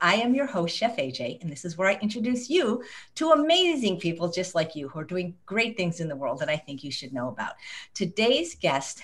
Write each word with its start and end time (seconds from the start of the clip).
I 0.00 0.14
am 0.14 0.34
your 0.34 0.46
host, 0.46 0.76
Chef 0.76 0.96
AJ, 0.96 1.42
and 1.42 1.52
this 1.52 1.64
is 1.64 1.76
where 1.76 1.88
I 1.88 1.98
introduce 2.00 2.48
you 2.48 2.82
to 3.16 3.32
amazing 3.32 4.00
people 4.00 4.30
just 4.30 4.54
like 4.54 4.74
you 4.74 4.88
who 4.88 4.98
are 5.00 5.04
doing 5.04 5.34
great 5.44 5.76
things 5.76 6.00
in 6.00 6.08
the 6.08 6.16
world 6.16 6.38
that 6.38 6.48
I 6.48 6.56
think 6.56 6.82
you 6.82 6.90
should 6.90 7.12
know 7.12 7.28
about. 7.28 7.54
Today's 7.92 8.54
guest 8.54 9.02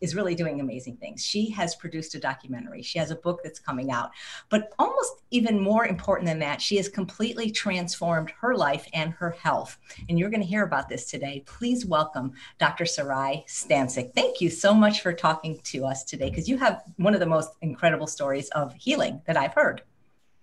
is 0.00 0.14
really 0.14 0.36
doing 0.36 0.60
amazing 0.60 0.96
things. 0.96 1.24
She 1.24 1.50
has 1.50 1.74
produced 1.74 2.14
a 2.14 2.20
documentary. 2.20 2.82
She 2.82 3.00
has 3.00 3.10
a 3.10 3.16
book 3.16 3.40
that's 3.42 3.58
coming 3.58 3.90
out. 3.90 4.10
But 4.48 4.72
almost 4.78 5.22
even 5.32 5.58
more 5.58 5.86
important 5.86 6.28
than 6.28 6.38
that, 6.38 6.60
she 6.60 6.76
has 6.76 6.88
completely 6.88 7.50
transformed 7.50 8.32
her 8.40 8.54
life 8.54 8.86
and 8.94 9.12
her 9.14 9.30
health. 9.30 9.78
And 10.08 10.20
you're 10.20 10.30
going 10.30 10.40
to 10.40 10.46
hear 10.46 10.62
about 10.62 10.88
this 10.88 11.10
today. 11.10 11.42
Please 11.46 11.84
welcome 11.84 12.32
Dr. 12.58 12.84
Saray 12.84 13.44
Stancic. 13.48 14.14
Thank 14.14 14.40
you 14.40 14.50
so 14.50 14.72
much 14.72 15.00
for 15.00 15.12
talking 15.12 15.60
to 15.64 15.84
us 15.84 16.04
today 16.04 16.30
because 16.30 16.48
you 16.48 16.58
have 16.58 16.82
one 16.96 17.14
of 17.14 17.20
the 17.20 17.26
most 17.26 17.50
incredible 17.60 18.06
stories 18.06 18.48
of 18.50 18.72
healing 18.74 19.20
that 19.26 19.36
I've 19.36 19.54
heard. 19.54 19.82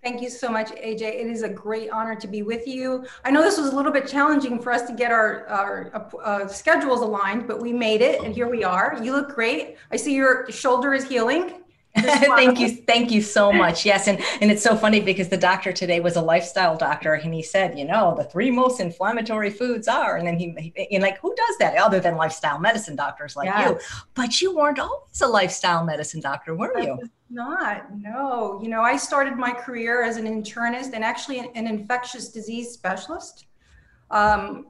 Thank 0.02 0.22
you 0.22 0.30
so 0.30 0.50
much, 0.50 0.70
AJ. 0.72 1.02
It 1.02 1.28
is 1.28 1.44
a 1.44 1.50
great 1.50 1.90
honor 1.90 2.16
to 2.16 2.28
be 2.28 2.42
with 2.42 2.66
you. 2.66 3.06
I 3.26 3.32
know 3.32 3.42
this 3.42 3.58
was 3.58 3.74
a 3.74 3.76
little 3.76 3.92
bit 3.92 4.08
challenging 4.08 4.58
for 4.62 4.72
us 4.72 4.84
to 4.84 4.94
get 4.94 5.12
our, 5.12 5.46
our 5.48 6.10
uh, 6.24 6.48
schedules 6.48 7.02
aligned, 7.02 7.48
but 7.48 7.60
we 7.60 7.74
made 7.74 8.02
it 8.02 8.24
and 8.24 8.34
here 8.34 8.50
we 8.50 8.64
are. 8.64 8.98
You 9.04 9.12
look 9.12 9.36
great. 9.36 9.76
I 9.92 9.98
see 9.98 10.16
your 10.16 10.50
shoulder 10.50 10.94
is 10.94 11.06
healing. 11.06 11.64
thank 11.98 12.60
you. 12.60 12.70
thank 12.70 13.12
you 13.12 13.22
so 13.22 13.52
much. 13.52 13.86
Yes 13.86 14.08
and 14.08 14.20
and 14.42 14.52
it's 14.52 14.62
so 14.62 14.76
funny 14.76 15.00
because 15.00 15.30
the 15.30 15.38
doctor 15.38 15.74
today 15.74 16.00
was 16.00 16.16
a 16.16 16.22
lifestyle 16.22 16.78
doctor 16.78 17.14
and 17.14 17.34
he 17.34 17.42
said 17.42 17.78
you 17.78 17.86
know 17.86 18.14
the 18.16 18.24
three 18.26 18.52
most 18.52 18.80
inflammatory 18.80 19.50
foods 19.50 19.88
are 19.88 20.18
and 20.18 20.28
then 20.28 20.38
he, 20.38 20.72
he 20.76 21.00
like 21.00 21.20
who 21.20 21.34
does 21.36 21.58
that 21.58 21.76
other 21.78 22.00
than 22.00 22.16
lifestyle 22.16 22.60
medicine 22.60 22.96
doctors 22.96 23.36
like 23.36 23.48
yeah. 23.48 23.70
you 23.70 23.80
but 24.14 24.40
you 24.40 24.56
weren't 24.56 24.78
always 24.78 25.22
a 25.22 25.28
lifestyle 25.28 25.84
medicine 25.84 26.22
doctor 26.22 26.54
were 26.56 26.78
you? 26.80 27.00
not 27.32 27.86
no. 27.96 28.60
You 28.62 28.70
know 28.70 28.82
i 28.82 28.96
started 28.96 29.36
my 29.36 29.52
career 29.52 30.04
as 30.04 30.18
an 30.18 30.26
internist 30.26 30.94
and 30.94 31.04
actually 31.04 31.40
an, 31.40 31.48
an 31.56 31.66
infectious 31.66 32.30
disease 32.30 32.72
specialist. 32.72 33.46
Um, 34.12 34.68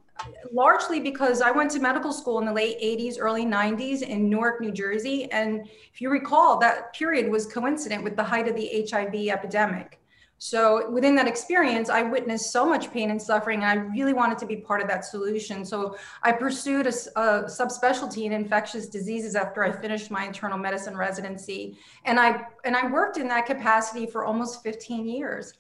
largely 0.52 1.00
because 1.00 1.42
I 1.42 1.52
went 1.52 1.72
to 1.72 1.80
medical 1.80 2.12
school 2.12 2.40
in 2.40 2.46
the 2.46 2.54
late 2.54 2.80
80s, 2.82 3.16
early 3.20 3.46
90s 3.46 4.02
in 4.02 4.30
Newark, 4.30 4.62
New 4.62 4.72
Jersey. 4.72 5.32
And 5.32 5.68
if 5.94 6.02
you 6.02 6.10
recall, 6.10 6.58
that 6.60 6.94
period 6.94 7.32
was 7.32 7.46
coincident 7.46 8.04
with 8.04 8.16
the 8.16 8.24
height 8.24 8.48
of 8.48 8.56
the 8.56 8.88
HIV 8.90 9.30
epidemic. 9.30 10.00
So 10.42 10.90
within 10.90 11.16
that 11.16 11.28
experience, 11.28 11.90
I 11.90 12.02
witnessed 12.02 12.52
so 12.54 12.66
much 12.66 12.94
pain 12.94 13.12
and 13.12 13.22
suffering, 13.22 13.62
and 13.62 13.80
I 13.80 13.84
really 13.84 14.14
wanted 14.14 14.38
to 14.38 14.46
be 14.46 14.56
part 14.56 14.82
of 14.82 14.88
that 14.88 15.04
solution. 15.04 15.66
So 15.66 15.98
I 16.24 16.32
pursued 16.32 16.88
a, 16.88 16.94
a 17.20 17.44
subspecialty 17.44 18.24
in 18.24 18.32
infectious 18.32 18.88
diseases 18.88 19.36
after 19.36 19.66
I 19.66 19.72
finished 19.74 20.10
my 20.10 20.26
internal 20.26 20.58
medicine 20.58 20.96
residency, 20.96 21.78
and 22.06 22.18
I 22.18 22.46
and 22.64 22.78
I 22.78 22.90
worked 22.90 23.18
in 23.18 23.28
that 23.28 23.48
capacity 23.48 24.06
for 24.06 24.24
almost 24.24 24.64
15 24.64 25.10
years. 25.10 25.56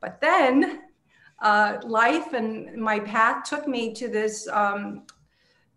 But 0.00 0.20
then 0.20 0.80
uh, 1.40 1.78
life 1.84 2.32
and 2.32 2.76
my 2.76 2.98
path 2.98 3.48
took 3.48 3.68
me 3.68 3.92
to 3.94 4.08
this 4.08 4.48
um, 4.48 5.02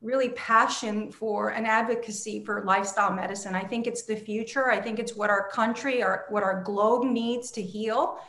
really 0.01 0.29
passion 0.29 1.11
for 1.11 1.49
an 1.49 1.65
advocacy 1.65 2.43
for 2.45 2.63
lifestyle 2.63 3.11
medicine. 3.11 3.55
I 3.55 3.63
think 3.63 3.85
it's 3.85 4.03
the 4.03 4.15
future. 4.15 4.71
I 4.71 4.81
think 4.81 4.99
it's 4.99 5.15
what 5.15 5.29
our 5.29 5.49
country 5.49 6.01
or 6.01 6.25
what 6.29 6.43
our 6.43 6.63
globe 6.63 7.05
needs 7.05 7.51
to 7.51 7.61
heal. 7.61 8.19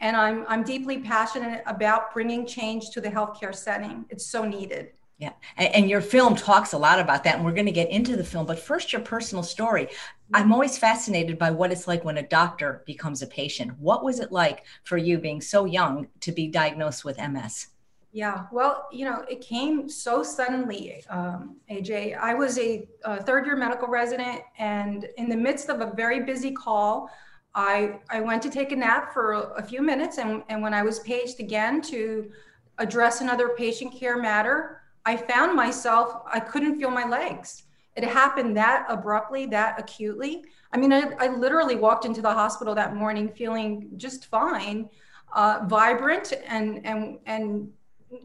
And 0.00 0.16
I'm, 0.16 0.44
I'm 0.48 0.64
deeply 0.64 0.98
passionate 0.98 1.62
about 1.66 2.12
bringing 2.12 2.46
change 2.46 2.90
to 2.90 3.00
the 3.00 3.08
healthcare 3.08 3.54
setting. 3.54 4.06
It's 4.08 4.26
so 4.26 4.44
needed. 4.44 4.92
Yeah. 5.20 5.32
And, 5.58 5.74
and, 5.74 5.90
your 5.90 6.00
film 6.00 6.34
talks 6.34 6.72
a 6.72 6.78
lot 6.78 6.98
about 6.98 7.24
that. 7.24 7.36
And 7.36 7.44
we're 7.44 7.52
going 7.52 7.66
to 7.66 7.72
get 7.72 7.90
into 7.90 8.16
the 8.16 8.24
film. 8.24 8.46
But 8.46 8.58
first, 8.58 8.90
your 8.90 9.02
personal 9.02 9.42
story. 9.42 9.88
I'm 10.32 10.50
always 10.50 10.78
fascinated 10.78 11.38
by 11.38 11.50
what 11.50 11.70
it's 11.70 11.86
like 11.86 12.04
when 12.04 12.16
a 12.16 12.26
doctor 12.26 12.82
becomes 12.86 13.20
a 13.20 13.26
patient. 13.26 13.78
What 13.78 14.02
was 14.02 14.18
it 14.18 14.32
like 14.32 14.64
for 14.84 14.96
you 14.96 15.18
being 15.18 15.42
so 15.42 15.66
young 15.66 16.08
to 16.20 16.32
be 16.32 16.48
diagnosed 16.48 17.04
with 17.04 17.18
MS? 17.18 17.66
Yeah, 18.12 18.46
well, 18.50 18.88
you 18.90 19.04
know, 19.04 19.24
it 19.28 19.40
came 19.40 19.88
so 19.88 20.22
suddenly, 20.22 21.04
um, 21.10 21.56
AJ. 21.70 22.18
I 22.18 22.34
was 22.34 22.58
a, 22.58 22.88
a 23.04 23.22
third 23.22 23.46
year 23.46 23.56
medical 23.56 23.88
resident, 23.88 24.40
and 24.58 25.06
in 25.16 25.28
the 25.28 25.36
midst 25.36 25.68
of 25.68 25.80
a 25.80 25.92
very 25.94 26.24
busy 26.24 26.50
call, 26.50 27.08
I, 27.54 27.98
I 28.08 28.20
went 28.20 28.42
to 28.42 28.50
take 28.50 28.72
a 28.72 28.76
nap 28.76 29.12
for 29.12 29.34
a, 29.34 29.40
a 29.58 29.62
few 29.62 29.82
minutes. 29.82 30.18
And, 30.18 30.42
and 30.48 30.62
when 30.62 30.74
I 30.74 30.82
was 30.82 31.00
paged 31.00 31.40
again 31.40 31.82
to 31.82 32.32
address 32.78 33.20
another 33.20 33.50
patient 33.50 33.92
care 33.94 34.20
matter, 34.20 34.79
I 35.04 35.16
found 35.16 35.56
myself, 35.56 36.22
I 36.26 36.40
couldn't 36.40 36.78
feel 36.78 36.90
my 36.90 37.06
legs. 37.08 37.64
It 37.96 38.04
happened 38.04 38.56
that 38.56 38.86
abruptly, 38.88 39.46
that 39.46 39.78
acutely. 39.78 40.44
I 40.72 40.78
mean, 40.78 40.92
I, 40.92 41.12
I 41.18 41.28
literally 41.28 41.76
walked 41.76 42.04
into 42.04 42.22
the 42.22 42.32
hospital 42.32 42.74
that 42.74 42.94
morning 42.94 43.28
feeling 43.28 43.90
just 43.96 44.26
fine, 44.26 44.88
uh, 45.34 45.60
vibrant, 45.66 46.32
and 46.46 46.84
and 46.86 47.18
and 47.26 47.70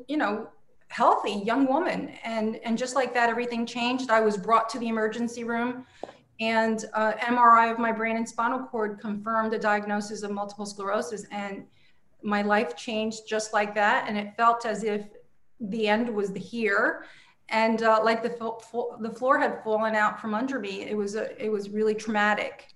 you 0.08 0.18
know, 0.18 0.50
healthy 0.90 1.41
young 1.46 1.66
woman. 1.66 2.09
And 2.24 2.58
and 2.58 2.78
just 2.78 2.96
like 2.96 3.14
that, 3.16 3.30
everything 3.30 3.66
changed. 3.66 4.12
I 4.12 4.22
was 4.22 4.38
brought 4.38 4.69
to 4.69 4.80
the 4.80 4.88
emergency 4.88 5.44
room, 5.44 5.85
and 6.40 6.85
uh, 6.94 7.14
MRI 7.14 7.72
of 7.72 7.80
my 7.80 7.91
brain 7.91 8.18
and 8.18 8.28
spinal 8.28 8.59
cord 8.59 9.00
confirmed 9.00 9.53
a 9.53 9.59
diagnosis 9.59 10.22
of 10.22 10.31
multiple 10.31 10.66
sclerosis, 10.66 11.25
and 11.31 11.66
my 12.22 12.44
life 12.44 12.75
changed 12.75 13.28
just 13.28 13.52
like 13.52 13.74
that. 13.75 14.08
And 14.08 14.18
it 14.18 14.35
felt 14.38 14.66
as 14.66 14.84
if 14.84 15.06
the 15.60 15.88
end 15.88 16.10
was 16.10 16.32
the 16.32 16.40
here 16.40 17.06
and 17.50 17.84
uh, 17.84 18.02
like 18.04 18.24
the 18.24 18.30
fo- 18.30 18.98
the 19.00 19.10
floor 19.10 19.40
had 19.40 19.64
fallen 19.64 19.96
out 19.96 20.20
from 20.20 20.34
under 20.34 20.60
me 20.60 20.82
it 20.82 20.96
was 20.96 21.16
a, 21.16 21.44
it 21.44 21.50
was 21.50 21.70
really 21.70 21.96
traumatic 21.96 22.68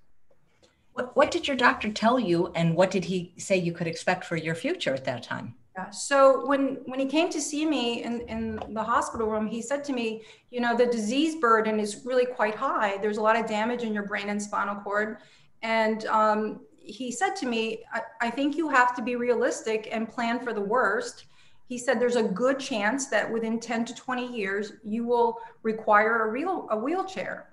what, 0.94 1.16
what 1.16 1.32
did 1.32 1.48
your 1.48 1.58
doctor 1.58 1.92
tell 1.92 2.20
you 2.20 2.52
and 2.56 2.76
what 2.76 2.92
did 2.92 3.06
he 3.06 3.34
say 3.38 3.58
you 3.58 3.72
could 3.72 3.88
expect 3.88 4.26
for 4.26 4.36
your 4.36 4.56
future 4.56 4.94
at 4.94 5.06
that 5.06 5.24
time 5.24 5.56
yeah. 5.80 5.90
So 5.92 6.46
when 6.46 6.80
when 6.86 7.00
he 7.00 7.06
came 7.06 7.30
to 7.30 7.40
see 7.40 7.66
me 7.66 8.04
in, 8.04 8.22
in 8.22 8.60
the 8.74 8.84
hospital 8.84 9.28
room, 9.28 9.48
he 9.48 9.62
said 9.62 9.84
to 9.86 9.94
me, 9.94 10.24
you 10.52 10.60
know, 10.60 10.76
the 10.76 10.88
disease 10.88 11.36
burden 11.36 11.80
is 11.80 12.06
really 12.06 12.26
quite 12.26 12.56
high. 12.56 12.98
There's 12.98 13.18
a 13.18 13.22
lot 13.22 13.40
of 13.40 13.46
damage 13.46 13.84
in 13.84 13.94
your 13.94 14.04
brain 14.04 14.28
and 14.30 14.42
spinal 14.42 14.76
cord. 14.76 15.18
And 15.62 16.06
um, 16.08 16.62
he 16.78 17.12
said 17.12 17.36
to 17.38 17.46
me, 17.46 17.84
I, 17.94 18.02
I 18.20 18.30
think 18.30 18.58
you 18.58 18.68
have 18.68 18.96
to 18.96 19.02
be 19.02 19.16
realistic 19.16 19.88
and 19.92 20.10
plan 20.10 20.40
for 20.40 20.54
the 20.54 20.62
worst 20.62 21.26
he 21.70 21.78
said 21.78 22.00
there's 22.00 22.16
a 22.16 22.24
good 22.24 22.60
chance 22.60 23.08
that 23.08 23.32
within 23.32 23.60
10 23.60 23.86
to 23.86 23.96
20 23.96 24.36
years 24.36 24.74
you 24.84 25.06
will 25.06 25.38
require 25.62 26.28
a 26.28 26.32
real 26.32 26.68
a 26.72 26.78
wheelchair. 26.78 27.50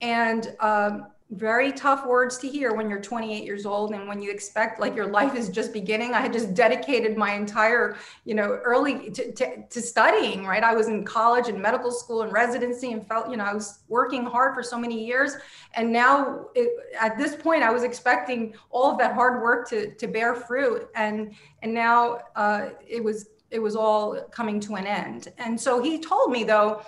And 0.00 0.56
um, 0.60 1.06
very 1.30 1.72
tough 1.72 2.06
words 2.06 2.38
to 2.38 2.48
hear 2.48 2.74
when 2.74 2.88
you're 2.88 3.00
28 3.00 3.44
years 3.44 3.66
old 3.66 3.92
and 3.92 4.06
when 4.06 4.22
you 4.22 4.30
expect 4.30 4.78
like 4.78 4.94
your 4.94 5.06
life 5.06 5.34
is 5.34 5.48
just 5.48 5.72
beginning. 5.72 6.14
I 6.14 6.20
had 6.20 6.32
just 6.32 6.54
dedicated 6.54 7.16
my 7.16 7.32
entire 7.32 7.96
you 8.24 8.34
know 8.34 8.60
early 8.64 9.10
to, 9.10 9.32
to, 9.32 9.66
to, 9.66 9.80
studying 9.80 10.46
right? 10.46 10.62
I 10.62 10.74
was 10.74 10.88
in 10.88 11.04
college 11.04 11.48
and 11.48 11.60
medical 11.60 11.90
school 11.90 12.22
and 12.22 12.32
residency 12.32 12.92
and 12.92 13.06
felt 13.06 13.30
you 13.30 13.36
know 13.36 13.44
i 13.44 13.52
was 13.52 13.80
working 13.88 14.24
hard 14.24 14.54
for 14.54 14.62
so 14.62 14.78
many 14.78 15.04
years. 15.04 15.36
And 15.74 15.92
now 15.92 16.46
it, 16.54 16.70
at 17.00 17.18
this 17.18 17.34
point 17.34 17.62
i 17.62 17.70
was 17.70 17.82
expecting 17.82 18.54
all 18.70 18.90
of 18.92 18.98
that 18.98 19.14
hard 19.14 19.42
work 19.42 19.68
to 19.70 19.94
to 19.94 20.06
bear 20.06 20.34
fruit. 20.34 20.88
And 20.94 21.34
and 21.62 21.74
now 21.74 22.20
uh, 22.36 22.70
it 22.86 23.02
was 23.02 23.30
it 23.54 23.62
was 23.62 23.76
all 23.76 24.20
coming 24.30 24.58
to 24.60 24.74
an 24.74 24.86
end. 24.86 25.32
And 25.38 25.58
so 25.58 25.80
he 25.80 25.98
told 26.00 26.32
me, 26.32 26.42
though, 26.44 26.82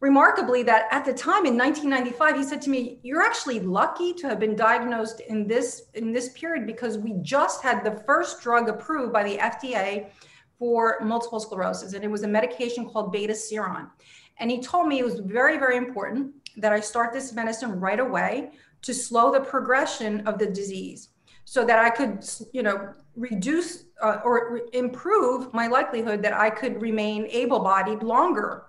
remarkably, 0.00 0.62
that 0.64 0.88
at 0.90 1.04
the 1.04 1.14
time 1.14 1.46
in 1.46 1.56
1995, 1.56 2.36
he 2.36 2.44
said 2.44 2.60
to 2.62 2.70
me, 2.70 2.98
"You're 3.02 3.22
actually 3.22 3.60
lucky 3.60 4.12
to 4.14 4.28
have 4.28 4.40
been 4.40 4.56
diagnosed 4.56 5.20
in 5.20 5.46
this 5.46 5.68
in 5.94 6.12
this 6.12 6.28
period 6.40 6.66
because 6.66 6.98
we 6.98 7.12
just 7.36 7.62
had 7.62 7.84
the 7.84 7.94
first 8.08 8.42
drug 8.42 8.68
approved 8.68 9.12
by 9.12 9.22
the 9.22 9.38
FDA 9.38 10.10
for 10.58 10.98
multiple 11.00 11.40
sclerosis, 11.40 11.94
and 11.94 12.04
it 12.04 12.10
was 12.10 12.24
a 12.24 12.28
medication 12.28 12.90
called 12.90 13.14
Betaseron." 13.14 13.90
And 14.38 14.50
he 14.50 14.58
told 14.60 14.88
me 14.88 14.98
it 14.98 15.04
was 15.04 15.20
very, 15.20 15.56
very 15.58 15.76
important 15.76 16.34
that 16.56 16.72
I 16.72 16.80
start 16.80 17.12
this 17.12 17.32
medicine 17.32 17.78
right 17.78 18.00
away 18.00 18.52
to 18.82 18.92
slow 18.94 19.30
the 19.30 19.40
progression 19.40 20.26
of 20.26 20.38
the 20.38 20.46
disease 20.46 21.10
so 21.44 21.64
that 21.64 21.78
I 21.78 21.90
could, 21.90 22.24
you 22.52 22.62
know, 22.62 22.76
reduce 23.16 23.84
uh, 24.02 24.20
or 24.24 24.62
improve 24.72 25.52
my 25.52 25.66
likelihood 25.66 26.22
that 26.22 26.32
I 26.32 26.50
could 26.50 26.80
remain 26.80 27.26
able-bodied 27.30 28.02
longer. 28.02 28.64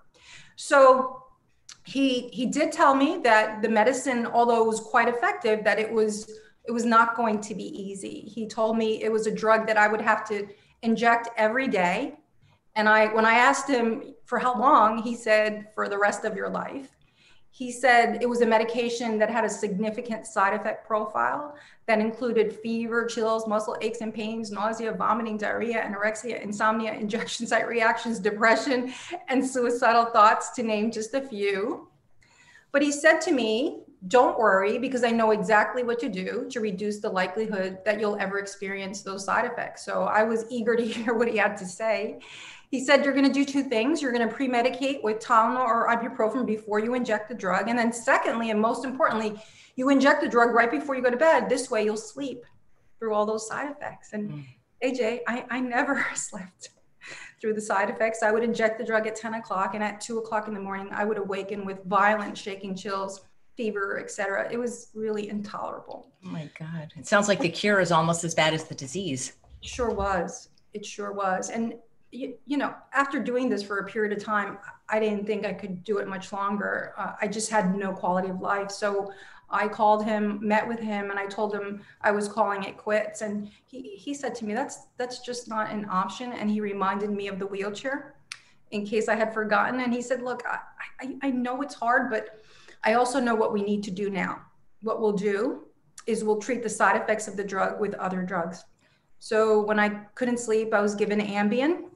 So 0.56 1.24
he 1.86 2.28
he 2.30 2.46
did 2.46 2.72
tell 2.72 2.94
me 2.94 3.20
that 3.24 3.62
the 3.62 3.70
medicine, 3.70 4.28
although 4.28 4.62
it 4.64 4.68
was 4.68 4.80
quite 4.80 5.08
effective, 5.08 5.64
that 5.64 5.80
it 5.80 5.92
was 5.92 6.32
it 6.66 6.72
was 6.72 6.86
not 6.86 7.16
going 7.16 7.42
to 7.42 7.56
be 7.56 7.64
easy. 7.64 8.22
He 8.22 8.48
told 8.48 8.78
me 8.78 9.02
it 9.04 9.12
was 9.12 9.26
a 9.28 9.32
drug 9.32 9.66
that 9.68 9.78
I 9.78 9.88
would 9.88 10.02
have 10.02 10.28
to 10.30 10.48
inject 10.84 11.30
every 11.38 11.68
day. 11.68 12.16
And 12.76 12.88
I 12.88 13.08
when 13.14 13.26
I 13.26 13.34
asked 13.34 13.68
him 13.68 14.14
for 14.26 14.38
how 14.40 14.58
long, 14.60 15.02
he 15.02 15.16
said 15.16 15.68
for 15.74 15.90
the 15.90 15.98
rest 15.98 16.24
of 16.24 16.36
your 16.36 16.50
life 16.50 16.90
he 17.54 17.70
said 17.70 18.24
it 18.24 18.30
was 18.30 18.40
a 18.40 18.46
medication 18.46 19.20
that 19.20 19.30
had 19.30 19.44
a 19.44 19.50
significant 19.50 20.26
side 20.26 20.54
effect 20.54 20.88
profile 20.88 21.54
that 21.86 22.00
included 22.00 22.56
fever, 22.64 23.06
chills, 23.06 23.46
muscle 23.46 23.78
aches 23.82 24.00
and 24.00 24.14
pains, 24.14 24.52
nausea, 24.52 24.94
vomiting, 24.94 25.38
diarrhea, 25.38 25.84
anorexia, 25.84 26.42
insomnia, 26.42 26.94
injection 27.06 27.46
site 27.46 27.68
reactions, 27.68 28.20
depression, 28.20 28.94
and 29.28 29.46
suicidal 29.46 30.06
thoughts, 30.06 30.52
to 30.52 30.64
name 30.64 30.92
just 30.92 31.14
a 31.14 31.22
few. 31.22 31.90
But 32.72 32.82
he 32.82 32.92
said 32.92 33.20
to 33.22 33.34
me, 33.34 33.84
don't 34.08 34.40
worry 34.40 34.80
because 34.80 35.04
I 35.04 35.12
know 35.12 35.32
exactly 35.32 35.84
what 35.84 36.00
to 36.00 36.10
do 36.10 36.48
to 36.50 36.60
reduce 36.62 37.00
the 37.00 37.10
likelihood 37.10 37.80
that 37.86 38.00
you'll 38.00 38.18
ever 38.18 38.40
experience 38.40 39.02
those 39.02 39.26
side 39.26 39.46
effects. 39.46 39.86
So 39.86 40.04
I 40.04 40.24
was 40.24 40.46
eager 40.50 40.76
to 40.76 40.84
hear 40.88 41.14
what 41.14 41.28
he 41.28 41.38
had 41.38 41.58
to 41.58 41.66
say. 41.66 42.22
He 42.72 42.84
said, 42.84 43.04
You're 43.04 43.14
going 43.14 43.28
to 43.28 43.34
do 43.34 43.46
two 43.46 43.64
things. 43.64 44.02
You're 44.02 44.14
going 44.14 44.28
to 44.28 44.34
pre 44.34 44.48
medicate 44.48 45.04
with 45.04 45.20
Tylenol 45.20 45.66
or 45.66 45.90
ibuprofen 45.90 46.46
before 46.46 46.80
you 46.80 46.94
inject 46.94 47.28
the 47.28 47.36
drug. 47.36 47.68
And 47.68 47.78
then, 47.78 47.92
secondly, 47.92 48.50
and 48.50 48.60
most 48.60 48.86
importantly, 48.86 49.40
you 49.76 49.90
inject 49.90 50.22
the 50.22 50.30
drug 50.30 50.52
right 50.52 50.72
before 50.72 50.96
you 50.96 51.04
go 51.04 51.12
to 51.12 51.18
bed. 51.18 51.50
This 51.50 51.70
way, 51.70 51.84
you'll 51.84 51.98
sleep 51.98 52.46
through 52.98 53.14
all 53.14 53.26
those 53.26 53.46
side 53.46 53.70
effects. 53.70 54.14
And 54.14 54.32
mm. 54.32 54.46
AJ, 54.84 55.20
I, 55.28 55.46
I 55.50 55.60
never 55.60 56.06
slept 56.16 56.70
through 57.42 57.56
the 57.56 57.62
side 57.62 57.90
effects. 57.90 58.24
I 58.24 58.32
would 58.32 58.44
inject 58.44 58.78
the 58.80 58.86
drug 58.86 59.06
at 59.06 59.18
10 59.18 59.34
o'clock, 59.34 59.74
and 59.74 59.84
at 59.84 60.00
2 60.00 60.20
o'clock 60.20 60.48
in 60.48 60.54
the 60.54 60.60
morning, 60.60 60.88
I 60.92 61.04
would 61.04 61.18
awaken 61.18 61.66
with 61.66 61.84
violent 61.86 62.38
shaking 62.38 62.76
chills 62.76 63.22
fever, 63.58 64.00
etc. 64.00 64.48
It 64.50 64.58
was 64.58 64.92
really 64.94 65.28
intolerable. 65.28 66.08
Oh 66.26 66.30
my 66.30 66.50
God. 66.58 66.94
It 66.96 67.06
sounds 67.06 67.28
like 67.28 67.40
the 67.40 67.50
cure 67.50 67.82
is 67.82 67.92
almost 67.92 68.24
as 68.24 68.34
bad 68.34 68.54
as 68.54 68.64
the 68.64 68.76
disease. 68.76 69.34
Sure 69.62 69.90
was. 69.90 70.50
It 70.74 70.86
sure 70.86 71.12
was. 71.12 71.50
And, 71.50 71.74
you, 72.12 72.36
you 72.46 72.58
know, 72.58 72.76
after 72.94 73.20
doing 73.20 73.50
this 73.50 73.64
for 73.64 73.80
a 73.80 73.86
period 73.86 74.16
of 74.16 74.24
time, 74.24 74.58
I 74.90 75.00
didn't 75.00 75.26
think 75.26 75.46
I 75.46 75.54
could 75.54 75.84
do 75.84 75.98
it 76.00 76.08
much 76.08 76.34
longer. 76.34 76.94
Uh, 76.98 77.14
I 77.22 77.28
just 77.28 77.50
had 77.50 77.76
no 77.76 77.94
quality 77.94 78.30
of 78.30 78.42
life. 78.42 78.70
So 78.72 79.12
I 79.50 79.68
called 79.68 80.06
him, 80.06 80.40
met 80.42 80.68
with 80.68 80.80
him, 80.80 81.10
and 81.10 81.20
I 81.20 81.26
told 81.26 81.54
him 81.54 81.82
I 82.02 82.12
was 82.12 82.28
calling 82.28 82.64
it 82.64 82.78
quits. 82.78 83.22
And 83.22 83.50
he, 83.66 83.96
he 83.96 84.14
said 84.14 84.36
to 84.36 84.46
me, 84.46 84.54
that's, 84.54 84.88
that's 84.98 85.20
just 85.20 85.48
not 85.48 85.72
an 85.72 85.86
option. 85.90 86.34
And 86.34 86.50
he 86.50 86.60
reminded 86.60 87.10
me 87.12 87.28
of 87.28 87.40
the 87.40 87.48
wheelchair 87.48 88.16
in 88.72 88.86
case 88.86 89.08
I 89.08 89.16
had 89.16 89.34
forgotten. 89.34 89.82
And 89.82 89.94
he 89.94 90.02
said, 90.02 90.22
look, 90.22 90.44
I, 90.46 90.60
I, 91.00 91.16
I 91.28 91.32
know 91.32 91.62
it's 91.62 91.76
hard, 91.76 92.10
but 92.10 92.42
I 92.84 92.94
also 92.94 93.20
know 93.20 93.36
what 93.36 93.54
we 93.54 93.62
need 93.62 93.84
to 93.84 93.92
do 93.92 94.10
now. 94.10 94.42
What 94.82 95.02
we'll 95.02 95.12
do 95.14 95.68
is 96.08 96.24
we'll 96.24 96.40
treat 96.40 96.64
the 96.64 96.70
side 96.70 97.00
effects 97.02 97.28
of 97.28 97.38
the 97.38 97.44
drug 97.44 97.80
with 97.80 97.94
other 97.96 98.22
drugs. 98.24 98.66
So 99.20 99.62
when 99.62 99.80
I 99.80 99.90
couldn't 100.16 100.40
sleep, 100.40 100.74
I 100.74 100.82
was 100.82 100.96
given 100.96 101.20
Ambien. 101.20 101.91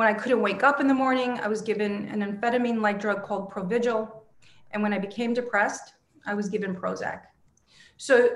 When 0.00 0.08
I 0.08 0.14
couldn't 0.14 0.40
wake 0.40 0.62
up 0.62 0.80
in 0.80 0.88
the 0.88 0.94
morning, 0.94 1.38
I 1.40 1.48
was 1.48 1.60
given 1.60 2.08
an 2.08 2.22
amphetamine 2.22 2.80
like 2.80 2.98
drug 2.98 3.22
called 3.22 3.50
Provigil. 3.50 4.10
And 4.70 4.82
when 4.82 4.94
I 4.94 4.98
became 4.98 5.34
depressed, 5.34 5.92
I 6.24 6.32
was 6.32 6.48
given 6.48 6.74
Prozac. 6.74 7.24
So 7.98 8.30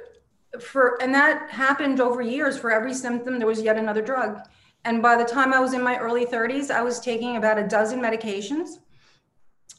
for 0.61 1.01
and 1.01 1.15
that 1.15 1.49
happened 1.49 2.03
over 2.03 2.21
years 2.21 2.59
for 2.59 2.71
every 2.71 2.93
symptom 2.93 3.39
there 3.39 3.47
was 3.47 3.63
yet 3.63 3.79
another 3.79 4.03
drug. 4.03 4.41
And 4.85 5.01
by 5.01 5.17
the 5.17 5.25
time 5.25 5.55
I 5.55 5.59
was 5.59 5.73
in 5.73 5.83
my 5.83 5.97
early 5.97 6.27
30s, 6.27 6.71
I 6.71 6.83
was 6.83 7.01
taking 7.01 7.39
about 7.39 7.57
a 7.57 7.67
dozen 7.67 7.99
medications. 7.99 8.81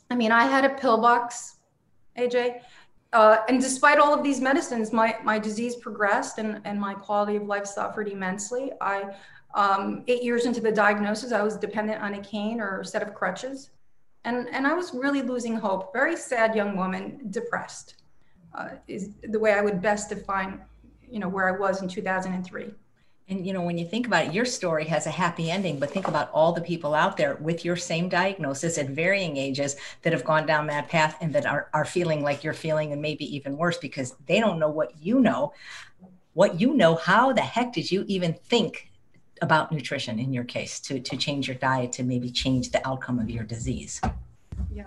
I 0.10 0.16
mean, 0.16 0.32
I 0.32 0.46
had 0.46 0.66
a 0.66 0.70
pill 0.70 1.00
box 1.00 1.58
AJ. 2.18 2.62
Uh, 3.14 3.38
and 3.48 3.62
despite 3.62 4.00
all 4.00 4.12
of 4.12 4.24
these 4.24 4.42
medicines, 4.42 4.92
my, 4.92 5.16
my 5.24 5.38
disease 5.38 5.76
progressed 5.76 6.40
and, 6.40 6.62
and 6.66 6.82
my 6.82 6.96
quality 6.96 7.36
of 7.36 7.44
life 7.44 7.68
suffered 7.68 8.08
immensely. 8.08 8.72
I, 8.82 9.16
um, 9.56 10.04
eight 10.08 10.22
years 10.22 10.46
into 10.46 10.62
the 10.62 10.72
diagnosis, 10.72 11.32
I 11.32 11.42
was 11.42 11.56
dependent 11.56 12.02
on 12.02 12.14
a 12.14 12.22
cane 12.22 12.60
or 12.60 12.82
a 12.82 12.86
set 12.86 13.02
of 13.02 13.14
crutches. 13.16 13.72
And, 14.26 14.50
and 14.50 14.68
I 14.68 14.74
was 14.74 14.94
really 14.94 15.22
losing 15.22 15.56
hope. 15.56 15.94
Very 15.94 16.18
sad 16.18 16.56
young 16.56 16.76
woman, 16.76 17.22
depressed, 17.30 17.96
uh, 18.54 18.70
is 18.88 19.12
the 19.24 19.40
way 19.40 19.54
I 19.54 19.62
would 19.62 19.82
best 19.82 20.10
define, 20.10 20.62
you 21.10 21.20
know, 21.20 21.30
where 21.30 21.48
I 21.48 21.58
was 21.58 21.82
in 21.82 21.88
2003. 21.88 22.74
And 23.28 23.46
you 23.46 23.54
know, 23.54 23.62
when 23.62 23.78
you 23.78 23.88
think 23.88 24.06
about 24.06 24.26
it, 24.26 24.34
your 24.34 24.46
story 24.46 24.86
has 24.86 25.08
a 25.08 25.12
happy 25.12 25.50
ending, 25.50 25.80
but 25.80 25.90
think 25.90 26.08
about 26.08 26.30
all 26.32 26.52
the 26.52 26.62
people 26.62 26.94
out 26.94 27.18
there 27.18 27.36
with 27.36 27.66
your 27.66 27.76
same 27.76 28.08
diagnosis 28.08 28.78
at 28.78 28.90
varying 28.90 29.36
ages 29.36 29.78
that 30.04 30.14
have 30.14 30.24
gone 30.24 30.46
down 30.46 30.68
that 30.68 30.90
path 30.90 31.18
and 31.22 31.34
that 31.34 31.48
are, 31.48 31.70
are 31.74 31.86
feeling 31.86 32.22
like 32.22 32.44
you're 32.44 32.54
feeling 32.54 32.92
and 32.92 33.02
maybe 33.02 33.36
even 33.36 33.58
worse 33.58 33.80
because 33.80 34.14
they 34.28 34.40
don't 34.40 34.60
know 34.60 34.70
what 34.70 34.92
you 35.02 35.20
know. 35.20 35.54
What 36.34 36.60
you 36.60 36.76
know, 36.76 36.96
how 36.96 37.34
the 37.34 37.42
heck 37.42 37.74
did 37.74 37.90
you 37.90 38.06
even 38.08 38.34
think 38.34 38.92
about 39.42 39.72
nutrition 39.72 40.20
in 40.20 40.34
your 40.34 40.44
case 40.44 40.80
to, 40.82 41.00
to 41.00 41.18
change 41.18 41.48
your 41.48 41.58
diet 41.58 41.92
to 41.94 42.04
maybe 42.04 42.30
change 42.30 42.72
the 42.72 42.86
outcome 42.88 43.20
of 43.20 43.30
your 43.30 43.44
disease? 43.44 44.02
Yeah. 44.74 44.86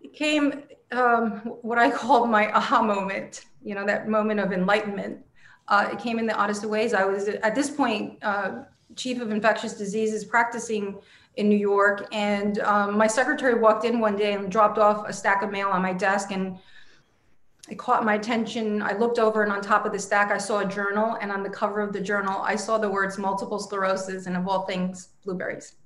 It 0.00 0.12
came 0.12 0.62
um, 0.92 1.32
what 1.62 1.78
I 1.78 1.90
call 1.90 2.26
my 2.26 2.50
aha 2.52 2.82
moment, 2.82 3.44
you 3.62 3.74
know, 3.74 3.86
that 3.86 4.08
moment 4.08 4.40
of 4.40 4.52
enlightenment 4.52 5.24
uh, 5.70 5.88
it 5.92 5.98
came 5.98 6.18
in 6.18 6.26
the 6.26 6.34
oddest 6.34 6.64
of 6.64 6.70
ways. 6.70 6.92
I 6.92 7.04
was 7.04 7.28
at 7.28 7.54
this 7.54 7.70
point 7.70 8.18
uh, 8.22 8.64
chief 8.96 9.20
of 9.20 9.30
infectious 9.30 9.74
diseases 9.74 10.24
practicing 10.24 10.98
in 11.36 11.48
New 11.48 11.56
York, 11.56 12.08
and 12.12 12.58
um, 12.60 12.98
my 12.98 13.06
secretary 13.06 13.54
walked 13.54 13.84
in 13.84 14.00
one 14.00 14.16
day 14.16 14.32
and 14.34 14.50
dropped 14.50 14.78
off 14.78 15.08
a 15.08 15.12
stack 15.12 15.42
of 15.42 15.50
mail 15.50 15.68
on 15.68 15.80
my 15.80 15.92
desk, 15.92 16.32
and 16.32 16.58
it 17.70 17.78
caught 17.78 18.04
my 18.04 18.14
attention. 18.14 18.82
I 18.82 18.92
looked 18.92 19.20
over, 19.20 19.44
and 19.44 19.52
on 19.52 19.62
top 19.62 19.86
of 19.86 19.92
the 19.92 19.98
stack, 19.98 20.32
I 20.32 20.38
saw 20.38 20.58
a 20.58 20.64
journal, 20.66 21.16
and 21.20 21.30
on 21.30 21.44
the 21.44 21.50
cover 21.50 21.80
of 21.80 21.92
the 21.92 22.00
journal, 22.00 22.42
I 22.42 22.56
saw 22.56 22.78
the 22.78 22.90
words 22.90 23.16
multiple 23.16 23.60
sclerosis, 23.60 24.26
and 24.26 24.36
of 24.36 24.48
all 24.48 24.62
things, 24.62 25.10
blueberries. 25.24 25.76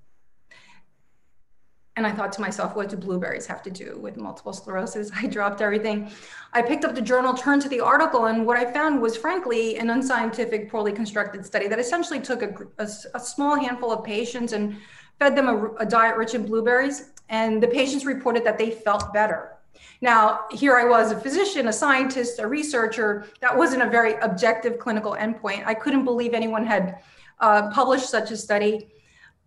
And 1.97 2.07
I 2.07 2.11
thought 2.11 2.33
to 2.33 2.41
myself, 2.41 2.75
what 2.75 2.89
do 2.89 2.97
blueberries 2.97 3.47
have 3.47 3.63
to 3.65 3.71
do 3.71 3.99
with 4.01 4.17
multiple 4.17 4.55
sclerosis? 4.55 5.11
I 5.15 5.27
dropped 5.27 5.61
everything. 5.61 6.11
I 6.55 6.63
picked 6.63 6.87
up 6.87 6.95
the 6.95 7.03
journal, 7.03 7.35
turned 7.35 7.61
to 7.63 7.69
the 7.69 7.81
article, 7.81 8.25
and 8.25 8.47
what 8.47 8.57
I 8.57 8.73
found 8.73 9.03
was, 9.03 9.15
frankly, 9.15 9.77
an 9.77 9.91
unscientific, 9.91 10.71
poorly 10.71 10.93
constructed 10.93 11.45
study 11.45 11.69
that 11.69 11.79
essentially 11.79 12.21
took 12.21 12.43
a, 12.43 12.55
a, 12.79 12.89
a 13.15 13.21
small 13.21 13.57
handful 13.57 13.93
of 13.93 14.03
patients 14.05 14.55
and 14.55 14.77
fed 15.19 15.37
them 15.37 15.49
a, 15.49 15.75
a 15.75 15.87
diet 15.87 16.17
rich 16.17 16.35
in 16.35 16.47
blueberries. 16.47 17.11
And 17.29 17.63
the 17.63 17.69
patients 17.69 18.07
reported 18.07 18.43
that 18.45 18.57
they 18.57 18.71
felt 18.71 19.13
better. 19.13 19.54
Now, 20.01 20.41
here 20.51 20.77
I 20.77 20.85
was, 20.85 21.13
a 21.13 21.19
physician, 21.19 21.69
a 21.69 21.73
scientist, 21.73 22.39
a 22.39 22.47
researcher. 22.47 23.27
That 23.41 23.57
wasn't 23.57 23.83
a 23.83 23.89
very 23.89 24.15
objective 24.17 24.79
clinical 24.79 25.13
endpoint. 25.13 25.65
I 25.67 25.75
couldn't 25.75 26.05
believe 26.05 26.35
anyone 26.35 26.67
had 26.67 27.03
uh, 27.41 27.71
published 27.71 28.09
such 28.11 28.31
a 28.31 28.37
study. 28.37 28.89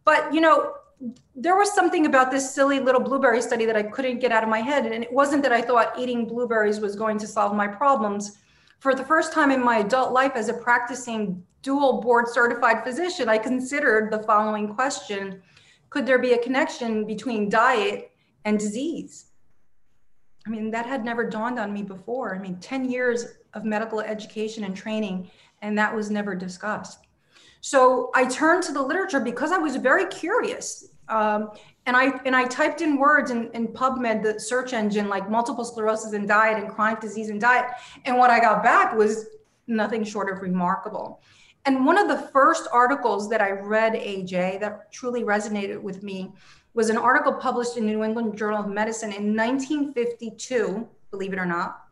But, 0.04 0.34
you 0.34 0.42
know, 0.42 0.74
there 1.36 1.56
was 1.56 1.74
something 1.74 2.06
about 2.06 2.32
this 2.32 2.54
silly 2.54 2.80
little 2.80 3.02
blueberry 3.02 3.42
study 3.42 3.66
that 3.66 3.76
I 3.76 3.84
couldn't 3.84 4.20
get 4.20 4.32
out 4.32 4.44
of 4.44 4.50
my 4.50 4.62
head. 4.62 4.86
And 4.86 5.04
it 5.04 5.14
wasn't 5.14 5.44
that 5.44 5.52
I 5.52 5.62
thought 5.62 5.98
eating 6.00 6.26
blueberries 6.26 6.80
was 6.80 6.96
going 6.96 7.20
to 7.20 7.28
solve 7.28 7.56
my 7.56 7.68
problems. 7.68 8.38
For 8.80 8.96
the 8.96 9.06
first 9.06 9.34
time 9.34 9.52
in 9.52 9.64
my 9.64 9.78
adult 9.80 10.12
life 10.12 10.34
as 10.36 10.50
a 10.50 10.54
practicing 10.54 11.44
dual 11.62 12.02
board 12.02 12.28
certified 12.28 12.84
physician, 12.84 13.30
I 13.30 13.38
considered 13.38 14.12
the 14.12 14.24
following 14.24 14.74
question 14.74 15.42
Could 15.90 16.06
there 16.06 16.20
be 16.20 16.34
a 16.34 16.44
connection 16.44 17.06
between 17.06 17.50
diet 17.50 18.12
and 18.46 18.58
disease? 18.58 19.27
I 20.48 20.50
mean, 20.50 20.72
that 20.72 20.86
had 20.86 21.04
never 21.04 21.30
dawned 21.30 21.60
on 21.60 21.74
me 21.74 21.84
before. 21.84 22.34
I 22.34 22.40
mean, 22.40 22.58
10 22.58 22.90
years 22.90 23.26
of 23.54 23.66
medical 23.66 24.00
education 24.00 24.64
and 24.64 24.76
training, 24.76 25.30
and 25.62 25.78
that 25.78 25.94
was 25.94 26.10
never 26.10 26.36
discussed. 26.36 27.08
So 27.60 28.12
I 28.16 28.26
turned 28.26 28.64
to 28.64 28.72
the 28.72 28.82
literature 28.82 29.20
because 29.20 29.52
I 29.52 29.58
was 29.58 29.76
very 29.76 30.06
curious. 30.06 30.90
Um, 31.10 31.52
and 31.86 31.98
I 31.98 32.20
and 32.26 32.36
I 32.36 32.46
typed 32.46 32.82
in 32.82 32.98
words 32.98 33.32
in, 33.32 33.50
in 33.54 33.70
PubMed, 33.70 34.24
the 34.24 34.40
search 34.40 34.74
engine, 34.74 35.10
like 35.10 35.30
multiple 35.30 35.66
sclerosis 35.66 36.14
and 36.14 36.28
diet 36.28 36.62
and 36.62 36.70
chronic 36.70 37.00
disease 37.00 37.30
and 37.30 37.40
diet. 37.40 37.66
And 38.06 38.18
what 38.18 38.30
I 38.30 38.40
got 38.40 38.64
back 38.64 38.96
was 38.96 39.28
nothing 39.68 40.04
short 40.04 40.30
of 40.30 40.42
remarkable. 40.42 41.22
And 41.66 41.86
one 41.86 41.98
of 41.98 42.08
the 42.08 42.30
first 42.30 42.70
articles 42.72 43.30
that 43.30 43.42
I 43.42 43.52
read, 43.52 43.94
AJ, 43.94 44.62
that 44.62 44.92
truly 44.92 45.24
resonated 45.24 45.82
with 45.82 46.04
me 46.04 46.32
was 46.78 46.92
an 46.92 46.98
article 46.98 47.34
published 47.34 47.76
in 47.76 47.88
New 47.88 48.04
England 48.04 48.38
Journal 48.38 48.60
of 48.60 48.68
Medicine 48.68 49.12
in 49.12 49.36
1952, 49.36 50.88
believe 51.10 51.34
it 51.34 51.40
or 51.40 51.46
not, 51.46 51.88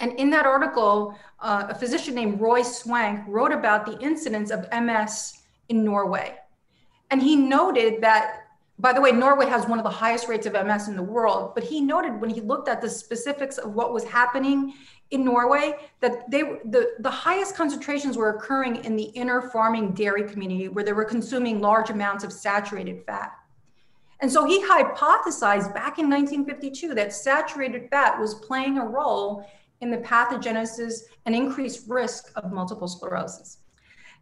and 0.00 0.18
in 0.18 0.30
that 0.30 0.46
article, 0.46 1.14
uh, 1.40 1.66
a 1.68 1.74
physician 1.74 2.14
named 2.14 2.40
Roy 2.40 2.62
Swank 2.62 3.20
wrote 3.28 3.52
about 3.52 3.84
the 3.84 3.98
incidence 4.00 4.50
of 4.50 4.66
MS 4.72 5.34
in 5.68 5.84
Norway. 5.84 6.36
And 7.10 7.22
he 7.22 7.36
noted 7.36 8.00
that, 8.00 8.46
by 8.78 8.94
the 8.94 9.02
way, 9.02 9.12
Norway 9.12 9.46
has 9.46 9.66
one 9.66 9.78
of 9.78 9.84
the 9.84 9.90
highest 9.90 10.28
rates 10.28 10.46
of 10.46 10.54
MS 10.54 10.88
in 10.88 10.96
the 10.96 11.02
world, 11.02 11.54
but 11.54 11.62
he 11.62 11.82
noted 11.82 12.18
when 12.18 12.30
he 12.30 12.40
looked 12.40 12.68
at 12.68 12.80
the 12.80 12.88
specifics 12.88 13.58
of 13.58 13.74
what 13.74 13.92
was 13.92 14.04
happening 14.04 14.72
in 15.10 15.26
Norway 15.26 15.74
that 16.00 16.30
they 16.30 16.40
the, 16.64 16.94
the 17.00 17.10
highest 17.10 17.54
concentrations 17.54 18.16
were 18.16 18.30
occurring 18.30 18.82
in 18.84 18.96
the 18.96 19.04
inner 19.04 19.42
farming 19.50 19.92
dairy 19.92 20.24
community 20.24 20.68
where 20.68 20.84
they 20.84 20.94
were 20.94 21.04
consuming 21.04 21.60
large 21.60 21.90
amounts 21.90 22.24
of 22.24 22.32
saturated 22.32 23.04
fat. 23.04 23.32
And 24.20 24.30
so 24.30 24.44
he 24.44 24.62
hypothesized 24.64 25.74
back 25.74 25.98
in 25.98 26.08
1952 26.08 26.94
that 26.94 27.12
saturated 27.12 27.88
fat 27.90 28.18
was 28.18 28.34
playing 28.34 28.78
a 28.78 28.86
role 28.86 29.46
in 29.80 29.90
the 29.90 29.98
pathogenesis 29.98 31.02
and 31.26 31.34
increased 31.34 31.88
risk 31.88 32.30
of 32.36 32.52
multiple 32.52 32.88
sclerosis. 32.88 33.58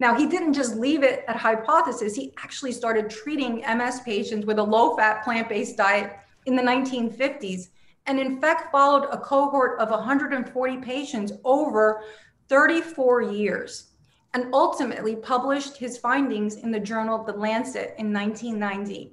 Now, 0.01 0.15
he 0.15 0.27
didn't 0.27 0.55
just 0.55 0.77
leave 0.77 1.05
it 1.05 1.25
at 1.29 1.37
hypothesis, 1.37 2.17
he 2.17 2.33
actually 2.39 2.73
started 2.73 3.09
treating 3.09 3.59
MS 3.59 4.01
patients 4.01 4.47
with 4.47 4.59
a 4.59 4.63
low 4.63 4.97
fat 4.97 5.23
plant 5.23 5.49
based 5.49 5.77
diet 5.77 6.17
in 6.47 6.57
the 6.57 6.63
1950s, 6.63 7.69
and 8.07 8.19
in 8.19 8.41
fact, 8.41 8.73
followed 8.73 9.07
a 9.13 9.19
cohort 9.19 9.79
of 9.79 9.91
140 9.91 10.77
patients 10.79 11.33
over 11.45 12.03
34 12.49 13.23
years, 13.23 13.93
and 14.35 14.53
ultimately 14.53 15.15
published 15.15 15.77
his 15.77 15.99
findings 15.99 16.57
in 16.57 16.73
the 16.73 16.81
journal 16.81 17.23
The 17.23 17.35
Lancet 17.35 17.95
in 17.99 18.13
1990. 18.13 19.13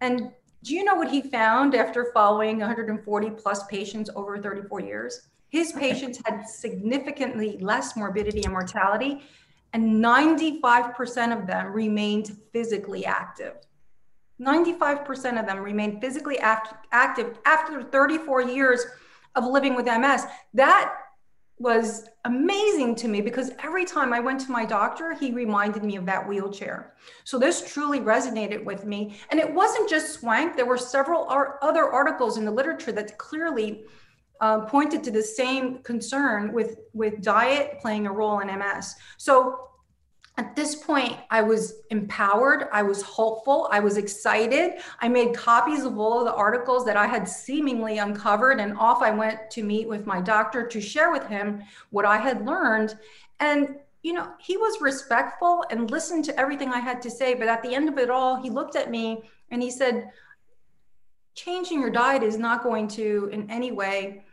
And 0.00 0.30
Do 0.64 0.74
you 0.74 0.84
know 0.84 0.96
what 0.96 1.10
he 1.10 1.22
found 1.22 1.74
after 1.74 2.10
following 2.12 2.58
140 2.58 3.30
plus 3.30 3.64
patients 3.66 4.10
over 4.16 4.38
34 4.38 4.80
years? 4.80 5.28
His 5.50 5.72
patients 5.72 6.20
had 6.26 6.46
significantly 6.48 7.58
less 7.60 7.96
morbidity 7.96 8.42
and 8.42 8.52
mortality, 8.52 9.22
and 9.72 10.04
95% 10.04 11.38
of 11.38 11.46
them 11.46 11.72
remained 11.72 12.36
physically 12.52 13.06
active. 13.06 13.54
95% 14.40 15.40
of 15.40 15.46
them 15.46 15.58
remained 15.58 16.00
physically 16.00 16.38
act- 16.38 16.86
active 16.92 17.38
after 17.44 17.82
34 17.82 18.42
years 18.42 18.84
of 19.34 19.44
living 19.44 19.74
with 19.74 19.86
MS. 19.86 20.26
That 20.54 20.92
was 21.58 22.08
amazing 22.24 22.94
to 22.94 23.08
me 23.08 23.20
because 23.20 23.50
every 23.62 23.84
time 23.84 24.12
I 24.12 24.20
went 24.20 24.40
to 24.42 24.52
my 24.52 24.64
doctor, 24.64 25.12
he 25.14 25.32
reminded 25.32 25.82
me 25.82 25.96
of 25.96 26.06
that 26.06 26.26
wheelchair. 26.26 26.94
So 27.24 27.38
this 27.38 27.72
truly 27.72 28.00
resonated 28.00 28.64
with 28.64 28.84
me. 28.84 29.18
And 29.30 29.40
it 29.40 29.52
wasn't 29.52 29.88
just 29.88 30.20
Swank, 30.20 30.56
there 30.56 30.66
were 30.66 30.78
several 30.78 31.28
other 31.28 31.90
articles 31.90 32.38
in 32.38 32.44
the 32.44 32.50
literature 32.50 32.92
that 32.92 33.18
clearly 33.18 33.84
uh, 34.40 34.60
pointed 34.60 35.02
to 35.02 35.10
the 35.10 35.22
same 35.22 35.78
concern 35.82 36.52
with, 36.52 36.78
with 36.92 37.22
diet 37.22 37.78
playing 37.80 38.06
a 38.06 38.12
role 38.12 38.38
in 38.38 38.46
MS. 38.46 38.94
So 39.16 39.67
at 40.38 40.54
this 40.54 40.76
point, 40.76 41.16
I 41.30 41.42
was 41.42 41.80
empowered, 41.90 42.68
I 42.72 42.84
was 42.84 43.02
hopeful, 43.02 43.68
I 43.72 43.80
was 43.80 43.96
excited. 43.96 44.74
I 45.00 45.08
made 45.08 45.34
copies 45.34 45.82
of 45.82 45.98
all 45.98 46.20
of 46.20 46.26
the 46.26 46.34
articles 46.34 46.84
that 46.86 46.96
I 46.96 47.08
had 47.08 47.28
seemingly 47.28 47.98
uncovered, 47.98 48.60
and 48.60 48.78
off 48.78 49.02
I 49.02 49.10
went 49.10 49.50
to 49.50 49.64
meet 49.64 49.88
with 49.88 50.06
my 50.06 50.20
doctor 50.20 50.64
to 50.64 50.80
share 50.80 51.10
with 51.10 51.26
him 51.26 51.64
what 51.90 52.04
I 52.04 52.18
had 52.18 52.46
learned. 52.46 52.96
And, 53.40 53.80
you 54.02 54.12
know, 54.12 54.28
he 54.38 54.56
was 54.56 54.80
respectful 54.80 55.64
and 55.72 55.90
listened 55.90 56.24
to 56.26 56.38
everything 56.38 56.68
I 56.68 56.78
had 56.78 57.02
to 57.02 57.10
say. 57.10 57.34
But 57.34 57.48
at 57.48 57.64
the 57.64 57.74
end 57.74 57.88
of 57.88 57.98
it 57.98 58.08
all, 58.08 58.40
he 58.40 58.48
looked 58.48 58.76
at 58.76 58.92
me 58.92 59.28
and 59.50 59.60
he 59.60 59.72
said, 59.72 60.08
Changing 61.34 61.80
your 61.80 61.90
diet 61.90 62.22
is 62.22 62.36
not 62.36 62.62
going 62.62 62.86
to 62.88 63.28
in 63.32 63.50
any 63.50 63.72
way 63.72 64.24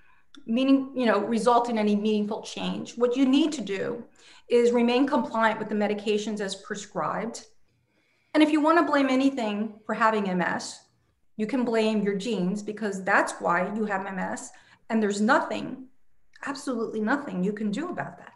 meaning, 0.45 0.91
you 0.95 1.05
know, 1.05 1.19
result 1.19 1.69
in 1.69 1.77
any 1.77 1.95
meaningful 1.95 2.41
change. 2.41 2.97
What 2.97 3.15
you 3.15 3.25
need 3.25 3.51
to 3.53 3.61
do 3.61 4.03
is 4.47 4.71
remain 4.71 5.07
compliant 5.07 5.59
with 5.59 5.69
the 5.69 5.75
medications 5.75 6.39
as 6.39 6.55
prescribed. 6.55 7.45
And 8.33 8.43
if 8.43 8.51
you 8.51 8.61
want 8.61 8.77
to 8.77 8.91
blame 8.91 9.09
anything 9.09 9.73
for 9.85 9.93
having 9.93 10.37
MS, 10.37 10.79
you 11.37 11.47
can 11.47 11.65
blame 11.65 12.03
your 12.03 12.15
genes 12.15 12.61
because 12.61 13.03
that's 13.03 13.33
why 13.39 13.73
you 13.75 13.85
have 13.85 14.13
MS. 14.13 14.51
And 14.89 15.01
there's 15.01 15.21
nothing, 15.21 15.87
absolutely 16.45 17.01
nothing 17.01 17.43
you 17.43 17.53
can 17.53 17.71
do 17.71 17.89
about 17.89 18.17
that. 18.17 18.33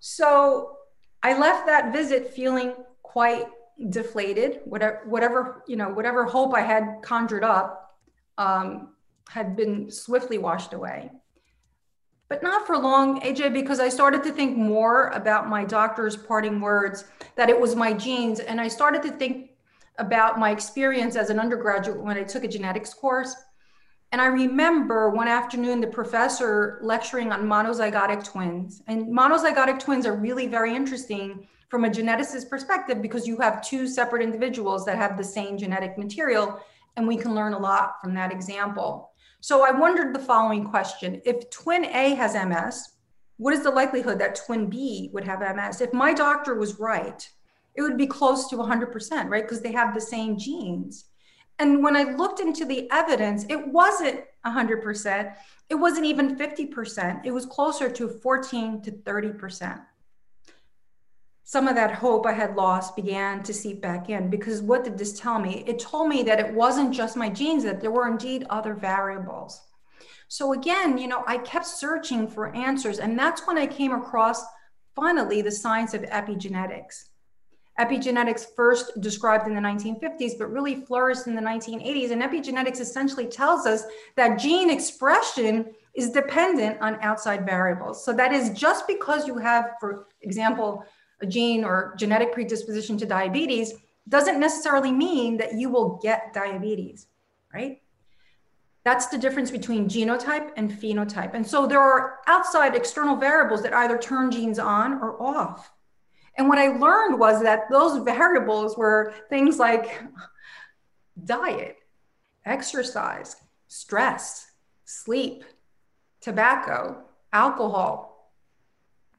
So 0.00 0.76
I 1.22 1.38
left 1.38 1.66
that 1.66 1.92
visit 1.92 2.32
feeling 2.32 2.74
quite 3.02 3.46
deflated. 3.90 4.60
Whatever, 4.64 5.02
whatever 5.06 5.62
you 5.66 5.76
know, 5.76 5.90
whatever 5.90 6.24
hope 6.24 6.54
I 6.54 6.60
had 6.60 7.00
conjured 7.02 7.44
up 7.44 7.96
um, 8.38 8.94
had 9.28 9.56
been 9.56 9.90
swiftly 9.90 10.38
washed 10.38 10.72
away 10.72 11.10
but 12.28 12.42
not 12.42 12.66
for 12.66 12.78
long, 12.78 13.20
AJ, 13.20 13.52
because 13.52 13.80
I 13.80 13.88
started 13.88 14.22
to 14.24 14.32
think 14.32 14.56
more 14.56 15.08
about 15.08 15.48
my 15.48 15.64
doctor's 15.64 16.16
parting 16.16 16.60
words 16.60 17.04
that 17.36 17.50
it 17.50 17.60
was 17.60 17.76
my 17.76 17.92
genes. 17.92 18.40
And 18.40 18.60
I 18.60 18.68
started 18.68 19.02
to 19.02 19.10
think 19.10 19.50
about 19.98 20.38
my 20.38 20.50
experience 20.50 21.16
as 21.16 21.30
an 21.30 21.38
undergraduate 21.38 22.00
when 22.00 22.16
I 22.16 22.24
took 22.24 22.44
a 22.44 22.48
genetics 22.48 22.94
course. 22.94 23.34
And 24.12 24.20
I 24.20 24.26
remember 24.26 25.10
one 25.10 25.28
afternoon 25.28 25.80
the 25.80 25.86
professor 25.86 26.78
lecturing 26.82 27.32
on 27.32 27.42
monozygotic 27.42 28.24
twins. 28.24 28.82
And 28.86 29.06
monozygotic 29.08 29.80
twins 29.80 30.06
are 30.06 30.16
really 30.16 30.46
very 30.46 30.74
interesting 30.74 31.46
from 31.68 31.84
a 31.84 31.90
geneticist 31.90 32.48
perspective 32.48 33.02
because 33.02 33.26
you 33.26 33.38
have 33.38 33.60
two 33.60 33.86
separate 33.88 34.22
individuals 34.22 34.84
that 34.86 34.96
have 34.96 35.18
the 35.18 35.24
same 35.24 35.58
genetic 35.58 35.98
material. 35.98 36.60
And 36.96 37.06
we 37.08 37.16
can 37.16 37.34
learn 37.34 37.54
a 37.54 37.58
lot 37.58 38.00
from 38.00 38.14
that 38.14 38.32
example. 38.32 39.10
So 39.44 39.62
I 39.62 39.72
wondered 39.72 40.14
the 40.14 40.20
following 40.20 40.64
question 40.64 41.20
If 41.26 41.50
twin 41.50 41.84
A 41.84 42.14
has 42.14 42.32
MS, 42.32 42.94
what 43.36 43.52
is 43.52 43.62
the 43.62 43.70
likelihood 43.70 44.18
that 44.18 44.36
twin 44.36 44.70
B 44.70 45.10
would 45.12 45.24
have 45.24 45.40
MS? 45.40 45.82
If 45.82 45.92
my 45.92 46.14
doctor 46.14 46.54
was 46.54 46.80
right, 46.80 47.28
it 47.74 47.82
would 47.82 47.98
be 47.98 48.06
close 48.06 48.48
to 48.48 48.56
100%, 48.56 49.28
right? 49.28 49.44
Because 49.44 49.60
they 49.60 49.72
have 49.72 49.92
the 49.92 50.00
same 50.00 50.38
genes. 50.38 51.10
And 51.58 51.84
when 51.84 51.94
I 51.94 52.14
looked 52.14 52.40
into 52.40 52.64
the 52.64 52.90
evidence, 52.90 53.44
it 53.50 53.68
wasn't 53.68 54.20
100%. 54.46 55.34
It 55.68 55.74
wasn't 55.74 56.06
even 56.06 56.38
50%. 56.38 57.26
It 57.26 57.30
was 57.30 57.44
closer 57.44 57.90
to 57.90 58.08
14 58.08 58.80
to 58.80 58.92
30% 58.92 59.78
some 61.54 61.68
of 61.68 61.76
that 61.76 61.94
hope 61.94 62.26
I 62.26 62.32
had 62.32 62.56
lost 62.56 62.96
began 62.96 63.40
to 63.44 63.54
seep 63.54 63.80
back 63.80 64.10
in 64.10 64.28
because 64.28 64.60
what 64.60 64.82
did 64.82 64.98
this 64.98 65.20
tell 65.20 65.38
me? 65.38 65.62
It 65.68 65.78
told 65.78 66.08
me 66.08 66.24
that 66.24 66.40
it 66.40 66.52
wasn't 66.52 66.92
just 66.92 67.16
my 67.16 67.28
genes, 67.28 67.62
that 67.62 67.80
there 67.80 67.92
were 67.92 68.08
indeed 68.08 68.44
other 68.50 68.74
variables. 68.74 69.60
So 70.26 70.52
again, 70.52 70.98
you 70.98 71.06
know, 71.06 71.22
I 71.28 71.38
kept 71.38 71.66
searching 71.66 72.26
for 72.26 72.52
answers. 72.56 72.98
And 72.98 73.16
that's 73.16 73.46
when 73.46 73.56
I 73.56 73.68
came 73.68 73.92
across 73.92 74.44
finally 74.96 75.42
the 75.42 75.52
science 75.52 75.94
of 75.94 76.02
epigenetics. 76.02 77.04
Epigenetics 77.78 78.46
first 78.56 79.00
described 79.00 79.46
in 79.46 79.54
the 79.54 79.60
1950s, 79.60 80.36
but 80.36 80.50
really 80.50 80.84
flourished 80.84 81.28
in 81.28 81.36
the 81.36 81.40
1980s. 81.40 82.10
And 82.10 82.20
epigenetics 82.20 82.80
essentially 82.80 83.28
tells 83.28 83.64
us 83.64 83.84
that 84.16 84.40
gene 84.40 84.70
expression 84.70 85.72
is 85.94 86.10
dependent 86.10 86.80
on 86.80 86.98
outside 87.00 87.46
variables. 87.46 88.04
So 88.04 88.12
that 88.12 88.32
is 88.32 88.50
just 88.50 88.88
because 88.88 89.28
you 89.28 89.38
have, 89.38 89.74
for 89.78 90.08
example, 90.20 90.84
a 91.20 91.26
gene 91.26 91.64
or 91.64 91.94
genetic 91.98 92.32
predisposition 92.32 92.96
to 92.98 93.06
diabetes 93.06 93.74
doesn't 94.08 94.40
necessarily 94.40 94.92
mean 94.92 95.36
that 95.38 95.54
you 95.54 95.70
will 95.70 95.98
get 96.02 96.32
diabetes, 96.34 97.06
right? 97.52 97.80
That's 98.84 99.06
the 99.06 99.16
difference 99.16 99.50
between 99.50 99.88
genotype 99.88 100.50
and 100.56 100.70
phenotype. 100.70 101.32
And 101.32 101.46
so 101.46 101.66
there 101.66 101.80
are 101.80 102.18
outside 102.26 102.74
external 102.74 103.16
variables 103.16 103.62
that 103.62 103.72
either 103.72 103.96
turn 103.96 104.30
genes 104.30 104.58
on 104.58 104.94
or 104.94 105.20
off. 105.22 105.72
And 106.36 106.48
what 106.48 106.58
I 106.58 106.76
learned 106.76 107.18
was 107.18 107.42
that 107.42 107.70
those 107.70 108.04
variables 108.04 108.76
were 108.76 109.14
things 109.30 109.58
like 109.58 110.02
diet, 111.24 111.78
exercise, 112.44 113.36
stress, 113.68 114.50
sleep, 114.84 115.44
tobacco, 116.20 117.04
alcohol, 117.32 118.13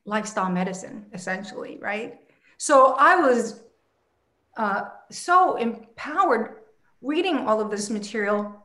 lifestyle 0.06 0.50
medicine, 0.50 1.06
essentially, 1.14 1.78
right? 1.82 2.20
So 2.58 2.96
I 2.98 3.16
was 3.18 3.62
uh, 4.58 4.84
so 5.12 5.56
empowered 5.58 6.58
reading 7.02 7.38
all 7.40 7.60
of 7.60 7.70
this 7.70 7.90
material. 7.90 8.64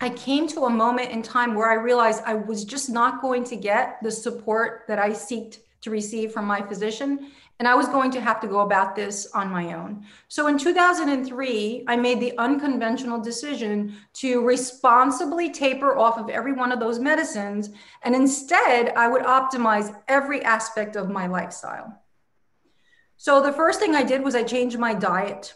I 0.00 0.10
came 0.10 0.46
to 0.48 0.64
a 0.64 0.70
moment 0.70 1.10
in 1.10 1.22
time 1.22 1.54
where 1.54 1.70
I 1.70 1.74
realized 1.74 2.22
I 2.26 2.34
was 2.34 2.64
just 2.64 2.90
not 2.90 3.22
going 3.22 3.44
to 3.44 3.56
get 3.56 3.98
the 4.02 4.10
support 4.10 4.84
that 4.88 4.98
I 4.98 5.10
seeked 5.10 5.58
to 5.82 5.90
receive 5.90 6.32
from 6.32 6.44
my 6.44 6.60
physician. 6.60 7.30
And 7.60 7.68
I 7.68 7.74
was 7.74 7.88
going 7.88 8.10
to 8.12 8.22
have 8.22 8.40
to 8.40 8.48
go 8.48 8.60
about 8.60 8.96
this 8.96 9.26
on 9.34 9.50
my 9.50 9.74
own. 9.74 10.06
So 10.28 10.46
in 10.46 10.56
2003, 10.56 11.84
I 11.86 11.94
made 11.94 12.18
the 12.18 12.36
unconventional 12.38 13.20
decision 13.20 13.96
to 14.14 14.40
responsibly 14.40 15.50
taper 15.50 15.98
off 15.98 16.16
of 16.16 16.30
every 16.30 16.54
one 16.54 16.72
of 16.72 16.80
those 16.80 16.98
medicines. 16.98 17.68
And 18.02 18.14
instead, 18.14 18.94
I 18.96 19.08
would 19.08 19.20
optimize 19.24 19.94
every 20.08 20.42
aspect 20.42 20.96
of 20.96 21.10
my 21.10 21.26
lifestyle. 21.26 22.02
So 23.18 23.42
the 23.42 23.52
first 23.52 23.78
thing 23.78 23.94
I 23.94 24.04
did 24.04 24.24
was 24.24 24.34
I 24.34 24.42
changed 24.42 24.78
my 24.78 24.94
diet 24.94 25.52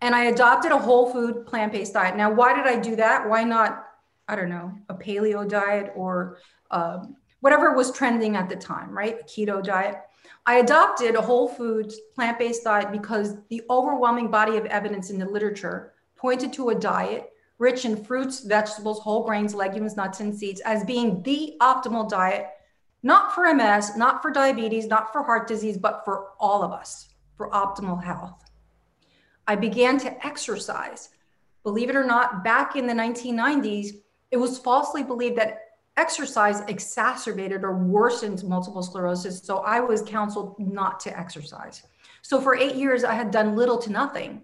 and 0.00 0.16
I 0.16 0.24
adopted 0.24 0.72
a 0.72 0.78
whole 0.78 1.12
food 1.12 1.46
plant 1.46 1.70
based 1.70 1.92
diet. 1.92 2.16
Now, 2.16 2.32
why 2.32 2.52
did 2.52 2.66
I 2.66 2.80
do 2.80 2.96
that? 2.96 3.28
Why 3.28 3.44
not, 3.44 3.84
I 4.26 4.34
don't 4.34 4.50
know, 4.50 4.72
a 4.88 4.94
paleo 4.94 5.48
diet 5.48 5.92
or 5.94 6.38
um, 6.72 7.14
whatever 7.38 7.74
was 7.74 7.92
trending 7.92 8.34
at 8.34 8.48
the 8.48 8.56
time, 8.56 8.90
right? 8.90 9.20
A 9.20 9.22
keto 9.22 9.62
diet. 9.62 10.02
I 10.48 10.60
adopted 10.60 11.14
a 11.14 11.20
whole 11.20 11.46
foods 11.46 12.00
plant 12.14 12.38
based 12.38 12.64
diet 12.64 12.90
because 12.90 13.36
the 13.50 13.60
overwhelming 13.68 14.30
body 14.30 14.56
of 14.56 14.64
evidence 14.64 15.10
in 15.10 15.18
the 15.18 15.28
literature 15.28 15.92
pointed 16.16 16.54
to 16.54 16.70
a 16.70 16.74
diet 16.74 17.30
rich 17.58 17.84
in 17.84 18.02
fruits, 18.02 18.40
vegetables, 18.40 18.98
whole 19.00 19.24
grains, 19.24 19.54
legumes, 19.54 19.94
nuts, 19.94 20.20
and 20.20 20.34
seeds 20.34 20.62
as 20.62 20.84
being 20.84 21.22
the 21.24 21.54
optimal 21.60 22.08
diet, 22.08 22.46
not 23.02 23.34
for 23.34 23.52
MS, 23.52 23.94
not 23.98 24.22
for 24.22 24.30
diabetes, 24.30 24.86
not 24.86 25.12
for 25.12 25.22
heart 25.22 25.46
disease, 25.46 25.76
but 25.76 26.02
for 26.06 26.28
all 26.40 26.62
of 26.62 26.72
us, 26.72 27.08
for 27.36 27.50
optimal 27.50 28.02
health. 28.02 28.42
I 29.46 29.54
began 29.54 29.98
to 29.98 30.26
exercise. 30.26 31.10
Believe 31.62 31.90
it 31.90 31.96
or 31.96 32.04
not, 32.04 32.42
back 32.42 32.74
in 32.74 32.86
the 32.86 32.94
1990s, 32.94 33.96
it 34.30 34.38
was 34.38 34.56
falsely 34.56 35.02
believed 35.02 35.36
that 35.36 35.58
exercise 35.98 36.60
exacerbated 36.68 37.64
or 37.64 37.76
worsened 37.76 38.44
multiple 38.44 38.82
sclerosis. 38.82 39.42
So 39.42 39.58
I 39.58 39.80
was 39.80 40.00
counseled 40.02 40.54
not 40.58 41.00
to 41.00 41.18
exercise. 41.18 41.82
So 42.22 42.40
for 42.40 42.54
eight 42.54 42.76
years, 42.76 43.04
I 43.04 43.14
had 43.14 43.30
done 43.30 43.56
little 43.56 43.78
to 43.78 43.90
nothing. 43.90 44.42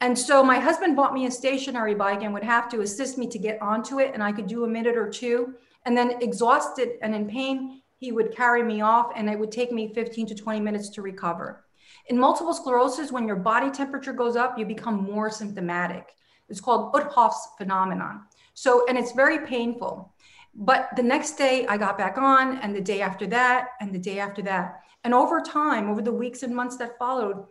And 0.00 0.18
so 0.18 0.42
my 0.42 0.58
husband 0.58 0.96
bought 0.96 1.14
me 1.14 1.26
a 1.26 1.30
stationary 1.30 1.94
bike 1.94 2.22
and 2.22 2.34
would 2.34 2.42
have 2.42 2.68
to 2.70 2.80
assist 2.80 3.16
me 3.16 3.28
to 3.28 3.38
get 3.38 3.62
onto 3.62 4.00
it. 4.00 4.10
And 4.12 4.22
I 4.22 4.32
could 4.32 4.48
do 4.48 4.64
a 4.64 4.68
minute 4.68 4.96
or 4.96 5.08
two. 5.08 5.54
And 5.86 5.96
then 5.96 6.20
exhausted 6.20 6.98
and 7.02 7.14
in 7.14 7.28
pain, 7.28 7.82
he 7.96 8.10
would 8.10 8.34
carry 8.34 8.64
me 8.64 8.80
off 8.80 9.12
and 9.14 9.30
it 9.30 9.38
would 9.38 9.52
take 9.52 9.70
me 9.70 9.94
15 9.94 10.26
to 10.26 10.34
20 10.34 10.58
minutes 10.58 10.88
to 10.90 11.02
recover. 11.02 11.64
In 12.08 12.18
multiple 12.18 12.52
sclerosis, 12.52 13.12
when 13.12 13.28
your 13.28 13.36
body 13.36 13.70
temperature 13.70 14.12
goes 14.12 14.34
up, 14.34 14.58
you 14.58 14.66
become 14.66 15.04
more 15.04 15.30
symptomatic. 15.30 16.08
It's 16.48 16.60
called 16.60 16.92
Uhthoff's 16.92 17.50
phenomenon. 17.56 18.22
So, 18.54 18.84
and 18.88 18.98
it's 18.98 19.12
very 19.12 19.46
painful. 19.46 20.12
But 20.54 20.90
the 20.96 21.02
next 21.02 21.32
day 21.32 21.66
I 21.66 21.76
got 21.76 21.96
back 21.96 22.18
on, 22.18 22.58
and 22.58 22.74
the 22.74 22.80
day 22.80 23.00
after 23.00 23.26
that, 23.28 23.68
and 23.80 23.94
the 23.94 23.98
day 23.98 24.18
after 24.18 24.42
that. 24.42 24.82
And 25.04 25.14
over 25.14 25.40
time, 25.40 25.90
over 25.90 26.02
the 26.02 26.12
weeks 26.12 26.42
and 26.42 26.54
months 26.54 26.76
that 26.76 26.98
followed, 26.98 27.46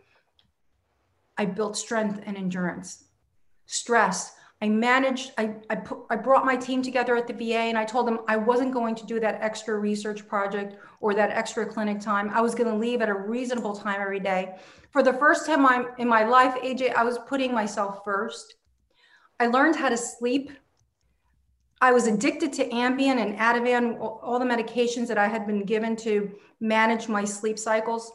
I 1.36 1.46
built 1.46 1.76
strength 1.76 2.22
and 2.24 2.36
endurance. 2.36 3.04
Stress. 3.66 4.34
I 4.62 4.68
managed, 4.68 5.32
I, 5.36 5.56
I, 5.70 5.74
put, 5.74 6.06
I 6.08 6.14
brought 6.14 6.44
my 6.44 6.54
team 6.54 6.82
together 6.82 7.16
at 7.16 7.26
the 7.26 7.32
VA 7.32 7.62
and 7.62 7.76
I 7.76 7.84
told 7.84 8.06
them 8.06 8.20
I 8.28 8.36
wasn't 8.36 8.72
going 8.72 8.94
to 8.94 9.04
do 9.04 9.18
that 9.18 9.42
extra 9.42 9.76
research 9.76 10.28
project 10.28 10.76
or 11.00 11.14
that 11.14 11.30
extra 11.30 11.66
clinic 11.66 11.98
time. 11.98 12.30
I 12.32 12.40
was 12.40 12.54
going 12.54 12.70
to 12.70 12.76
leave 12.76 13.02
at 13.02 13.08
a 13.08 13.14
reasonable 13.14 13.74
time 13.74 14.00
every 14.00 14.20
day. 14.20 14.54
For 14.92 15.02
the 15.02 15.14
first 15.14 15.46
time 15.46 15.88
in 15.98 16.06
my 16.06 16.22
life, 16.22 16.54
AJ, 16.62 16.94
I 16.94 17.02
was 17.02 17.18
putting 17.26 17.52
myself 17.52 18.04
first. 18.04 18.54
I 19.40 19.48
learned 19.48 19.74
how 19.74 19.88
to 19.88 19.96
sleep 19.96 20.52
I 21.82 21.90
was 21.90 22.06
addicted 22.06 22.52
to 22.54 22.68
Ambien 22.68 23.18
and 23.18 23.36
Ativan, 23.36 23.98
all 24.00 24.38
the 24.38 24.44
medications 24.44 25.08
that 25.08 25.18
I 25.18 25.26
had 25.26 25.48
been 25.48 25.64
given 25.64 25.96
to 25.96 26.30
manage 26.60 27.08
my 27.08 27.24
sleep 27.24 27.58
cycles. 27.58 28.12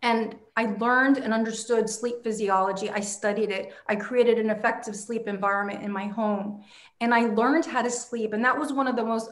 And 0.00 0.36
I 0.56 0.66
learned 0.78 1.18
and 1.18 1.34
understood 1.34 1.90
sleep 1.90 2.22
physiology. 2.22 2.88
I 2.88 3.00
studied 3.00 3.50
it. 3.50 3.72
I 3.88 3.96
created 3.96 4.38
an 4.38 4.48
effective 4.48 4.94
sleep 4.94 5.26
environment 5.26 5.82
in 5.82 5.90
my 5.90 6.06
home. 6.06 6.62
And 7.00 7.12
I 7.12 7.26
learned 7.26 7.66
how 7.66 7.82
to 7.82 7.90
sleep. 7.90 8.32
And 8.32 8.44
that 8.44 8.56
was 8.56 8.72
one 8.72 8.86
of 8.86 8.94
the 8.94 9.04
most 9.04 9.30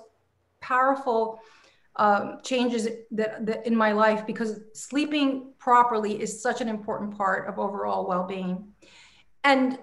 powerful 0.60 1.38
um, 1.96 2.38
changes 2.42 2.88
that, 3.12 3.46
that 3.46 3.64
in 3.64 3.76
my 3.76 3.92
life 3.92 4.26
because 4.26 4.58
sleeping 4.74 5.52
properly 5.58 6.20
is 6.20 6.42
such 6.42 6.60
an 6.60 6.68
important 6.68 7.16
part 7.16 7.48
of 7.48 7.60
overall 7.60 8.08
well-being. 8.08 8.72
And 9.44 9.78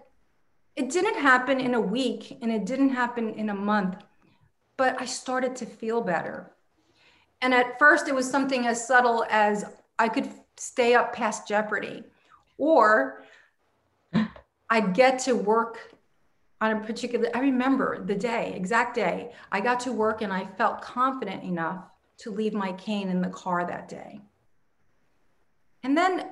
it 0.78 0.92
didn't 0.92 1.20
happen 1.20 1.60
in 1.60 1.74
a 1.74 1.82
week 1.82 2.38
and 2.42 2.52
it 2.52 2.66
didn't 2.66 2.90
happen 2.90 3.34
in 3.34 3.50
a 3.50 3.54
month, 3.54 3.98
but 4.78 4.96
I 5.02 5.06
started 5.06 5.56
to 5.58 5.66
feel 5.66 6.02
better. 6.02 6.52
And 7.42 7.52
at 7.52 7.80
first, 7.80 8.08
it 8.08 8.14
was 8.14 8.30
something 8.30 8.68
as 8.68 8.88
subtle 8.88 9.26
as 9.32 9.66
I 9.98 10.08
could 10.08 10.30
stay 10.56 10.94
up 10.94 11.14
past 11.14 11.48
Jeopardy, 11.48 12.04
or 12.60 13.24
I'd 14.70 14.94
get 14.94 15.18
to 15.20 15.36
work 15.36 15.96
on 16.62 16.72
a 16.72 16.80
particular, 16.80 17.30
I 17.34 17.40
remember 17.40 18.04
the 18.04 18.16
day, 18.16 18.54
exact 18.56 18.96
day, 18.96 19.32
I 19.52 19.62
got 19.62 19.80
to 19.82 19.92
work 19.92 20.22
and 20.22 20.32
I 20.32 20.46
felt 20.58 20.82
confident 20.82 21.44
enough 21.44 21.86
to 22.20 22.32
leave 22.32 22.54
my 22.54 22.74
cane 22.74 23.10
in 23.10 23.22
the 23.22 23.30
car 23.30 23.66
that 23.66 23.88
day. 23.88 24.22
And 25.84 25.98
then 25.98 26.32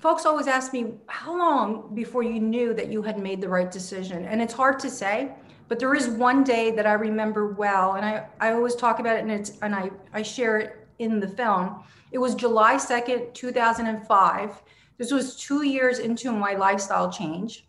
folks 0.00 0.26
always 0.26 0.46
ask 0.46 0.72
me 0.72 0.94
how 1.06 1.38
long 1.38 1.94
before 1.94 2.22
you 2.22 2.40
knew 2.40 2.74
that 2.74 2.88
you 2.88 3.02
had 3.02 3.18
made 3.18 3.40
the 3.40 3.48
right 3.48 3.70
decision? 3.70 4.24
And 4.24 4.42
it's 4.42 4.54
hard 4.54 4.78
to 4.80 4.90
say 4.90 5.32
but 5.70 5.78
there 5.78 5.94
is 5.94 6.08
one 6.08 6.42
day 6.42 6.72
that 6.72 6.84
i 6.84 6.92
remember 6.92 7.52
well 7.52 7.94
and 7.94 8.04
i, 8.04 8.26
I 8.40 8.52
always 8.52 8.74
talk 8.74 8.98
about 8.98 9.16
it 9.16 9.22
and 9.22 9.30
it's 9.30 9.52
and 9.62 9.74
I, 9.74 9.90
I 10.12 10.20
share 10.20 10.58
it 10.58 10.76
in 10.98 11.18
the 11.18 11.28
film. 11.28 11.82
It 12.12 12.18
was 12.18 12.34
july 12.34 12.74
2nd 12.74 13.32
2005 13.32 14.62
this 14.98 15.12
was 15.12 15.36
two 15.36 15.64
years 15.64 16.00
into 16.00 16.30
my 16.32 16.54
lifestyle 16.54 17.10
change 17.10 17.64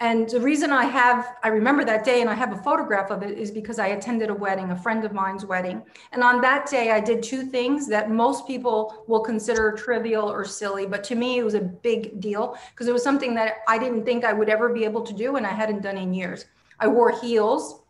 and 0.00 0.28
the 0.28 0.40
reason 0.40 0.72
I 0.72 0.84
have, 0.86 1.36
I 1.44 1.48
remember 1.48 1.84
that 1.84 2.04
day 2.04 2.20
and 2.20 2.28
I 2.28 2.34
have 2.34 2.52
a 2.52 2.62
photograph 2.62 3.10
of 3.10 3.22
it 3.22 3.38
is 3.38 3.52
because 3.52 3.78
I 3.78 3.88
attended 3.88 4.28
a 4.28 4.34
wedding, 4.34 4.70
a 4.70 4.76
friend 4.76 5.04
of 5.04 5.12
mine's 5.12 5.46
wedding. 5.46 5.82
And 6.10 6.22
on 6.22 6.40
that 6.40 6.68
day, 6.68 6.90
I 6.90 6.98
did 6.98 7.22
two 7.22 7.44
things 7.44 7.86
that 7.88 8.10
most 8.10 8.44
people 8.46 9.04
will 9.06 9.20
consider 9.20 9.70
trivial 9.72 10.30
or 10.30 10.44
silly. 10.44 10.84
But 10.84 11.04
to 11.04 11.14
me, 11.14 11.38
it 11.38 11.44
was 11.44 11.54
a 11.54 11.60
big 11.60 12.20
deal 12.20 12.58
because 12.72 12.88
it 12.88 12.92
was 12.92 13.04
something 13.04 13.34
that 13.36 13.58
I 13.68 13.78
didn't 13.78 14.04
think 14.04 14.24
I 14.24 14.32
would 14.32 14.48
ever 14.48 14.68
be 14.68 14.84
able 14.84 15.02
to 15.02 15.12
do 15.12 15.36
and 15.36 15.46
I 15.46 15.52
hadn't 15.52 15.82
done 15.82 15.96
in 15.96 16.12
years. 16.12 16.46
I 16.80 16.88
wore 16.88 17.12
heels 17.20 17.82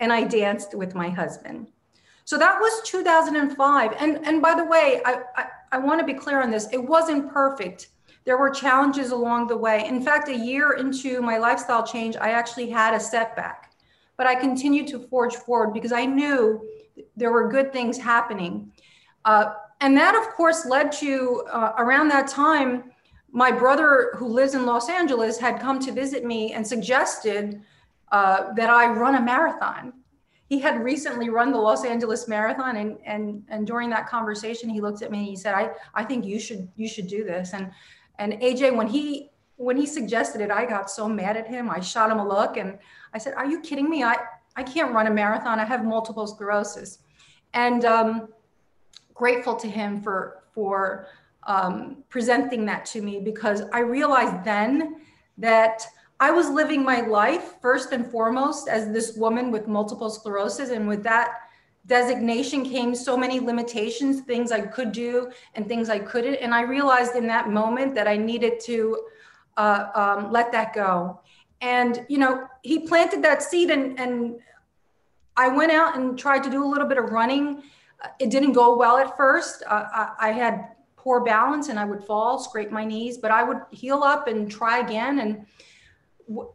and 0.00 0.10
I 0.10 0.24
danced 0.24 0.74
with 0.74 0.94
my 0.94 1.10
husband. 1.10 1.68
So 2.24 2.38
that 2.38 2.58
was 2.60 2.80
2005. 2.88 3.92
And, 3.98 4.26
and 4.26 4.40
by 4.40 4.54
the 4.54 4.64
way, 4.64 5.02
I, 5.04 5.20
I, 5.36 5.46
I 5.72 5.78
want 5.78 6.00
to 6.00 6.06
be 6.06 6.14
clear 6.14 6.42
on 6.42 6.50
this. 6.50 6.66
It 6.72 6.82
wasn't 6.82 7.30
perfect 7.30 7.88
there 8.24 8.38
were 8.38 8.50
challenges 8.50 9.10
along 9.10 9.48
the 9.48 9.56
way. 9.56 9.86
In 9.86 10.02
fact, 10.02 10.28
a 10.28 10.36
year 10.36 10.72
into 10.72 11.20
my 11.20 11.38
lifestyle 11.38 11.84
change, 11.84 12.16
I 12.16 12.30
actually 12.30 12.70
had 12.70 12.94
a 12.94 13.00
setback, 13.00 13.72
but 14.16 14.26
I 14.26 14.34
continued 14.34 14.86
to 14.88 15.00
forge 15.00 15.34
forward 15.34 15.72
because 15.74 15.92
I 15.92 16.06
knew 16.06 16.60
there 17.16 17.32
were 17.32 17.48
good 17.48 17.72
things 17.72 17.98
happening. 17.98 18.72
Uh, 19.24 19.54
and 19.80 19.96
that, 19.96 20.14
of 20.14 20.28
course, 20.34 20.64
led 20.66 20.92
to 20.92 21.42
uh, 21.50 21.72
around 21.78 22.08
that 22.08 22.28
time, 22.28 22.84
my 23.32 23.50
brother, 23.50 24.12
who 24.16 24.28
lives 24.28 24.54
in 24.54 24.66
Los 24.66 24.88
Angeles, 24.88 25.38
had 25.38 25.58
come 25.58 25.80
to 25.80 25.90
visit 25.90 26.24
me 26.24 26.52
and 26.52 26.66
suggested 26.66 27.62
uh, 28.12 28.52
that 28.54 28.70
I 28.70 28.86
run 28.92 29.16
a 29.16 29.20
marathon. 29.20 29.94
He 30.48 30.60
had 30.60 30.84
recently 30.84 31.30
run 31.30 31.50
the 31.50 31.58
Los 31.58 31.82
Angeles 31.82 32.28
Marathon, 32.28 32.76
and 32.76 32.98
and 33.06 33.42
and 33.48 33.66
during 33.66 33.88
that 33.88 34.06
conversation, 34.06 34.68
he 34.68 34.82
looked 34.82 35.00
at 35.00 35.10
me 35.10 35.20
and 35.20 35.26
he 35.26 35.34
said, 35.34 35.54
"I 35.54 35.70
I 35.94 36.04
think 36.04 36.26
you 36.26 36.38
should 36.38 36.68
you 36.76 36.86
should 36.86 37.06
do 37.06 37.24
this." 37.24 37.54
And 37.54 37.70
and 38.22 38.34
AJ, 38.34 38.76
when 38.76 38.86
he 38.86 39.30
when 39.56 39.76
he 39.76 39.84
suggested 39.84 40.40
it, 40.40 40.50
I 40.50 40.64
got 40.64 40.88
so 40.88 41.08
mad 41.08 41.36
at 41.36 41.46
him. 41.48 41.68
I 41.68 41.80
shot 41.80 42.10
him 42.10 42.18
a 42.20 42.26
look 42.26 42.56
and 42.56 42.78
I 43.12 43.18
said, 43.18 43.34
"Are 43.34 43.46
you 43.46 43.60
kidding 43.60 43.90
me? 43.90 44.04
I 44.04 44.16
I 44.54 44.62
can't 44.62 44.94
run 44.94 45.08
a 45.08 45.10
marathon. 45.10 45.58
I 45.58 45.64
have 45.64 45.84
multiple 45.84 46.28
sclerosis." 46.28 46.98
And 47.52 47.84
um, 47.84 48.28
grateful 49.12 49.56
to 49.56 49.68
him 49.68 50.00
for 50.00 50.44
for 50.54 51.08
um, 51.48 52.04
presenting 52.10 52.64
that 52.66 52.84
to 52.86 53.02
me 53.02 53.18
because 53.18 53.62
I 53.72 53.80
realized 53.80 54.44
then 54.44 55.00
that 55.38 55.84
I 56.20 56.30
was 56.30 56.48
living 56.48 56.84
my 56.84 57.00
life 57.00 57.56
first 57.60 57.90
and 57.90 58.06
foremost 58.06 58.68
as 58.68 58.92
this 58.92 59.16
woman 59.16 59.50
with 59.50 59.66
multiple 59.66 60.10
sclerosis, 60.10 60.70
and 60.70 60.86
with 60.86 61.02
that 61.02 61.41
designation 61.86 62.64
came 62.64 62.94
so 62.94 63.16
many 63.16 63.40
limitations, 63.40 64.20
things 64.20 64.52
I 64.52 64.60
could 64.60 64.92
do 64.92 65.30
and 65.54 65.66
things 65.66 65.88
I 65.88 65.98
couldn't. 65.98 66.36
And 66.36 66.54
I 66.54 66.62
realized 66.62 67.16
in 67.16 67.26
that 67.26 67.50
moment 67.50 67.94
that 67.94 68.06
I 68.06 68.16
needed 68.16 68.60
to 68.60 69.04
uh, 69.56 69.86
um, 69.94 70.32
let 70.32 70.52
that 70.52 70.74
go. 70.74 71.20
And, 71.60 72.04
you 72.08 72.18
know, 72.18 72.46
he 72.62 72.80
planted 72.80 73.22
that 73.22 73.42
seed 73.42 73.70
and, 73.70 73.98
and 73.98 74.36
I 75.36 75.48
went 75.48 75.72
out 75.72 75.96
and 75.96 76.18
tried 76.18 76.42
to 76.44 76.50
do 76.50 76.64
a 76.64 76.68
little 76.68 76.88
bit 76.88 76.98
of 76.98 77.10
running. 77.10 77.62
It 78.18 78.30
didn't 78.30 78.52
go 78.52 78.76
well 78.76 78.98
at 78.98 79.16
first. 79.16 79.62
Uh, 79.68 79.86
I, 79.92 80.28
I 80.28 80.32
had 80.32 80.68
poor 80.96 81.24
balance 81.24 81.68
and 81.68 81.78
I 81.78 81.84
would 81.84 82.04
fall, 82.04 82.38
scrape 82.38 82.70
my 82.70 82.84
knees, 82.84 83.18
but 83.18 83.30
I 83.30 83.42
would 83.42 83.58
heal 83.70 84.02
up 84.02 84.28
and 84.28 84.50
try 84.50 84.78
again. 84.78 85.18
And 85.18 86.46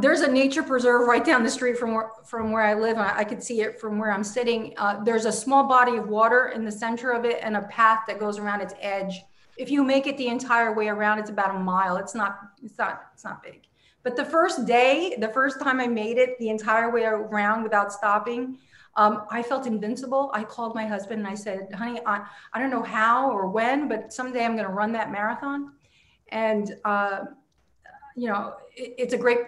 there's 0.00 0.22
a 0.22 0.30
nature 0.30 0.62
preserve 0.62 1.06
right 1.06 1.24
down 1.24 1.42
the 1.42 1.50
street 1.50 1.76
from 1.76 1.94
where 1.94 2.10
from 2.24 2.50
where 2.50 2.62
I 2.62 2.74
live. 2.74 2.96
I, 2.96 3.18
I 3.18 3.24
could 3.24 3.42
see 3.42 3.60
it 3.60 3.78
from 3.80 3.98
where 3.98 4.10
I'm 4.10 4.24
sitting. 4.24 4.72
Uh, 4.76 5.02
there's 5.04 5.26
a 5.26 5.32
small 5.32 5.68
body 5.68 5.96
of 5.96 6.08
water 6.08 6.52
in 6.54 6.64
the 6.64 6.72
center 6.72 7.10
of 7.10 7.24
it 7.24 7.40
and 7.42 7.56
a 7.56 7.62
path 7.62 8.00
that 8.08 8.18
goes 8.18 8.38
around 8.38 8.62
its 8.62 8.74
edge. 8.80 9.20
If 9.58 9.70
you 9.70 9.82
make 9.84 10.06
it 10.06 10.16
the 10.16 10.28
entire 10.28 10.74
way 10.74 10.88
around, 10.88 11.18
it's 11.18 11.30
about 11.30 11.54
a 11.54 11.58
mile. 11.58 11.96
It's 11.96 12.14
not. 12.14 12.38
It's 12.62 12.78
not. 12.78 13.06
It's 13.14 13.24
not 13.24 13.42
big. 13.42 13.66
But 14.02 14.16
the 14.16 14.24
first 14.24 14.66
day, 14.66 15.16
the 15.18 15.28
first 15.28 15.60
time 15.60 15.80
I 15.80 15.86
made 15.88 16.16
it 16.16 16.38
the 16.38 16.48
entire 16.48 16.90
way 16.90 17.04
around 17.04 17.62
without 17.62 17.92
stopping, 17.92 18.58
um, 18.94 19.24
I 19.30 19.42
felt 19.42 19.66
invincible. 19.66 20.30
I 20.32 20.44
called 20.44 20.74
my 20.74 20.86
husband 20.86 21.18
and 21.18 21.28
I 21.28 21.34
said, 21.34 21.68
"Honey, 21.74 22.00
I, 22.06 22.24
I 22.54 22.60
don't 22.60 22.70
know 22.70 22.82
how 22.82 23.30
or 23.30 23.48
when, 23.48 23.88
but 23.88 24.12
someday 24.12 24.44
I'm 24.44 24.56
going 24.56 24.68
to 24.68 24.72
run 24.72 24.92
that 24.92 25.12
marathon." 25.12 25.72
And 26.28 26.76
uh, 26.84 27.24
you 28.14 28.28
know, 28.28 28.54
it, 28.74 28.94
it's 28.96 29.14
a 29.14 29.18
great 29.18 29.38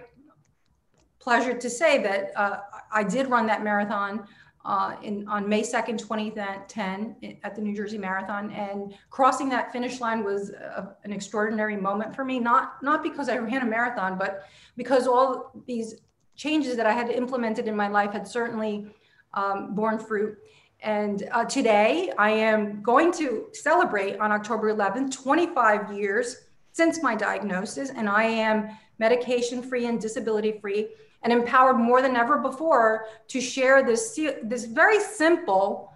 pleasure 1.21 1.55
to 1.55 1.71
say 1.71 2.03
that 2.03 2.33
uh, 2.37 2.61
I 2.93 3.03
did 3.03 3.29
run 3.29 3.47
that 3.47 3.63
marathon 3.63 4.27
uh, 4.65 4.97
in, 5.03 5.27
on 5.29 5.49
May 5.49 5.63
2nd, 5.63 5.99
2010 5.99 7.39
at 7.43 7.55
the 7.55 7.61
New 7.61 7.75
Jersey 7.75 7.97
Marathon. 7.99 8.51
And 8.51 8.95
crossing 9.09 9.49
that 9.49 9.73
finish 9.73 10.01
line 10.01 10.23
was 10.25 10.51
a, 10.51 10.95
an 11.05 11.13
extraordinary 11.13 11.77
moment 11.77 12.15
for 12.15 12.25
me, 12.25 12.39
not, 12.39 12.83
not 12.83 13.03
because 13.03 13.29
I 13.29 13.39
ran 13.39 13.63
a 13.63 13.67
marathon, 13.67 14.19
but 14.19 14.45
because 14.77 15.07
all 15.07 15.53
these 15.67 15.95
changes 16.37 16.77
that 16.77 16.87
I 16.87 16.93
had 16.93 17.09
implemented 17.09 17.67
in 17.67 17.75
my 17.75 17.89
life 17.89 18.13
had 18.13 18.29
certainly 18.29 18.95
um, 19.35 19.75
borne 19.75 19.99
fruit. 19.99 20.37
And 20.81 21.29
uh, 21.33 21.45
today 21.45 22.13
I 22.19 22.31
am 22.31 22.83
going 22.83 23.11
to 23.15 23.47
celebrate 23.53 24.19
on 24.21 24.33
October 24.33 24.73
11th, 24.73 25.13
25 25.13 25.93
years 25.93 26.37
since 26.73 27.03
my 27.03 27.17
diagnosis, 27.17 27.91
and 27.91 28.09
I 28.09 28.25
am 28.25 28.69
medication 28.99 29.63
free 29.63 29.87
and 29.87 30.01
disability 30.01 30.59
free 30.61 30.89
and 31.23 31.33
empowered 31.33 31.77
more 31.77 32.01
than 32.01 32.17
ever 32.17 32.39
before 32.39 33.07
to 33.29 33.41
share 33.41 33.85
this, 33.85 34.19
this 34.43 34.65
very 34.65 35.01
simple 35.01 35.93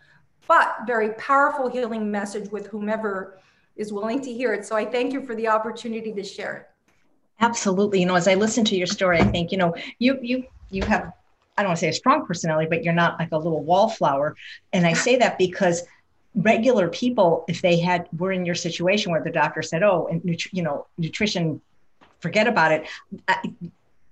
but 0.48 0.78
very 0.86 1.10
powerful 1.14 1.68
healing 1.68 2.10
message 2.10 2.50
with 2.50 2.66
whomever 2.66 3.38
is 3.76 3.92
willing 3.92 4.20
to 4.20 4.32
hear 4.32 4.52
it. 4.52 4.66
So 4.66 4.76
I 4.76 4.84
thank 4.84 5.12
you 5.12 5.24
for 5.24 5.34
the 5.34 5.48
opportunity 5.48 6.12
to 6.12 6.22
share 6.22 6.56
it. 6.56 6.92
Absolutely. 7.40 8.00
You 8.00 8.06
know, 8.06 8.14
as 8.14 8.28
I 8.28 8.34
listen 8.34 8.64
to 8.66 8.76
your 8.76 8.86
story, 8.86 9.18
I 9.18 9.24
think, 9.24 9.50
you 9.50 9.58
know, 9.58 9.74
you 9.98 10.18
you 10.22 10.44
you 10.70 10.82
have 10.84 11.12
I 11.56 11.62
don't 11.62 11.70
want 11.70 11.78
to 11.78 11.80
say 11.80 11.88
a 11.88 11.92
strong 11.92 12.26
personality, 12.26 12.68
but 12.68 12.82
you're 12.84 12.94
not 12.94 13.18
like 13.18 13.32
a 13.32 13.36
little 13.36 13.62
wallflower. 13.62 14.36
And 14.72 14.86
I 14.86 14.92
say 14.92 15.16
that 15.16 15.38
because 15.38 15.82
regular 16.34 16.88
people, 16.88 17.44
if 17.48 17.60
they 17.60 17.78
had 17.78 18.08
were 18.16 18.32
in 18.32 18.46
your 18.46 18.54
situation 18.54 19.12
where 19.12 19.22
the 19.22 19.30
doctor 19.30 19.62
said, 19.62 19.82
"Oh, 19.82 20.08
and 20.10 20.22
you 20.52 20.62
know, 20.62 20.86
nutrition 20.98 21.60
forget 22.20 22.46
about 22.46 22.72
it. 22.72 22.86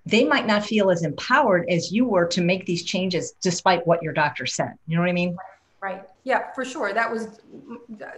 They 0.07 0.25
might 0.25 0.47
not 0.47 0.65
feel 0.65 0.91
as 0.91 1.05
empowered 1.05 1.69
as 1.69 1.93
you 1.93 2.07
were 2.07 2.27
to 2.29 2.41
make 2.41 2.67
these 2.67 2.85
changes 2.85 3.35
despite 3.43 3.87
what 3.87 4.03
your 4.03 4.13
doctor 4.13 4.47
said. 4.47 4.73
You 4.87 4.97
know 4.97 5.03
what 5.03 5.11
I 5.11 5.15
mean? 5.15 5.37
Right. 5.83 6.03
Yeah, 6.25 6.53
for 6.53 6.65
sure. 6.65 6.93
That 6.93 7.11
was 7.11 7.41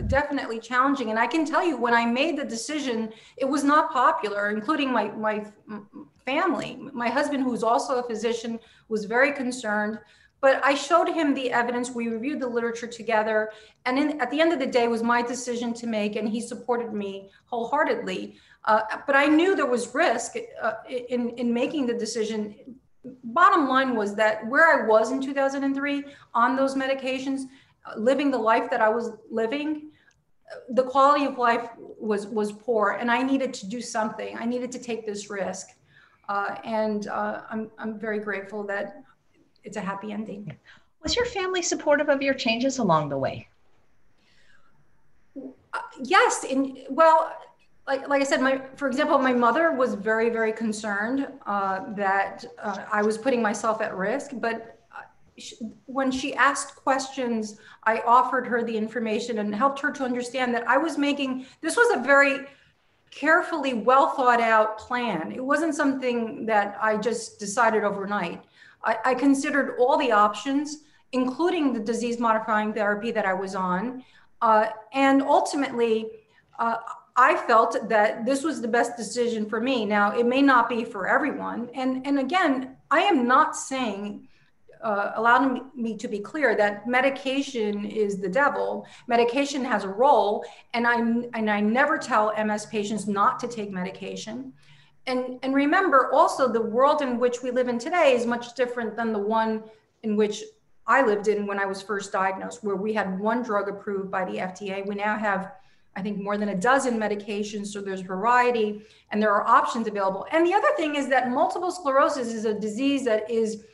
definitely 0.08 0.58
challenging. 0.58 1.10
And 1.10 1.18
I 1.18 1.28
can 1.28 1.44
tell 1.44 1.64
you 1.64 1.76
when 1.76 1.94
I 1.94 2.04
made 2.04 2.36
the 2.36 2.44
decision, 2.44 3.12
it 3.36 3.44
was 3.44 3.62
not 3.62 3.92
popular, 3.92 4.50
including 4.50 4.92
my, 4.92 5.10
my 5.10 5.46
family. 6.24 6.88
My 6.92 7.08
husband, 7.08 7.44
who's 7.44 7.62
also 7.62 7.96
a 7.96 8.02
physician, 8.02 8.58
was 8.88 9.04
very 9.04 9.32
concerned. 9.32 10.00
But 10.40 10.60
I 10.64 10.74
showed 10.74 11.08
him 11.08 11.34
the 11.34 11.52
evidence. 11.52 11.92
We 11.92 12.08
reviewed 12.08 12.40
the 12.40 12.48
literature 12.48 12.88
together. 12.88 13.52
And 13.86 13.96
in, 13.96 14.20
at 14.20 14.28
the 14.32 14.40
end 14.40 14.52
of 14.52 14.58
the 14.58 14.66
day, 14.66 14.88
was 14.88 15.04
my 15.04 15.22
decision 15.22 15.72
to 15.74 15.86
make, 15.86 16.16
and 16.16 16.28
he 16.28 16.40
supported 16.40 16.92
me 16.92 17.30
wholeheartedly. 17.44 18.36
Uh, 18.64 18.82
but 19.06 19.16
I 19.16 19.26
knew 19.26 19.56
there 19.56 19.66
was 19.66 19.92
risk 19.94 20.36
uh, 20.60 20.72
in, 20.88 21.30
in 21.30 21.52
making 21.52 21.86
the 21.86 21.94
decision 21.94 22.54
bottom 23.24 23.68
line 23.68 23.96
was 23.96 24.14
that 24.14 24.46
where 24.46 24.84
I 24.84 24.86
was 24.86 25.10
in 25.10 25.20
2003 25.20 26.04
on 26.34 26.56
those 26.56 26.74
medications, 26.74 27.42
living 27.96 28.30
the 28.30 28.38
life 28.38 28.70
that 28.70 28.80
I 28.80 28.88
was 28.88 29.10
living, 29.30 29.90
the 30.70 30.82
quality 30.84 31.24
of 31.24 31.38
life 31.38 31.70
was 31.78 32.26
was 32.26 32.52
poor, 32.52 32.92
and 33.00 33.10
I 33.10 33.22
needed 33.22 33.54
to 33.54 33.66
do 33.66 33.80
something. 33.80 34.36
I 34.38 34.44
needed 34.44 34.70
to 34.72 34.78
take 34.78 35.06
this 35.06 35.30
risk, 35.30 35.68
uh, 36.28 36.56
and 36.64 37.06
uh, 37.08 37.42
I'm 37.50 37.70
I'm 37.78 37.98
very 37.98 38.18
grateful 38.18 38.62
that 38.64 39.02
it's 39.64 39.76
a 39.76 39.80
happy 39.80 40.12
ending. 40.12 40.54
Was 41.02 41.16
your 41.16 41.26
family 41.26 41.62
supportive 41.62 42.08
of 42.08 42.22
your 42.22 42.34
changes 42.34 42.78
along 42.78 43.08
the 43.08 43.18
way? 43.18 43.48
Uh, 45.36 45.80
yes, 46.04 46.44
in 46.44 46.84
well, 46.90 47.34
like, 47.86 48.08
like 48.08 48.20
I 48.22 48.24
said, 48.24 48.40
my, 48.40 48.60
for 48.76 48.86
example, 48.86 49.18
my 49.18 49.32
mother 49.32 49.72
was 49.72 49.94
very, 49.94 50.30
very 50.30 50.52
concerned 50.52 51.26
uh, 51.46 51.92
that 51.94 52.44
uh, 52.62 52.84
I 52.90 53.02
was 53.02 53.18
putting 53.18 53.42
myself 53.42 53.80
at 53.82 53.96
risk. 53.96 54.30
But 54.34 54.78
uh, 54.96 55.02
she, 55.36 55.56
when 55.86 56.12
she 56.12 56.34
asked 56.34 56.76
questions, 56.76 57.58
I 57.82 58.00
offered 58.06 58.46
her 58.46 58.62
the 58.62 58.76
information 58.76 59.38
and 59.40 59.52
helped 59.52 59.80
her 59.80 59.90
to 59.92 60.04
understand 60.04 60.54
that 60.54 60.66
I 60.68 60.76
was 60.76 60.96
making 60.96 61.46
this 61.60 61.76
was 61.76 61.96
a 61.96 62.02
very 62.02 62.46
carefully, 63.10 63.74
well 63.74 64.10
thought 64.10 64.40
out 64.40 64.78
plan. 64.78 65.32
It 65.32 65.44
wasn't 65.44 65.74
something 65.74 66.46
that 66.46 66.76
I 66.80 66.96
just 66.96 67.40
decided 67.40 67.82
overnight. 67.84 68.42
I, 68.84 68.96
I 69.04 69.14
considered 69.14 69.76
all 69.78 69.96
the 69.98 70.12
options, 70.12 70.78
including 71.10 71.72
the 71.72 71.80
disease 71.80 72.18
modifying 72.18 72.72
therapy 72.72 73.10
that 73.10 73.26
I 73.26 73.34
was 73.34 73.54
on. 73.54 74.04
Uh, 74.40 74.68
and 74.92 75.20
ultimately, 75.20 76.10
uh, 76.58 76.76
I 77.16 77.36
felt 77.36 77.88
that 77.88 78.24
this 78.24 78.42
was 78.42 78.60
the 78.60 78.68
best 78.68 78.96
decision 78.96 79.46
for 79.46 79.60
me. 79.60 79.84
Now, 79.84 80.16
it 80.18 80.26
may 80.26 80.40
not 80.40 80.68
be 80.68 80.84
for 80.84 81.06
everyone. 81.06 81.68
And, 81.74 82.06
and 82.06 82.18
again, 82.18 82.76
I 82.90 83.00
am 83.00 83.26
not 83.26 83.54
saying, 83.54 84.28
uh, 84.82 85.12
allowing 85.16 85.70
me 85.76 85.96
to 85.96 86.08
be 86.08 86.18
clear 86.18 86.56
that 86.56 86.88
medication 86.88 87.84
is 87.84 88.18
the 88.18 88.28
devil. 88.28 88.86
Medication 89.06 89.64
has 89.64 89.84
a 89.84 89.88
role, 89.88 90.44
and 90.74 90.86
I, 90.86 90.94
and 90.94 91.50
I 91.50 91.60
never 91.60 91.98
tell 91.98 92.32
MS 92.42 92.66
patients 92.66 93.06
not 93.06 93.38
to 93.40 93.48
take 93.48 93.70
medication. 93.70 94.52
And, 95.06 95.38
and 95.42 95.54
remember 95.54 96.10
also, 96.12 96.48
the 96.48 96.62
world 96.62 97.02
in 97.02 97.18
which 97.18 97.42
we 97.42 97.50
live 97.50 97.68
in 97.68 97.78
today 97.78 98.14
is 98.14 98.26
much 98.26 98.54
different 98.54 98.96
than 98.96 99.12
the 99.12 99.18
one 99.18 99.64
in 100.02 100.16
which 100.16 100.42
I 100.86 101.04
lived 101.04 101.28
in 101.28 101.46
when 101.46 101.58
I 101.58 101.66
was 101.66 101.82
first 101.82 102.12
diagnosed, 102.12 102.64
where 102.64 102.76
we 102.76 102.92
had 102.92 103.18
one 103.18 103.42
drug 103.42 103.68
approved 103.68 104.10
by 104.10 104.24
the 104.24 104.38
FDA. 104.38 104.86
We 104.86 104.94
now 104.94 105.16
have 105.16 105.52
I 105.94 106.02
think 106.02 106.18
more 106.18 106.38
than 106.38 106.50
a 106.50 106.54
dozen 106.54 106.98
medications. 106.98 107.66
So 107.66 107.80
there's 107.80 108.00
variety 108.00 108.82
and 109.10 109.22
there 109.22 109.32
are 109.32 109.46
options 109.46 109.86
available. 109.86 110.26
And 110.30 110.46
the 110.46 110.54
other 110.54 110.68
thing 110.76 110.94
is 110.96 111.08
that 111.08 111.30
multiple 111.30 111.70
sclerosis 111.70 112.28
is 112.28 112.44
a 112.44 112.54
disease 112.54 113.04
that 113.04 113.30
is 113.30 113.64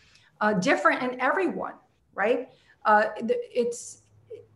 uh, 0.40 0.54
different 0.54 1.02
in 1.02 1.20
everyone, 1.20 1.74
right? 2.14 2.48
Uh, 2.84 3.04
it's 3.18 4.02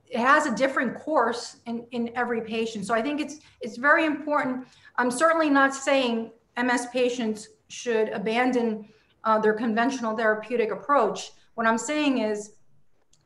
it 0.06 0.20
has 0.20 0.44
a 0.44 0.54
different 0.54 0.94
course 0.94 1.56
in, 1.64 1.86
in 1.92 2.10
every 2.14 2.42
patient. 2.42 2.86
So 2.86 2.94
I 2.94 3.00
think 3.00 3.20
it's 3.20 3.40
it's 3.60 3.76
very 3.76 4.04
important. 4.04 4.66
I'm 4.96 5.10
certainly 5.10 5.48
not 5.48 5.74
saying 5.74 6.32
MS 6.62 6.86
patients 6.92 7.48
should 7.68 8.10
abandon 8.10 8.88
uh, 9.24 9.38
their 9.38 9.54
conventional 9.54 10.16
therapeutic 10.16 10.70
approach. 10.70 11.32
What 11.54 11.66
I'm 11.66 11.78
saying 11.78 12.18
is 12.18 12.54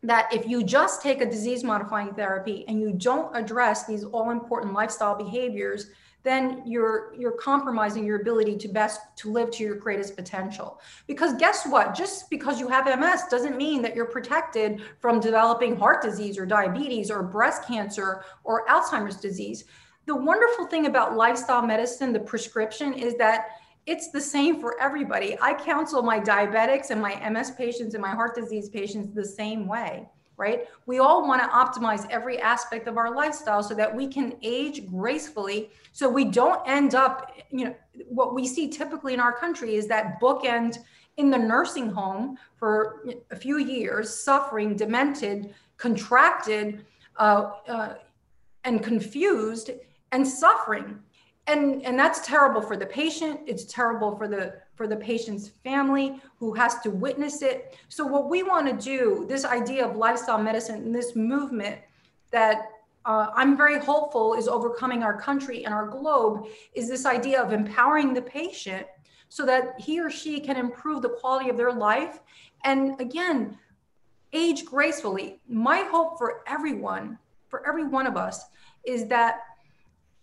that 0.06 0.32
if 0.32 0.46
you 0.46 0.62
just 0.62 1.02
take 1.02 1.20
a 1.20 1.26
disease 1.26 1.62
modifying 1.64 2.14
therapy 2.14 2.64
and 2.68 2.80
you 2.80 2.92
don't 2.92 3.34
address 3.36 3.86
these 3.86 4.04
all 4.04 4.30
important 4.30 4.72
lifestyle 4.72 5.16
behaviors 5.16 5.90
then 6.26 6.60
you're 6.66 7.14
you're 7.16 7.38
compromising 7.38 8.04
your 8.04 8.20
ability 8.20 8.56
to 8.56 8.66
best 8.66 9.00
to 9.14 9.30
live 9.30 9.48
to 9.52 9.62
your 9.62 9.76
greatest 9.76 10.16
potential. 10.16 10.80
Because 11.06 11.34
guess 11.34 11.68
what? 11.68 11.94
Just 11.94 12.28
because 12.30 12.58
you 12.58 12.66
have 12.66 12.86
ms 12.98 13.22
doesn't 13.30 13.56
mean 13.56 13.80
that 13.82 13.94
you're 13.94 14.06
protected 14.06 14.82
from 14.98 15.20
developing 15.20 15.76
heart 15.76 16.02
disease 16.02 16.36
or 16.36 16.44
diabetes 16.44 17.12
or 17.12 17.22
breast 17.22 17.64
cancer 17.64 18.24
or 18.42 18.66
alzheimer's 18.66 19.18
disease. 19.18 19.66
The 20.06 20.16
wonderful 20.16 20.66
thing 20.66 20.86
about 20.86 21.16
lifestyle 21.16 21.62
medicine 21.62 22.12
the 22.12 22.18
prescription 22.18 22.92
is 22.92 23.14
that 23.18 23.46
it's 23.86 24.10
the 24.10 24.20
same 24.20 24.60
for 24.60 24.80
everybody. 24.80 25.36
I 25.40 25.54
counsel 25.54 26.02
my 26.02 26.18
diabetics 26.18 26.90
and 26.90 27.00
my 27.00 27.14
MS 27.30 27.52
patients 27.52 27.94
and 27.94 28.02
my 28.02 28.10
heart 28.10 28.34
disease 28.34 28.68
patients 28.68 29.14
the 29.14 29.24
same 29.24 29.66
way, 29.68 30.08
right? 30.36 30.64
We 30.86 30.98
all 30.98 31.26
want 31.26 31.40
to 31.42 31.48
optimize 31.48 32.08
every 32.10 32.40
aspect 32.40 32.88
of 32.88 32.96
our 32.98 33.14
lifestyle 33.14 33.62
so 33.62 33.74
that 33.74 33.94
we 33.94 34.08
can 34.08 34.34
age 34.42 34.88
gracefully 34.90 35.70
so 35.92 36.08
we 36.08 36.24
don't 36.24 36.60
end 36.66 36.96
up, 36.96 37.32
you 37.50 37.66
know, 37.66 37.76
what 38.08 38.34
we 38.34 38.46
see 38.46 38.68
typically 38.68 39.14
in 39.14 39.20
our 39.20 39.32
country 39.32 39.76
is 39.76 39.86
that 39.86 40.20
bookend 40.20 40.78
in 41.16 41.30
the 41.30 41.38
nursing 41.38 41.88
home 41.88 42.36
for 42.56 43.06
a 43.30 43.36
few 43.36 43.58
years, 43.58 44.12
suffering, 44.12 44.76
demented, 44.76 45.54
contracted, 45.78 46.84
uh, 47.18 47.52
uh, 47.68 47.94
and 48.64 48.82
confused 48.82 49.70
and 50.12 50.26
suffering 50.26 50.98
and 51.46 51.84
and 51.84 51.98
that's 51.98 52.26
terrible 52.26 52.60
for 52.60 52.76
the 52.76 52.86
patient. 52.86 53.40
It's 53.46 53.64
terrible 53.64 54.16
for 54.16 54.28
the 54.28 54.54
for 54.74 54.86
the 54.86 54.96
patient's 54.96 55.48
family 55.48 56.20
who 56.38 56.52
has 56.54 56.80
to 56.80 56.90
witness 56.90 57.42
it. 57.42 57.78
So 57.88 58.04
what 58.06 58.28
we 58.28 58.42
want 58.42 58.66
to 58.66 58.84
do 58.84 59.26
this 59.28 59.44
idea 59.44 59.86
of 59.86 59.96
lifestyle 59.96 60.42
medicine 60.42 60.82
and 60.82 60.94
this 60.94 61.16
movement 61.16 61.78
that 62.30 62.70
uh, 63.04 63.28
i'm 63.36 63.56
very 63.56 63.78
hopeful 63.78 64.34
is 64.34 64.48
overcoming 64.48 65.04
our 65.04 65.16
country 65.18 65.64
and 65.64 65.72
our 65.72 65.86
globe 65.86 66.48
is 66.74 66.88
this 66.88 67.06
idea 67.06 67.40
of 67.40 67.52
empowering 67.52 68.12
the 68.12 68.20
patient 68.20 68.84
so 69.28 69.46
that 69.46 69.74
he 69.78 70.00
or 70.00 70.10
she 70.10 70.40
can 70.40 70.56
improve 70.56 71.02
the 71.02 71.08
quality 71.08 71.48
of 71.48 71.56
their 71.56 71.72
life. 71.72 72.20
And 72.64 73.00
again 73.00 73.58
age 74.32 74.64
gracefully. 74.64 75.40
My 75.48 75.82
hope 75.90 76.18
for 76.18 76.42
everyone 76.46 77.18
for 77.48 77.66
every 77.66 77.84
one 77.84 78.06
of 78.06 78.16
us 78.16 78.44
is 78.84 79.06
that 79.08 79.40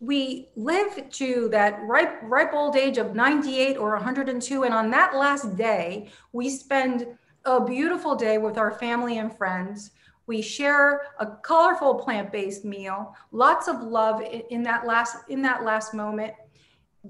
we 0.03 0.49
live 0.57 1.09
to 1.11 1.47
that 1.49 1.79
ripe, 1.83 2.19
ripe 2.23 2.53
old 2.53 2.75
age 2.75 2.97
of 2.97 3.15
98 3.15 3.77
or 3.77 3.91
102. 3.91 4.63
And 4.63 4.73
on 4.73 4.91
that 4.91 5.15
last 5.15 5.55
day, 5.55 6.09
we 6.33 6.49
spend 6.49 7.07
a 7.45 7.63
beautiful 7.63 8.13
day 8.13 8.37
with 8.37 8.57
our 8.57 8.71
family 8.71 9.17
and 9.17 9.35
friends. 9.35 9.91
We 10.27 10.41
share 10.41 11.03
a 11.19 11.25
colorful 11.25 11.95
plant-based 11.95 12.65
meal, 12.65 13.15
lots 13.31 13.69
of 13.69 13.81
love 13.81 14.21
in 14.49 14.61
that 14.63 14.85
last 14.85 15.17
in 15.29 15.41
that 15.43 15.63
last 15.63 15.93
moment. 15.93 16.33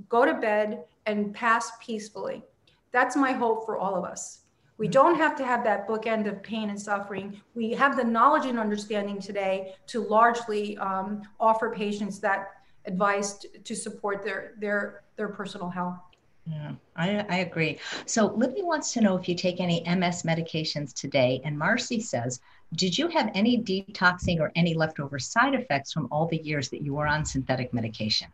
Go 0.08 0.26
to 0.26 0.36
bed 0.36 0.84
and 1.08 1.34
pass 1.34 1.72
peacefully. 1.80 2.44
That's 2.92 3.16
my 3.16 3.32
hope 3.32 3.66
for 3.66 3.78
all 3.78 3.96
of 3.96 4.04
us. 4.04 4.42
We 4.78 4.88
don't 4.88 5.16
have 5.16 5.36
to 5.38 5.46
have 5.46 5.64
that 5.64 5.88
bookend 5.88 6.28
of 6.28 6.44
pain 6.44 6.70
and 6.70 6.80
suffering. 6.80 7.42
We 7.56 7.72
have 7.72 7.96
the 7.96 8.04
knowledge 8.04 8.46
and 8.46 8.60
understanding 8.60 9.20
today 9.20 9.76
to 9.88 10.02
largely 10.02 10.78
um, 10.78 11.22
offer 11.40 11.72
patients 11.72 12.20
that 12.20 12.50
advice 12.86 13.46
to 13.64 13.76
support 13.76 14.24
their 14.24 14.54
their 14.60 15.04
their 15.16 15.30
personal 15.30 15.70
health. 15.70 16.00
Yeah, 16.46 16.74
I, 16.98 17.26
I 17.30 17.36
agree. 17.38 17.80
So 18.06 18.34
Libby 18.36 18.64
wants 18.64 18.92
to 18.94 19.02
know 19.02 19.16
if 19.16 19.30
you 19.30 19.36
take 19.36 19.62
any 19.62 19.82
MS 19.84 20.24
medications 20.24 20.94
today. 20.94 21.42
And 21.46 21.58
Marcy 21.58 22.02
says, 22.02 22.42
did 22.76 22.98
you 22.98 23.08
have 23.08 23.32
any 23.34 23.62
detoxing 23.62 24.42
or 24.42 24.52
any 24.56 24.74
leftover 24.74 25.20
side 25.20 25.54
effects 25.54 25.94
from 25.94 26.10
all 26.12 26.28
the 26.28 26.38
years 26.38 26.68
that 26.70 26.82
you 26.82 26.96
were 26.96 27.08
on 27.08 27.24
synthetic 27.24 27.74
medication? 27.74 28.28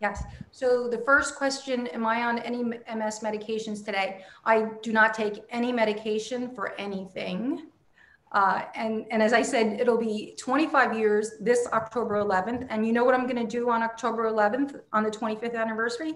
Yes. 0.00 0.24
So 0.50 0.88
the 0.88 0.98
first 0.98 1.36
question, 1.36 1.86
am 1.88 2.06
I 2.06 2.22
on 2.22 2.38
any 2.38 2.62
MS 2.62 3.20
medications 3.20 3.84
today? 3.84 4.22
I 4.44 4.70
do 4.82 4.92
not 4.92 5.12
take 5.12 5.42
any 5.50 5.72
medication 5.72 6.54
for 6.54 6.74
anything. 6.78 7.66
Uh, 8.32 8.62
and, 8.74 9.06
and 9.10 9.22
as 9.22 9.32
I 9.32 9.42
said, 9.42 9.80
it'll 9.80 9.98
be 9.98 10.34
25 10.38 10.98
years 10.98 11.32
this 11.40 11.68
October 11.72 12.16
11th. 12.16 12.66
And 12.70 12.86
you 12.86 12.92
know 12.92 13.04
what 13.04 13.14
I'm 13.14 13.26
going 13.26 13.36
to 13.36 13.46
do 13.46 13.70
on 13.70 13.82
October 13.82 14.30
11th 14.30 14.80
on 14.92 15.04
the 15.04 15.10
25th 15.10 15.54
anniversary? 15.54 16.14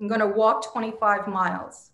I'm 0.00 0.08
going 0.08 0.20
to 0.20 0.26
walk 0.26 0.72
25 0.72 1.28
miles. 1.28 1.92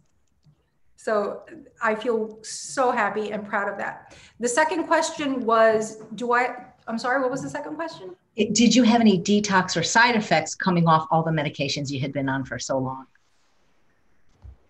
So 0.96 1.42
I 1.80 1.94
feel 1.94 2.38
so 2.42 2.90
happy 2.90 3.30
and 3.30 3.46
proud 3.46 3.70
of 3.70 3.78
that. 3.78 4.16
The 4.40 4.48
second 4.48 4.84
question 4.84 5.44
was 5.44 6.02
Do 6.16 6.32
I, 6.32 6.64
I'm 6.88 6.98
sorry, 6.98 7.20
what 7.20 7.30
was 7.30 7.42
the 7.42 7.50
second 7.50 7.76
question? 7.76 8.16
Did 8.36 8.74
you 8.74 8.82
have 8.82 9.00
any 9.00 9.20
detox 9.20 9.76
or 9.76 9.82
side 9.82 10.16
effects 10.16 10.54
coming 10.54 10.88
off 10.88 11.06
all 11.10 11.22
the 11.22 11.30
medications 11.30 11.90
you 11.90 12.00
had 12.00 12.12
been 12.12 12.28
on 12.28 12.44
for 12.44 12.58
so 12.58 12.78
long? 12.78 13.06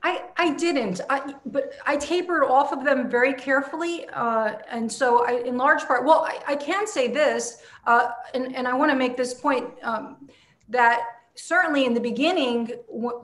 I, 0.03 0.23
I 0.37 0.55
didn't, 0.55 1.01
I, 1.11 1.35
but 1.47 1.73
I 1.85 1.97
tapered 1.97 2.45
off 2.45 2.73
of 2.73 2.85
them 2.85 3.11
very 3.11 3.35
carefully. 3.35 4.07
Uh, 4.13 4.55
and 4.71 4.91
so 4.91 5.27
I, 5.27 5.43
in 5.45 5.57
large 5.57 5.83
part, 5.85 6.05
well, 6.05 6.21
I, 6.25 6.53
I 6.53 6.57
can 6.57 6.87
say 6.87 7.09
this, 7.09 7.63
uh, 7.87 8.11
and, 8.35 8.55
and 8.55 8.69
I 8.69 8.75
want 8.75 8.93
to 8.93 8.97
make 8.97 9.17
this 9.17 9.35
point 9.35 9.67
um, 9.83 10.29
that 10.69 11.01
certainly 11.35 11.85
in 11.85 11.95
the 11.95 12.01
beginning, 12.01 12.73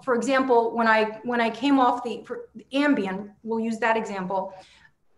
for 0.03 0.15
example, 0.15 0.75
when 0.75 0.89
I, 0.89 1.21
when 1.25 1.41
I 1.41 1.51
came 1.51 1.79
off 1.79 2.03
the, 2.03 2.25
the 2.55 2.67
Ambien, 2.73 3.31
we'll 3.45 3.61
use 3.61 3.79
that 3.79 3.97
example, 3.97 4.55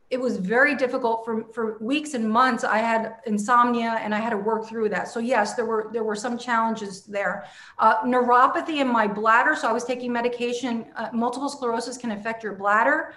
it 0.08 0.20
was 0.20 0.36
very 0.36 0.76
difficult 0.76 1.24
for, 1.24 1.44
for 1.52 1.78
weeks 1.80 2.14
and 2.14 2.28
months. 2.28 2.62
I 2.62 2.78
had 2.78 3.16
insomnia 3.26 3.98
and 4.00 4.14
I 4.14 4.20
had 4.20 4.30
to 4.30 4.36
work 4.36 4.68
through 4.68 4.88
that. 4.90 5.08
So 5.08 5.18
yes, 5.18 5.54
there 5.54 5.66
were 5.66 5.90
there 5.92 6.04
were 6.04 6.14
some 6.14 6.38
challenges 6.38 7.04
there. 7.06 7.46
Uh, 7.78 8.02
neuropathy 8.02 8.76
in 8.80 8.86
my 8.86 9.08
bladder. 9.08 9.56
So 9.56 9.68
I 9.68 9.72
was 9.72 9.84
taking 9.84 10.12
medication. 10.12 10.86
Uh, 10.94 11.08
multiple 11.12 11.48
sclerosis 11.48 11.96
can 11.98 12.12
affect 12.12 12.44
your 12.44 12.54
bladder. 12.54 13.14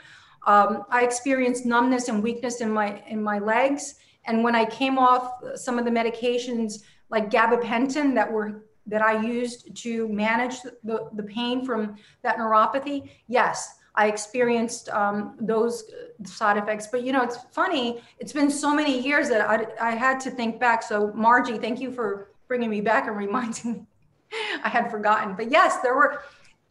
Um, 0.48 0.86
I 0.90 1.04
experienced 1.04 1.66
numbness 1.66 2.08
and 2.08 2.24
weakness 2.24 2.62
in 2.62 2.72
my 2.72 3.04
in 3.08 3.22
my 3.22 3.38
legs. 3.38 3.96
And 4.26 4.44
when 4.44 4.56
I 4.56 4.66
came 4.66 4.98
off 4.98 5.32
some 5.56 5.78
of 5.78 5.86
the 5.86 5.92
medications 5.92 6.82
like 7.10 7.30
gabapentin 7.30 8.16
that 8.16 8.32
were 8.32 8.66
that 8.88 9.04
I 9.04 9.22
used 9.22 9.76
to 9.84 10.08
manage 10.10 10.62
the, 10.62 11.10
the 11.14 11.22
pain 11.22 11.64
from 11.64 11.98
that 12.24 12.38
neuropathy, 12.38 13.12
yes, 13.28 13.76
I 13.96 14.08
experienced 14.08 14.90
um, 14.90 15.36
those 15.40 15.84
side 16.24 16.58
effects. 16.58 16.88
But 16.88 17.04
you 17.04 17.12
know, 17.12 17.22
it's 17.22 17.38
funny. 17.52 18.02
It's 18.20 18.34
been 18.34 18.50
so 18.50 18.74
many 18.74 19.00
years 19.00 19.30
that 19.30 19.42
I, 19.50 19.90
I 19.90 19.92
had 19.92 20.20
to 20.22 20.32
think 20.32 20.60
back. 20.60 20.84
So 20.84 21.12
Margie, 21.14 21.58
thank 21.58 21.80
you 21.80 21.92
for 21.92 22.32
bringing 22.48 22.70
me 22.70 22.82
back 22.82 23.08
and 23.08 23.16
reminding 23.18 23.74
me. 23.74 23.86
I 24.64 24.70
had 24.70 24.92
forgotten. 24.92 25.36
But 25.36 25.52
yes, 25.52 25.80
there 25.82 25.96
were 25.96 26.22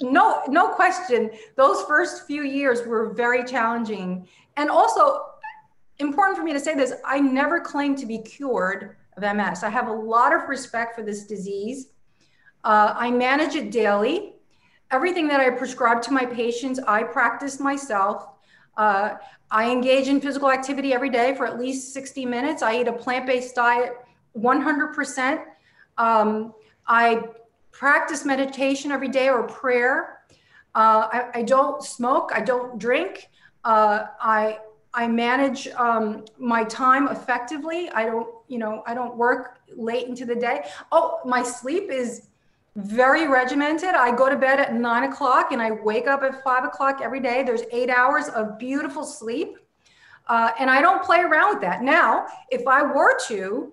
no 0.01 0.43
no 0.49 0.69
question. 0.69 1.31
Those 1.57 1.83
first 1.83 2.27
few 2.27 2.43
years 2.43 2.87
were 2.87 3.13
very 3.13 3.45
challenging, 3.45 4.29
and 4.57 4.71
also 4.71 5.27
important 5.99 6.39
for 6.39 6.45
me 6.45 6.53
to 6.53 6.61
say 6.61 6.75
this. 6.75 6.93
I 7.05 7.19
never 7.21 7.61
claimed 7.61 7.99
to 7.99 8.07
be 8.07 8.19
cured 8.19 8.97
of 9.17 9.37
MS. 9.37 9.65
I 9.65 9.71
have 9.71 9.89
a 9.89 9.93
lot 9.93 10.33
of 10.33 10.49
respect 10.49 10.95
for 10.95 11.03
this 11.03 11.27
disease. 11.27 11.89
Uh, 12.65 12.95
I 12.97 13.11
manage 13.11 13.55
it 13.55 13.71
daily 13.71 14.35
everything 14.91 15.29
that 15.29 15.41
I 15.41 15.51
prescribe 15.51 16.03
to 16.03 16.13
my 16.13 16.25
patients, 16.25 16.79
I 16.87 17.03
practice 17.03 17.61
myself. 17.61 18.29
Uh, 18.77 19.15
I 19.51 19.71
engage 19.71 20.09
in 20.09 20.21
physical 20.21 20.51
activity 20.51 20.93
every 20.93 21.11
day 21.11 21.35
for 21.35 21.47
at 21.47 21.59
least 21.59 21.93
60 21.93 22.25
minutes. 22.27 22.63
I 22.63 22.81
eat 22.81 22.89
a 22.89 22.93
plant 22.93 23.27
based 23.27 23.55
diet 23.55 23.97
100%. 24.37 25.45
Um, 25.97 26.55
I 26.87 27.23
practice 27.73 28.25
meditation 28.25 28.93
every 28.93 29.09
day 29.09 29.29
or 29.29 29.43
prayer. 29.45 30.21
Uh, 30.75 31.09
I, 31.13 31.31
I, 31.35 31.43
don't 31.43 31.83
smoke. 31.83 32.31
I 32.35 32.41
don't 32.41 32.79
drink. 32.79 33.29
Uh, 33.65 34.07
I 34.21 34.59
I 34.95 35.07
manage 35.07 35.69
um, 35.69 36.25
my 36.39 36.65
time 36.65 37.09
effectively. 37.09 37.91
I 37.91 38.05
don't, 38.05 38.29
you 38.49 38.59
know, 38.59 38.83
I 38.87 38.95
don't 38.95 39.17
work 39.17 39.61
late 39.77 40.09
into 40.09 40.25
the 40.25 40.35
day. 40.35 40.65
Oh, 40.91 41.21
my 41.25 41.43
sleep 41.43 41.91
is 41.91 42.28
very 42.79 43.27
regimented. 43.27 43.91
I 43.91 44.15
go 44.15 44.29
to 44.29 44.37
bed 44.37 44.61
at 44.61 44.73
nine 44.73 45.03
o'clock 45.03 45.51
and 45.51 45.61
I 45.61 45.73
wake 45.73 46.07
up 46.07 46.23
at 46.23 46.45
five 46.45 46.65
o'clock 46.65 47.01
every 47.03 47.19
day. 47.19 47.43
There's 47.43 47.63
eight 47.73 47.91
hours 47.91 48.29
of 48.29 48.57
beautiful 48.57 49.05
sleep. 49.05 49.59
Uh, 50.29 50.53
and 50.61 50.71
I 50.71 50.81
don't 50.81 51.03
play 51.03 51.21
around 51.21 51.55
with 51.55 51.61
that. 51.63 51.83
Now, 51.83 52.27
if 52.51 52.69
I 52.69 52.83
were 52.83 53.19
to 53.27 53.73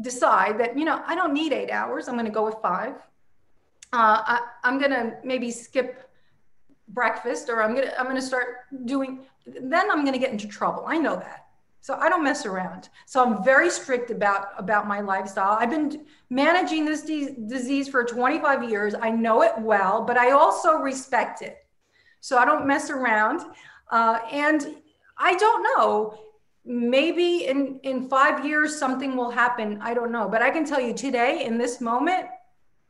decide 0.00 0.58
that, 0.58 0.78
you 0.78 0.84
know, 0.84 1.02
I 1.06 1.16
don't 1.16 1.32
need 1.32 1.52
eight 1.52 1.70
hours, 1.70 2.06
I'm 2.06 2.14
going 2.14 2.26
to 2.26 2.30
go 2.30 2.44
with 2.44 2.56
five. 2.62 2.94
Uh, 3.92 4.22
I, 4.26 4.40
I'm 4.62 4.78
going 4.78 4.92
to 4.92 5.16
maybe 5.24 5.50
skip 5.50 6.08
breakfast 6.88 7.48
or 7.48 7.62
I'm 7.62 7.74
going 7.74 7.88
to, 7.88 7.98
I'm 7.98 8.04
going 8.04 8.16
to 8.16 8.22
start 8.22 8.66
doing, 8.84 9.20
then 9.44 9.90
I'm 9.90 10.02
going 10.02 10.12
to 10.12 10.20
get 10.20 10.30
into 10.30 10.46
trouble. 10.46 10.84
I 10.86 10.98
know 10.98 11.16
that. 11.16 11.46
So 11.80 11.94
I 11.94 12.08
don't 12.08 12.22
mess 12.22 12.44
around. 12.44 12.90
So 13.06 13.24
I'm 13.24 13.42
very 13.42 13.70
strict 13.70 14.10
about 14.10 14.48
about 14.58 14.86
my 14.86 15.00
lifestyle. 15.00 15.56
I've 15.58 15.70
been 15.70 16.04
managing 16.30 16.84
this 16.84 17.02
de- 17.02 17.34
disease 17.46 17.88
for 17.88 18.04
25 18.04 18.68
years. 18.68 18.94
I 19.00 19.10
know 19.10 19.42
it 19.42 19.52
well, 19.58 20.04
but 20.04 20.16
I 20.16 20.30
also 20.30 20.74
respect 20.74 21.42
it. 21.42 21.64
So 22.20 22.36
I 22.38 22.44
don't 22.44 22.66
mess 22.66 22.90
around. 22.90 23.42
Uh, 23.90 24.18
and 24.30 24.76
I 25.16 25.34
don't 25.36 25.62
know. 25.62 26.18
Maybe 26.64 27.46
in 27.46 27.80
in 27.82 28.08
five 28.10 28.44
years 28.44 28.78
something 28.78 29.16
will 29.16 29.30
happen. 29.30 29.78
I 29.80 29.94
don't 29.94 30.12
know. 30.12 30.28
But 30.28 30.42
I 30.42 30.50
can 30.50 30.66
tell 30.66 30.80
you 30.80 30.92
today, 30.92 31.44
in 31.46 31.56
this 31.56 31.80
moment, 31.80 32.26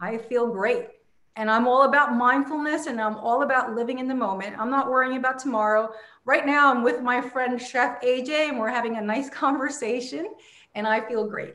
I 0.00 0.18
feel 0.18 0.48
great. 0.48 0.88
And 1.36 1.48
I'm 1.48 1.68
all 1.68 1.82
about 1.82 2.16
mindfulness 2.16 2.86
and 2.86 3.00
I'm 3.00 3.16
all 3.16 3.42
about 3.42 3.76
living 3.76 4.00
in 4.00 4.08
the 4.08 4.14
moment. 4.14 4.56
I'm 4.58 4.70
not 4.70 4.90
worrying 4.90 5.16
about 5.16 5.38
tomorrow. 5.38 5.92
Right 6.24 6.44
now, 6.44 6.74
I'm 6.74 6.82
with 6.82 7.00
my 7.00 7.20
friend 7.20 7.62
Chef 7.62 8.00
AJ 8.02 8.48
and 8.48 8.58
we're 8.58 8.68
having 8.68 8.96
a 8.96 9.00
nice 9.00 9.30
conversation 9.44 10.34
and 10.74 10.84
I 10.84 11.00
feel 11.00 11.28
great. 11.28 11.54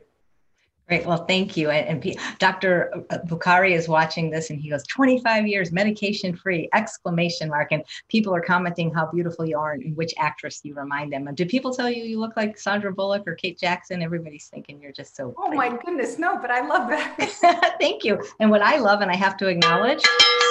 Great. 0.88 1.06
Well, 1.06 1.24
thank 1.24 1.56
you. 1.56 1.70
And, 1.70 2.04
and 2.04 2.16
Dr. 2.38 3.04
Uh, 3.08 3.18
Bukhari 3.26 3.72
is 3.72 3.88
watching 3.88 4.30
this 4.30 4.50
and 4.50 4.60
he 4.60 4.68
goes, 4.68 4.84
25 4.86 5.46
years 5.46 5.72
medication 5.72 6.36
free, 6.36 6.68
exclamation 6.74 7.48
mark. 7.48 7.68
And 7.72 7.82
people 8.08 8.34
are 8.34 8.40
commenting 8.40 8.92
how 8.92 9.10
beautiful 9.10 9.46
you 9.46 9.58
are 9.58 9.72
and 9.72 9.96
which 9.96 10.12
actress 10.18 10.60
you 10.62 10.74
remind 10.74 11.10
them. 11.10 11.26
And 11.26 11.36
do 11.36 11.46
people 11.46 11.74
tell 11.74 11.88
you 11.88 12.04
you 12.04 12.20
look 12.20 12.36
like 12.36 12.58
Sandra 12.58 12.92
Bullock 12.92 13.26
or 13.26 13.34
Kate 13.34 13.58
Jackson? 13.58 14.02
Everybody's 14.02 14.48
thinking 14.48 14.78
you're 14.80 14.92
just 14.92 15.16
so. 15.16 15.34
Oh 15.38 15.44
pretty. 15.44 15.56
my 15.56 15.78
goodness. 15.82 16.18
No, 16.18 16.38
but 16.38 16.50
I 16.50 16.66
love 16.66 16.88
that. 16.90 17.76
thank 17.80 18.04
you. 18.04 18.22
And 18.40 18.50
what 18.50 18.60
I 18.60 18.76
love, 18.76 19.00
and 19.00 19.10
I 19.10 19.16
have 19.16 19.38
to 19.38 19.46
acknowledge, 19.46 20.02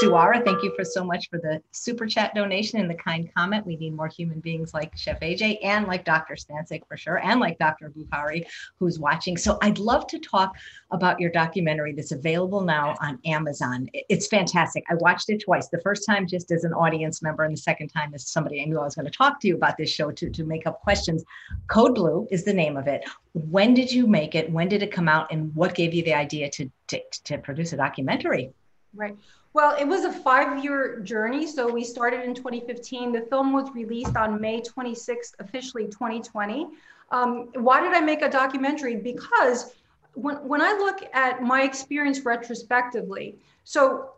Suara, 0.04 0.44
thank 0.44 0.62
you 0.64 0.74
for 0.76 0.84
so 0.84 1.04
much 1.04 1.30
for 1.30 1.40
the 1.40 1.62
super 1.72 2.06
chat 2.06 2.36
donation 2.36 2.80
and 2.80 2.90
the 2.90 2.96
kind 2.96 3.30
comment. 3.34 3.66
We 3.66 3.78
need 3.78 3.96
more 3.96 4.08
human 4.08 4.42
beings 4.42 4.74
like 4.74 4.96
Chef 4.98 5.20
AJ 5.22 5.60
and 5.64 5.88
like 5.88 6.04
Dr. 6.04 6.36
Stancic 6.36 6.86
for 6.88 6.98
sure, 6.98 7.20
and 7.20 7.40
like 7.40 7.58
Dr. 7.58 7.90
Bukhari, 7.90 8.46
who's 8.80 9.00
watching. 9.00 9.38
So 9.38 9.58
I'd 9.62 9.80
love 9.80 10.08
to 10.08 10.20
talk 10.20 10.56
about 10.92 11.20
your 11.20 11.32
documentary 11.32 11.94
that's 11.94 12.12
available 12.12 12.62
now 12.62 12.96
on 13.02 13.18
Amazon. 13.26 13.88
It's 13.94 14.28
fantastic. 14.28 14.84
I 14.90 14.96
watched 14.96 15.30
it 15.30 15.42
twice. 15.44 15.70
The 15.70 15.82
first 15.82 16.06
time 16.06 16.28
just 16.28 16.52
as 16.52 16.66
an 16.66 16.74
audience 16.74 17.22
member, 17.22 17.44
and 17.44 17.54
the 17.54 17.62
second 17.62 17.88
time 17.88 18.14
as 18.14 18.28
somebody 18.28 18.62
I 18.62 18.66
knew 18.66 18.80
I 18.80 18.84
was 18.84 18.96
going 18.96 19.06
to 19.06 19.12
talk 19.12 19.40
to 19.42 19.48
you 19.48 19.56
about 19.56 19.78
this 19.78 19.90
show 19.90 20.12
to, 20.12 20.30
to 20.30 20.44
make 20.44 20.68
up 20.68 20.82
questions. 20.82 21.24
Code 21.68 21.96
Blue 21.96 22.28
is 22.30 22.44
the 22.44 22.54
name 22.54 22.76
of 22.76 22.88
it. 22.88 23.04
When 23.34 23.74
did 23.74 23.92
you 23.92 24.06
make 24.06 24.36
it? 24.36 24.52
When 24.52 24.68
did 24.68 24.84
it 24.84 24.92
come 24.92 25.08
out? 25.08 25.32
And 25.32 25.56
what 25.56 25.76
gave 25.76 25.94
you 25.94 26.04
the 26.04 26.14
idea 26.14 26.50
to, 26.52 26.70
to, 26.90 27.02
to 27.24 27.38
produce 27.38 27.74
a 27.74 27.78
documentary? 27.78 28.52
Right. 28.94 29.18
Well, 29.54 29.76
it 29.80 29.88
was 29.88 30.04
a 30.04 30.12
five 30.12 30.64
year 30.64 31.00
journey. 31.02 31.46
So 31.46 31.72
we 31.72 31.84
started 31.84 32.22
in 32.24 32.34
2015. 32.34 33.12
The 33.12 33.22
film 33.22 33.54
was 33.54 33.70
released 33.74 34.18
on 34.18 34.42
May 34.42 34.62
26th, 34.62 35.36
officially 35.40 35.86
2020. 35.86 36.68
Um, 37.12 37.50
why 37.54 37.82
did 37.82 37.94
I 37.94 38.02
make 38.02 38.24
a 38.24 38.30
documentary? 38.30 38.96
Because 38.96 39.76
when, 40.16 40.38
when 40.48 40.62
I 40.62 40.72
look 40.72 41.08
at 41.14 41.44
my 41.44 41.62
experience 41.62 42.26
retrospectively, 42.26 43.38
so 43.64 44.10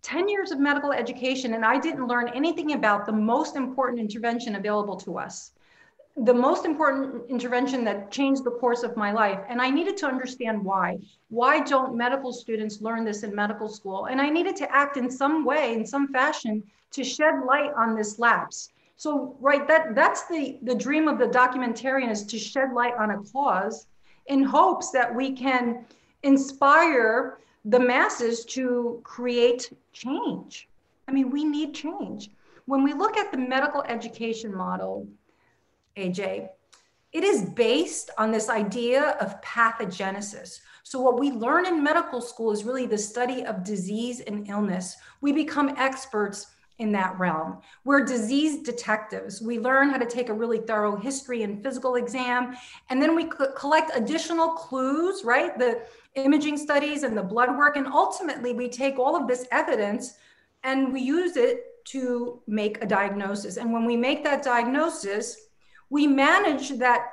10 0.00 0.28
years 0.28 0.52
of 0.52 0.58
medical 0.58 0.92
education, 0.92 1.54
and 1.54 1.64
I 1.64 1.78
didn't 1.78 2.06
learn 2.06 2.28
anything 2.28 2.72
about 2.72 3.04
the 3.04 3.12
most 3.12 3.56
important 3.56 4.00
intervention 4.00 4.54
available 4.54 4.96
to 4.98 5.18
us, 5.18 5.52
the 6.24 6.32
most 6.32 6.64
important 6.64 7.28
intervention 7.28 7.84
that 7.84 8.10
changed 8.10 8.42
the 8.42 8.50
course 8.50 8.82
of 8.82 8.96
my 8.96 9.12
life. 9.12 9.40
And 9.48 9.60
I 9.60 9.68
needed 9.68 9.98
to 9.98 10.06
understand 10.06 10.64
why. 10.64 10.98
Why 11.28 11.60
don't 11.60 11.94
medical 11.94 12.32
students 12.32 12.80
learn 12.80 13.04
this 13.04 13.22
in 13.22 13.34
medical 13.34 13.68
school? 13.68 14.06
And 14.06 14.20
I 14.20 14.30
needed 14.30 14.56
to 14.56 14.72
act 14.72 14.96
in 14.96 15.10
some 15.10 15.44
way, 15.44 15.74
in 15.74 15.84
some 15.84 16.08
fashion, 16.08 16.62
to 16.92 17.04
shed 17.04 17.44
light 17.44 17.70
on 17.76 17.94
this 17.94 18.18
lapse. 18.18 18.70
So, 18.96 19.36
right, 19.40 19.68
that 19.68 19.94
that's 19.94 20.26
the 20.26 20.58
the 20.62 20.74
dream 20.74 21.06
of 21.06 21.18
the 21.18 21.26
documentarian 21.26 22.10
is 22.10 22.24
to 22.26 22.38
shed 22.38 22.72
light 22.72 22.94
on 22.94 23.10
a 23.10 23.22
cause 23.24 23.86
in 24.26 24.42
hopes 24.42 24.90
that 24.92 25.14
we 25.14 25.32
can 25.32 25.84
inspire 26.22 27.38
the 27.66 27.78
masses 27.78 28.46
to 28.46 29.00
create 29.04 29.70
change. 29.92 30.66
I 31.08 31.12
mean, 31.12 31.30
we 31.30 31.44
need 31.44 31.74
change. 31.74 32.30
When 32.64 32.82
we 32.82 32.94
look 32.94 33.18
at 33.18 33.30
the 33.30 33.38
medical 33.38 33.82
education 33.82 34.54
model, 34.54 35.06
AJ, 35.96 36.48
it 37.12 37.24
is 37.24 37.48
based 37.50 38.10
on 38.18 38.30
this 38.30 38.48
idea 38.48 39.16
of 39.20 39.40
pathogenesis. 39.40 40.60
So, 40.82 41.00
what 41.00 41.18
we 41.18 41.30
learn 41.30 41.66
in 41.66 41.82
medical 41.82 42.20
school 42.20 42.52
is 42.52 42.64
really 42.64 42.86
the 42.86 42.98
study 42.98 43.44
of 43.44 43.64
disease 43.64 44.20
and 44.20 44.48
illness. 44.48 44.96
We 45.20 45.32
become 45.32 45.74
experts 45.76 46.46
in 46.78 46.92
that 46.92 47.18
realm. 47.18 47.58
We're 47.84 48.04
disease 48.04 48.62
detectives. 48.62 49.40
We 49.40 49.58
learn 49.58 49.88
how 49.88 49.96
to 49.96 50.06
take 50.06 50.28
a 50.28 50.34
really 50.34 50.58
thorough 50.58 50.94
history 50.94 51.42
and 51.42 51.62
physical 51.62 51.94
exam, 51.96 52.54
and 52.90 53.00
then 53.00 53.16
we 53.16 53.30
collect 53.56 53.90
additional 53.94 54.50
clues, 54.50 55.24
right? 55.24 55.58
The 55.58 55.82
imaging 56.16 56.58
studies 56.58 57.02
and 57.02 57.16
the 57.16 57.22
blood 57.22 57.56
work. 57.56 57.76
And 57.76 57.86
ultimately, 57.86 58.52
we 58.52 58.68
take 58.68 58.98
all 58.98 59.16
of 59.16 59.26
this 59.26 59.46
evidence 59.52 60.14
and 60.64 60.92
we 60.92 61.00
use 61.00 61.36
it 61.36 61.84
to 61.86 62.42
make 62.46 62.82
a 62.82 62.86
diagnosis. 62.86 63.56
And 63.56 63.72
when 63.72 63.84
we 63.84 63.96
make 63.96 64.24
that 64.24 64.42
diagnosis, 64.42 65.46
we 65.90 66.06
manage 66.06 66.70
that, 66.78 67.08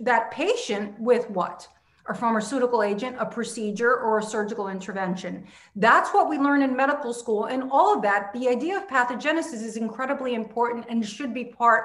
that 0.00 0.30
patient 0.30 0.98
with 0.98 1.28
what? 1.30 1.68
a 2.06 2.14
pharmaceutical 2.14 2.82
agent, 2.82 3.16
a 3.18 3.26
procedure, 3.26 3.94
or 3.94 4.18
a 4.18 4.22
surgical 4.22 4.68
intervention. 4.68 5.46
That's 5.76 6.10
what 6.10 6.28
we 6.28 6.36
learn 6.36 6.62
in 6.62 6.76
medical 6.76 7.14
school. 7.14 7.44
And 7.44 7.70
all 7.70 7.94
of 7.94 8.02
that, 8.02 8.32
the 8.32 8.48
idea 8.48 8.76
of 8.76 8.88
pathogenesis 8.88 9.62
is 9.62 9.76
incredibly 9.76 10.34
important 10.34 10.86
and 10.88 11.06
should 11.06 11.32
be 11.32 11.44
part 11.44 11.84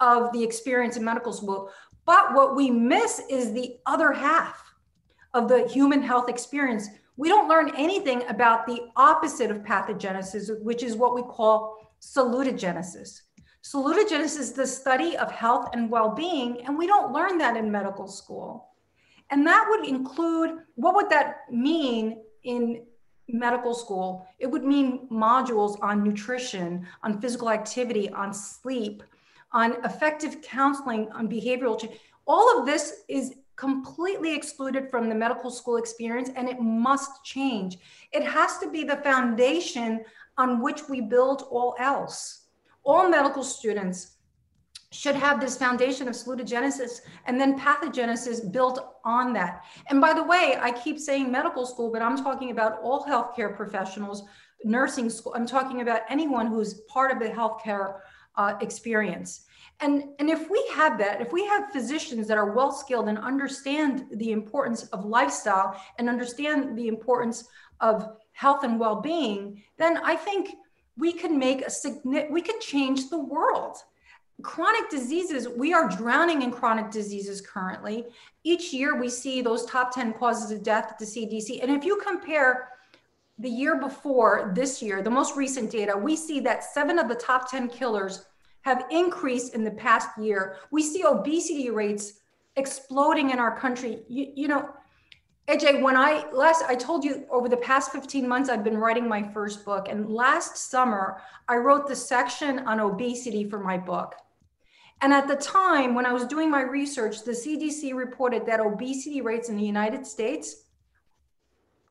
of 0.00 0.32
the 0.32 0.42
experience 0.42 0.96
in 0.96 1.04
medical 1.04 1.32
school. 1.32 1.70
But 2.06 2.34
what 2.34 2.56
we 2.56 2.70
miss 2.70 3.20
is 3.28 3.52
the 3.52 3.76
other 3.84 4.12
half 4.12 4.62
of 5.34 5.48
the 5.48 5.68
human 5.68 6.00
health 6.02 6.30
experience. 6.30 6.88
We 7.18 7.28
don't 7.28 7.48
learn 7.48 7.72
anything 7.76 8.26
about 8.28 8.66
the 8.66 8.88
opposite 8.96 9.50
of 9.50 9.58
pathogenesis, 9.58 10.62
which 10.62 10.82
is 10.82 10.96
what 10.96 11.14
we 11.14 11.22
call 11.22 11.92
salutogenesis. 12.00 13.20
Salutogenesis 13.62 14.38
is 14.38 14.52
the 14.52 14.66
study 14.66 15.16
of 15.16 15.30
health 15.30 15.68
and 15.74 15.90
well 15.90 16.14
being, 16.14 16.62
and 16.66 16.78
we 16.78 16.86
don't 16.86 17.12
learn 17.12 17.36
that 17.38 17.56
in 17.56 17.70
medical 17.70 18.06
school. 18.06 18.68
And 19.30 19.46
that 19.46 19.66
would 19.68 19.86
include 19.86 20.60
what 20.74 20.94
would 20.94 21.10
that 21.10 21.42
mean 21.50 22.22
in 22.42 22.82
medical 23.28 23.74
school? 23.74 24.26
It 24.38 24.46
would 24.46 24.64
mean 24.64 25.06
modules 25.10 25.78
on 25.82 26.02
nutrition, 26.02 26.86
on 27.04 27.20
physical 27.20 27.50
activity, 27.50 28.08
on 28.10 28.32
sleep, 28.32 29.02
on 29.52 29.84
effective 29.84 30.40
counseling, 30.42 31.10
on 31.12 31.28
behavioral 31.28 31.78
change. 31.78 31.98
All 32.26 32.58
of 32.58 32.66
this 32.66 33.02
is 33.08 33.34
completely 33.56 34.34
excluded 34.34 34.90
from 34.90 35.08
the 35.08 35.14
medical 35.14 35.50
school 35.50 35.76
experience 35.76 36.30
and 36.34 36.48
it 36.48 36.60
must 36.60 37.22
change. 37.24 37.78
It 38.10 38.24
has 38.24 38.58
to 38.58 38.70
be 38.70 38.84
the 38.84 38.96
foundation 38.96 40.02
on 40.38 40.62
which 40.62 40.88
we 40.88 41.02
build 41.02 41.44
all 41.50 41.76
else. 41.78 42.39
All 42.84 43.08
medical 43.08 43.44
students 43.44 44.16
should 44.92 45.14
have 45.14 45.40
this 45.40 45.56
foundation 45.56 46.08
of 46.08 46.14
salutogenesis 46.14 47.00
and 47.26 47.40
then 47.40 47.58
pathogenesis 47.58 48.50
built 48.50 48.96
on 49.04 49.32
that. 49.32 49.64
And 49.88 50.00
by 50.00 50.12
the 50.12 50.22
way, 50.22 50.56
I 50.60 50.72
keep 50.72 50.98
saying 50.98 51.30
medical 51.30 51.64
school, 51.64 51.92
but 51.92 52.02
I'm 52.02 52.16
talking 52.16 52.50
about 52.50 52.80
all 52.82 53.04
healthcare 53.04 53.54
professionals, 53.54 54.24
nursing 54.64 55.08
school. 55.08 55.32
I'm 55.36 55.46
talking 55.46 55.80
about 55.80 56.02
anyone 56.08 56.48
who's 56.48 56.80
part 56.88 57.12
of 57.12 57.20
the 57.20 57.28
healthcare 57.28 58.00
uh, 58.36 58.54
experience. 58.60 59.46
And, 59.80 60.04
and 60.18 60.28
if 60.28 60.50
we 60.50 60.62
have 60.74 60.98
that, 60.98 61.20
if 61.20 61.32
we 61.32 61.46
have 61.46 61.72
physicians 61.72 62.26
that 62.28 62.36
are 62.36 62.52
well 62.52 62.72
skilled 62.72 63.08
and 63.08 63.18
understand 63.18 64.06
the 64.16 64.32
importance 64.32 64.84
of 64.88 65.04
lifestyle 65.04 65.80
and 65.98 66.08
understand 66.08 66.76
the 66.76 66.88
importance 66.88 67.48
of 67.80 68.16
health 68.32 68.64
and 68.64 68.78
well 68.78 69.00
being, 69.00 69.62
then 69.78 69.98
I 69.98 70.16
think 70.16 70.50
we 71.00 71.12
can 71.12 71.38
make 71.38 71.62
a 71.62 71.70
significant, 71.70 72.32
we 72.32 72.42
could 72.42 72.60
change 72.60 73.10
the 73.10 73.18
world 73.18 73.78
chronic 74.42 74.88
diseases, 74.90 75.48
we 75.48 75.72
are 75.72 75.88
drowning 75.88 76.42
in 76.42 76.50
chronic 76.50 76.90
diseases 76.90 77.40
currently. 77.40 78.06
Each 78.44 78.72
year 78.72 78.98
we 78.98 79.08
see 79.08 79.42
those 79.42 79.64
top 79.66 79.94
10 79.94 80.14
causes 80.14 80.50
of 80.50 80.62
death 80.62 80.90
at 80.90 80.98
the 80.98 81.04
CDC. 81.04 81.62
And 81.62 81.70
if 81.70 81.84
you 81.84 82.00
compare 82.04 82.70
the 83.38 83.48
year 83.48 83.78
before 83.78 84.52
this 84.54 84.82
year, 84.82 85.02
the 85.02 85.10
most 85.10 85.36
recent 85.36 85.70
data, 85.70 85.96
we 85.96 86.16
see 86.16 86.40
that 86.40 86.64
seven 86.64 86.98
of 86.98 87.08
the 87.08 87.14
top 87.14 87.50
10 87.50 87.68
killers 87.68 88.26
have 88.62 88.84
increased 88.90 89.54
in 89.54 89.64
the 89.64 89.70
past 89.70 90.08
year. 90.18 90.56
We 90.70 90.82
see 90.82 91.04
obesity 91.04 91.70
rates 91.70 92.20
exploding 92.56 93.30
in 93.30 93.38
our 93.38 93.56
country. 93.56 94.02
You, 94.08 94.32
you 94.34 94.48
know, 94.48 94.70
AJ, 95.48 95.82
when 95.82 95.96
I 95.96 96.30
last, 96.32 96.64
I 96.68 96.74
told 96.74 97.04
you 97.04 97.26
over 97.30 97.48
the 97.48 97.56
past 97.56 97.90
15 97.92 98.28
months, 98.28 98.48
I've 98.48 98.62
been 98.62 98.78
writing 98.78 99.08
my 99.08 99.22
first 99.32 99.64
book. 99.64 99.88
And 99.88 100.08
last 100.08 100.56
summer, 100.56 101.20
I 101.48 101.56
wrote 101.56 101.88
the 101.88 101.96
section 101.96 102.60
on 102.60 102.78
obesity 102.78 103.48
for 103.48 103.58
my 103.58 103.76
book. 103.76 104.14
And 105.02 105.12
at 105.12 105.26
the 105.26 105.36
time, 105.36 105.94
when 105.94 106.06
I 106.06 106.12
was 106.12 106.24
doing 106.26 106.50
my 106.50 106.60
research, 106.60 107.24
the 107.24 107.32
CDC 107.32 107.94
reported 107.94 108.46
that 108.46 108.60
obesity 108.60 109.22
rates 109.22 109.48
in 109.48 109.56
the 109.56 109.64
United 109.64 110.06
States 110.06 110.64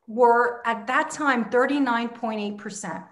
were 0.06 0.66
at 0.66 0.86
that 0.86 1.10
time 1.10 1.46
39.8%. 1.46 3.04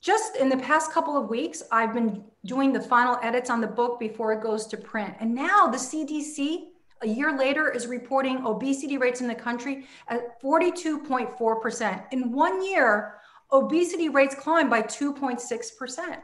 Just 0.00 0.36
in 0.36 0.48
the 0.48 0.56
past 0.56 0.92
couple 0.92 1.16
of 1.16 1.28
weeks, 1.28 1.62
I've 1.70 1.92
been 1.92 2.24
doing 2.46 2.72
the 2.72 2.80
final 2.80 3.18
edits 3.22 3.50
on 3.50 3.60
the 3.60 3.66
book 3.66 4.00
before 4.00 4.32
it 4.32 4.42
goes 4.42 4.66
to 4.68 4.76
print. 4.76 5.14
And 5.20 5.34
now 5.34 5.66
the 5.66 5.76
CDC, 5.76 6.68
a 7.02 7.08
year 7.08 7.36
later, 7.36 7.70
is 7.70 7.86
reporting 7.86 8.44
obesity 8.46 8.98
rates 8.98 9.20
in 9.20 9.28
the 9.28 9.34
country 9.34 9.86
at 10.08 10.40
42.4%. 10.42 12.04
In 12.12 12.32
one 12.32 12.64
year, 12.64 13.14
obesity 13.52 14.08
rates 14.08 14.34
climbed 14.34 14.70
by 14.70 14.82
2.6%. 14.82 16.16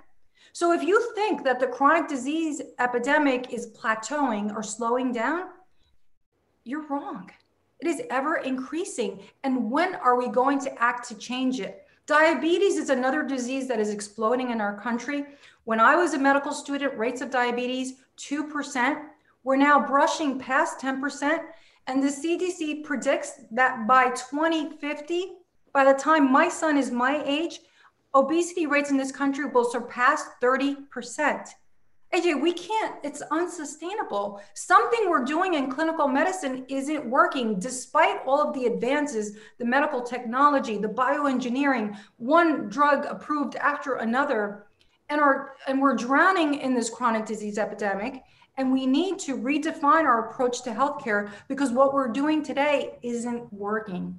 So 0.53 0.73
if 0.73 0.83
you 0.83 1.13
think 1.15 1.45
that 1.45 1.61
the 1.61 1.67
chronic 1.67 2.09
disease 2.09 2.63
epidemic 2.79 3.53
is 3.53 3.73
plateauing 3.73 4.55
or 4.55 4.63
slowing 4.63 5.13
down, 5.13 5.49
you're 6.65 6.87
wrong. 6.89 7.31
It 7.81 7.89
is 7.89 8.03
ever 8.11 8.37
increasing. 8.37 9.21
And 9.45 9.71
when 9.71 9.95
are 9.97 10.17
we 10.17 10.29
going 10.29 10.59
to 10.61 10.83
act 10.83 11.09
to 11.09 11.15
change 11.15 11.61
it? 11.61 11.83
Diabetes 12.07 12.77
is 12.77 12.89
another 12.89 13.23
disease 13.23 13.69
that 13.69 13.81
is 13.81 13.91
exploding 13.91 14.51
in 14.51 14.61
our 14.61 14.81
country. 14.81 15.27
When 15.65 15.81
I 15.81 15.97
was 15.97 16.15
a 16.15 16.19
medical 16.19 16.53
student, 16.53 16.97
rates 16.97 17.21
of 17.21 17.31
diabetes, 17.31 17.95
2%. 18.19 19.05
We're 19.47 19.55
now 19.55 19.87
brushing 19.87 20.41
past 20.41 20.81
10%. 20.81 21.39
And 21.87 22.03
the 22.03 22.09
CDC 22.09 22.83
predicts 22.83 23.43
that 23.53 23.87
by 23.87 24.07
2050, 24.07 25.35
by 25.73 25.85
the 25.85 25.97
time 25.97 26.33
my 26.33 26.49
son 26.49 26.77
is 26.77 26.91
my 26.91 27.23
age, 27.25 27.61
obesity 28.13 28.67
rates 28.67 28.91
in 28.91 28.97
this 28.97 29.13
country 29.13 29.45
will 29.45 29.65
surpass 29.65 30.25
30%. 30.43 30.79
AJ, 32.13 32.43
we 32.43 32.55
can't, 32.55 32.97
it's 33.05 33.23
unsustainable. 33.31 34.41
Something 34.55 35.09
we're 35.09 35.25
doing 35.25 35.55
in 35.55 35.71
clinical 35.71 36.09
medicine 36.09 36.67
isn't 36.69 37.09
working 37.09 37.61
despite 37.61 38.27
all 38.27 38.41
of 38.41 38.53
the 38.53 38.67
advances, 38.67 39.37
the 39.59 39.65
medical 39.65 40.03
technology, 40.03 40.77
the 40.77 40.89
bioengineering, 40.89 41.97
one 42.17 42.69
drug 42.69 43.07
approved 43.07 43.55
after 43.55 43.95
another. 43.95 44.67
And, 45.09 45.21
our, 45.21 45.53
and 45.69 45.81
we're 45.81 45.95
drowning 45.95 46.55
in 46.55 46.75
this 46.75 46.91
chronic 46.91 47.27
disease 47.27 47.59
epidemic. 47.59 48.25
And 48.57 48.73
we 48.73 48.87
need 48.87 49.19
to 49.21 49.37
redefine 49.37 50.05
our 50.05 50.31
approach 50.31 50.63
to 50.63 50.71
healthcare 50.71 51.31
because 51.49 51.73
what 51.73 51.93
we're 51.93 52.09
doing 52.09 52.43
today 52.43 52.99
isn't 53.03 53.53
working. 53.53 54.19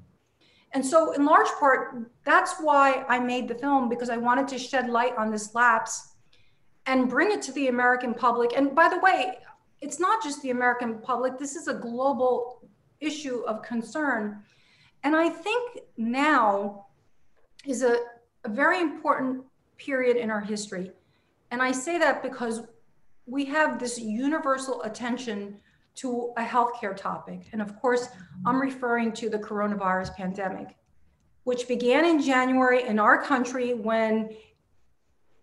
And 0.73 0.85
so, 0.85 1.13
in 1.13 1.25
large 1.25 1.47
part, 1.59 2.11
that's 2.23 2.55
why 2.59 3.05
I 3.07 3.19
made 3.19 3.47
the 3.47 3.55
film 3.55 3.89
because 3.89 4.09
I 4.09 4.17
wanted 4.17 4.47
to 4.49 4.59
shed 4.59 4.89
light 4.89 5.15
on 5.17 5.31
this 5.31 5.55
lapse 5.55 6.13
and 6.85 7.09
bring 7.09 7.31
it 7.31 7.41
to 7.43 7.51
the 7.53 7.67
American 7.69 8.13
public. 8.13 8.51
And 8.55 8.75
by 8.75 8.89
the 8.89 8.99
way, 8.99 9.39
it's 9.81 9.99
not 9.99 10.23
just 10.23 10.41
the 10.41 10.51
American 10.51 10.99
public, 10.99 11.37
this 11.37 11.55
is 11.55 11.67
a 11.67 11.73
global 11.73 12.61
issue 12.99 13.43
of 13.47 13.61
concern. 13.61 14.43
And 15.03 15.15
I 15.15 15.29
think 15.29 15.79
now 15.97 16.87
is 17.65 17.83
a, 17.83 17.97
a 18.43 18.49
very 18.49 18.81
important 18.81 19.43
period 19.77 20.17
in 20.17 20.31
our 20.31 20.41
history. 20.41 20.91
And 21.51 21.61
I 21.61 21.71
say 21.71 21.97
that 21.97 22.23
because 22.23 22.61
we 23.27 23.45
have 23.45 23.77
this 23.77 23.99
universal 23.99 24.81
attention 24.83 25.59
to 25.95 26.31
a 26.37 26.43
healthcare 26.43 26.95
topic. 26.95 27.49
And 27.51 27.61
of 27.61 27.79
course, 27.79 28.07
I'm 28.45 28.59
referring 28.59 29.11
to 29.13 29.29
the 29.29 29.37
coronavirus 29.37 30.15
pandemic, 30.15 30.77
which 31.43 31.67
began 31.67 32.05
in 32.05 32.21
January 32.21 32.83
in 32.83 32.99
our 32.99 33.21
country 33.21 33.73
when 33.73 34.29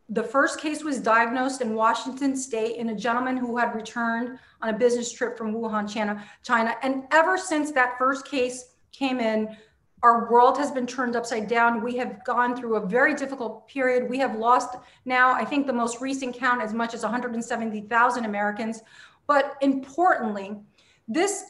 the 0.09 0.23
first 0.23 0.61
case 0.61 0.85
was 0.85 0.99
diagnosed 1.01 1.61
in 1.61 1.75
Washington 1.75 2.37
state 2.37 2.77
in 2.77 2.91
a 2.91 2.95
gentleman 2.95 3.37
who 3.37 3.57
had 3.57 3.75
returned 3.75 4.39
on 4.63 4.69
a 4.69 4.79
business 4.79 5.13
trip 5.13 5.37
from 5.37 5.55
Wuhan, 5.55 5.93
China. 5.93 6.23
China. 6.43 6.75
And 6.83 7.05
ever 7.11 7.37
since 7.37 7.73
that 7.73 7.99
first 7.99 8.27
case 8.27 8.77
came 8.93 9.19
in, 9.19 9.57
our 10.05 10.31
world 10.31 10.59
has 10.59 10.71
been 10.71 10.87
turned 10.87 11.17
upside 11.17 11.49
down. 11.49 11.83
We 11.83 11.97
have 11.97 12.23
gone 12.25 12.55
through 12.55 12.77
a 12.77 12.87
very 12.87 13.15
difficult 13.15 13.67
period. 13.67 14.11
We 14.11 14.19
have 14.19 14.37
lost 14.37 14.77
now, 15.07 15.33
I 15.33 15.47
think 15.47 15.67
the 15.67 15.73
most 15.73 16.03
recent 16.03 16.37
count, 16.37 16.61
as 16.61 16.75
much 16.75 16.93
as 16.93 17.03
170,000 17.03 18.25
Americans. 18.27 18.83
But 19.27 19.57
importantly, 19.63 20.61
this 21.09 21.45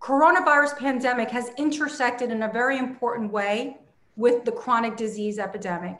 coronavirus 0.00 0.78
pandemic 0.78 1.30
has 1.30 1.50
intersected 1.58 2.30
in 2.30 2.42
a 2.42 2.50
very 2.50 2.78
important 2.78 3.30
way 3.30 3.76
with 4.16 4.46
the 4.46 4.52
chronic 4.52 4.96
disease 4.96 5.38
epidemic. 5.38 5.98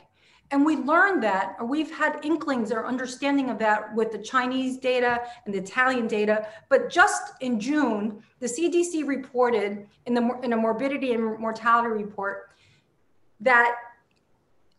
And 0.50 0.64
we 0.64 0.76
learned 0.76 1.22
that, 1.22 1.56
or 1.58 1.66
we've 1.66 1.90
had 1.90 2.20
inklings 2.22 2.70
or 2.70 2.86
understanding 2.86 3.50
of 3.50 3.58
that 3.58 3.94
with 3.94 4.12
the 4.12 4.18
Chinese 4.18 4.76
data 4.76 5.22
and 5.44 5.54
the 5.54 5.58
Italian 5.58 6.06
data. 6.06 6.46
But 6.68 6.90
just 6.90 7.32
in 7.40 7.58
June, 7.58 8.22
the 8.40 8.46
CDC 8.46 9.06
reported 9.06 9.86
in, 10.06 10.14
the, 10.14 10.38
in 10.42 10.52
a 10.52 10.56
morbidity 10.56 11.12
and 11.12 11.38
mortality 11.38 11.88
report 11.88 12.50
that 13.40 13.74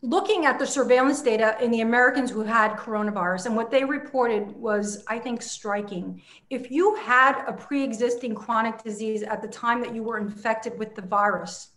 looking 0.02 0.46
at 0.46 0.58
the 0.58 0.66
surveillance 0.66 1.20
data 1.20 1.56
in 1.60 1.70
the 1.70 1.80
Americans 1.80 2.30
who 2.30 2.42
had 2.42 2.72
coronavirus, 2.76 3.46
and 3.46 3.56
what 3.56 3.70
they 3.70 3.84
reported 3.84 4.54
was, 4.56 5.02
I 5.08 5.18
think, 5.18 5.42
striking. 5.42 6.22
If 6.48 6.70
you 6.70 6.94
had 6.96 7.44
a 7.46 7.52
pre 7.52 7.82
existing 7.82 8.34
chronic 8.34 8.82
disease 8.82 9.22
at 9.22 9.42
the 9.42 9.48
time 9.48 9.80
that 9.82 9.94
you 9.94 10.02
were 10.02 10.18
infected 10.18 10.78
with 10.78 10.94
the 10.94 11.02
virus, 11.02 11.70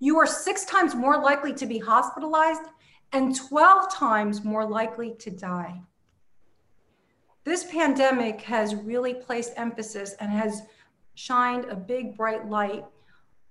you 0.00 0.18
are 0.18 0.26
six 0.26 0.64
times 0.64 0.94
more 0.94 1.20
likely 1.20 1.52
to 1.54 1.66
be 1.66 1.78
hospitalized 1.78 2.62
and 3.12 3.34
12 3.34 3.92
times 3.92 4.44
more 4.44 4.66
likely 4.66 5.14
to 5.18 5.30
die. 5.30 5.80
This 7.44 7.64
pandemic 7.64 8.42
has 8.42 8.74
really 8.74 9.14
placed 9.14 9.52
emphasis 9.56 10.14
and 10.20 10.30
has 10.30 10.62
shined 11.14 11.64
a 11.66 11.76
big 11.76 12.16
bright 12.16 12.48
light 12.48 12.84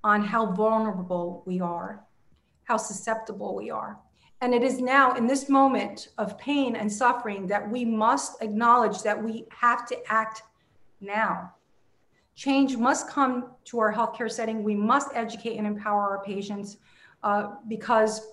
on 0.03 0.24
how 0.24 0.51
vulnerable 0.51 1.43
we 1.45 1.60
are, 1.60 2.05
how 2.66 2.78
susceptible 2.78 3.55
we 3.55 3.70
are. 3.70 3.97
And 4.41 4.53
it 4.53 4.64
is 4.64 4.80
now 4.80 5.16
in 5.16 5.26
this 5.26 5.49
moment 5.49 6.10
of 6.20 6.38
pain 6.38 6.76
and 6.76 6.91
suffering 6.91 7.47
that 7.47 7.68
we 7.68 7.84
must 7.84 8.41
acknowledge 8.43 9.01
that 9.01 9.22
we 9.22 9.45
have 9.49 9.88
to 9.88 9.97
act 10.12 10.43
now. 11.01 11.53
Change 12.36 12.78
must 12.78 13.10
come 13.10 13.51
to 13.66 13.80
our 13.80 13.91
healthcare 13.91 14.32
setting. 14.32 14.64
We 14.64 14.76
must 14.76 15.10
educate 15.16 15.58
and 15.58 15.66
empower 15.66 16.01
our 16.01 16.24
patients 16.24 16.78
uh, 17.24 17.55
because 17.68 18.28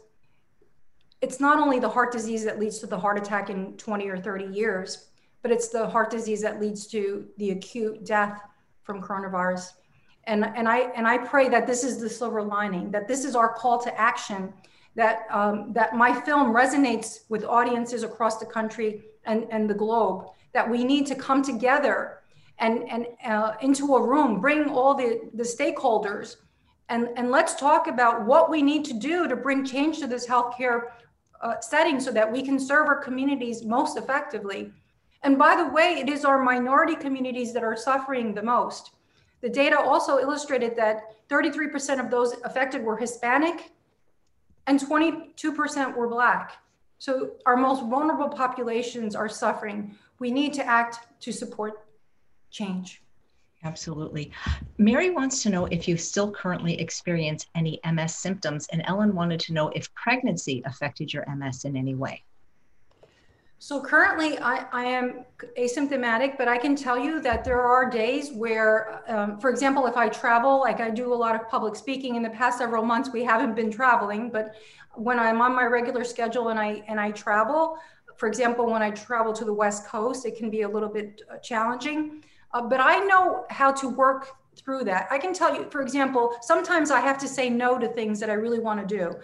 it's 1.25 1.41
not 1.41 1.59
only 1.59 1.79
the 1.79 1.89
heart 1.89 2.13
disease 2.13 2.45
that 2.45 2.61
leads 2.61 2.79
to 2.81 2.87
the 2.87 2.99
heart 2.99 3.17
attack 3.17 3.49
in 3.49 3.75
20 3.79 4.09
or 4.11 4.19
30 4.19 4.45
years, 4.55 5.07
but 5.41 5.51
it's 5.51 5.69
the 5.69 5.89
heart 5.89 6.11
disease 6.11 6.43
that 6.43 6.61
leads 6.61 6.87
to 6.89 7.27
the 7.39 7.53
acute 7.53 8.05
death 8.05 8.43
from 8.83 9.01
coronavirus. 9.01 9.71
And, 10.25 10.45
and, 10.45 10.69
I, 10.69 10.81
and 10.95 11.09
I 11.09 11.17
pray 11.17 11.49
that 11.49 11.67
this 11.67 11.83
is 11.83 11.99
the 11.99 12.11
silver 12.11 12.43
lining, 12.43 12.91
that 12.91 13.09
this 13.09 13.25
is 13.25 13.35
our 13.35 13.55
call 13.55 13.79
to 13.85 13.99
action, 13.99 14.53
that, 14.97 15.23
um, 15.31 15.73
that 15.73 15.97
my 15.97 16.13
film 16.13 16.53
resonates 16.53 17.21
with 17.31 17.43
audiences 17.45 18.03
across 18.03 18.39
the 18.39 18.47
country 18.47 19.05
and, 19.25 19.47
and 19.51 19.69
the 19.69 19.75
globe, 19.75 20.27
that 20.53 20.69
we 20.69 20.85
need 20.85 21.07
to 21.07 21.15
come 21.15 21.43
together 21.43 22.19
and, 22.59 22.87
and 22.91 23.07
uh, 23.25 23.53
into 23.63 23.97
a 23.97 24.07
room, 24.07 24.43
bring 24.43 24.69
all 24.69 24.95
the, 24.95 25.23
the 25.33 25.43
stakeholders, 25.43 26.37
and, 26.91 27.09
and 27.17 27.31
let's 27.31 27.55
talk 27.55 27.87
about 27.87 28.27
what 28.27 28.51
we 28.51 28.61
need 28.61 28.85
to 28.85 28.93
do 28.93 29.27
to 29.27 29.37
bring 29.37 29.65
change 29.65 30.01
to 30.01 30.07
this 30.07 30.27
healthcare 30.27 30.91
uh, 31.45 31.61
setting 31.61 32.01
so 32.01 32.11
that 32.11 32.31
we 32.31 32.43
can 32.43 32.59
serve 32.59 32.89
our 32.89 32.97
communities 32.97 33.65
most 33.65 33.97
effectively. 33.97 34.73
And 35.23 35.39
by 35.39 35.55
the 35.55 35.69
way, 35.69 35.99
it 36.01 36.09
is 36.09 36.25
our 36.25 36.43
minority 36.43 36.97
communities 36.97 37.53
that 37.53 37.63
are 37.63 37.77
suffering 37.77 38.35
the 38.35 38.43
most. 38.43 38.93
The 39.43 39.51
data 39.51 39.79
also 39.79 40.19
illustrated 40.19 40.75
that 40.77 41.29
33% 41.29 42.03
of 42.03 42.11
those 42.11 42.35
affected 42.45 42.83
were 42.83 42.97
Hispanic 42.97 43.73
and 44.67 44.81
22% 44.81 45.95
were 45.95 46.09
Black. 46.09 46.53
So 46.99 47.33
our 47.45 47.57
most 47.57 47.83
vulnerable 47.83 48.31
populations 48.31 49.15
are 49.15 49.29
suffering. 49.29 49.97
We 50.19 50.31
need 50.31 50.55
to 50.55 50.67
act 50.67 51.21
to 51.21 51.33
support 51.33 51.87
change. 52.51 53.04
Absolutely. 53.65 54.31
Mary 54.77 55.11
wants 55.11 55.43
to 55.43 55.51
know 55.51 55.65
if 55.67 55.89
you 55.89 55.97
still 55.97 56.31
currently 56.31 56.79
experience 56.79 57.47
any 57.55 57.81
MS 57.91 58.15
symptoms, 58.15 58.69
and 58.73 58.83
Ellen 58.85 59.15
wanted 59.15 59.41
to 59.41 59.55
know 59.55 59.69
if 59.71 59.93
pregnancy 59.95 60.63
affected 60.67 61.13
your 61.13 61.25
MS 61.35 61.65
in 61.65 61.77
any 61.77 61.95
way. 61.95 62.23
So 63.59 63.81
currently, 63.81 64.39
I, 64.41 64.67
I 64.73 64.85
am 64.85 65.25
asymptomatic, 65.59 66.37
but 66.37 66.49
I 66.49 66.59
can 66.59 66.77
tell 66.77 66.99
you 66.99 67.19
that 67.23 67.45
there 67.45 67.63
are 67.63 67.89
days 67.89 68.31
where, 68.31 69.03
um, 69.11 69.39
for 69.39 69.49
example, 69.49 69.87
if 69.87 69.97
I 69.97 70.11
travel, 70.11 70.61
like 70.61 70.81
I 70.81 70.91
do 70.91 71.15
a 71.15 71.17
lot 71.17 71.35
of 71.35 71.49
public 71.49 71.75
speaking 71.75 72.17
in 72.17 72.23
the 72.23 72.29
past 72.29 72.59
several 72.59 72.85
months, 72.85 73.11
we 73.11 73.25
haven't 73.25 73.55
been 73.55 73.71
traveling, 73.71 74.29
but 74.29 74.57
when 74.93 75.19
I'm 75.19 75.41
on 75.41 75.55
my 75.55 75.65
regular 75.65 76.05
schedule 76.05 76.51
and 76.51 76.59
I 76.59 76.85
and 76.89 77.01
I 77.01 77.13
travel, 77.13 77.79
for 78.17 78.29
example, 78.29 78.71
when 78.71 78.83
I 78.83 78.91
travel 78.91 79.33
to 79.33 79.47
the 79.47 79.55
West 79.55 79.87
Coast, 79.87 80.27
it 80.27 80.37
can 80.37 80.51
be 80.51 80.63
a 80.63 80.69
little 80.69 80.91
bit 80.91 81.23
uh, 81.33 81.39
challenging. 81.39 82.23
Uh, 82.55 82.63
but 82.63 82.81
I 82.81 83.01
know 83.01 83.45
how 83.51 83.73
to 83.73 83.89
work 83.89 84.29
through 84.57 84.85
that. 84.85 85.09
I 85.11 85.19
can 85.19 85.35
tell 85.35 85.55
you, 85.55 85.69
for 85.71 85.83
example, 85.83 86.37
sometimes 86.41 86.93
I 86.93 87.01
have 87.01 87.19
to 87.19 87.29
say 87.29 87.51
no 87.51 87.79
to 87.79 87.89
things 87.89 88.21
that 88.21 88.31
I 88.31 88.35
really 88.35 88.61
want 88.61 88.89
to 88.89 88.97
do. 88.97 89.17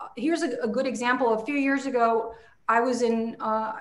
Uh, 0.00 0.08
here's 0.16 0.42
a, 0.42 0.56
a, 0.62 0.66
good 0.66 0.86
example. 0.86 1.34
A 1.34 1.44
few 1.44 1.56
years 1.56 1.84
ago, 1.84 2.34
I 2.66 2.80
was 2.80 3.02
in 3.02 3.36
uh, 3.40 3.74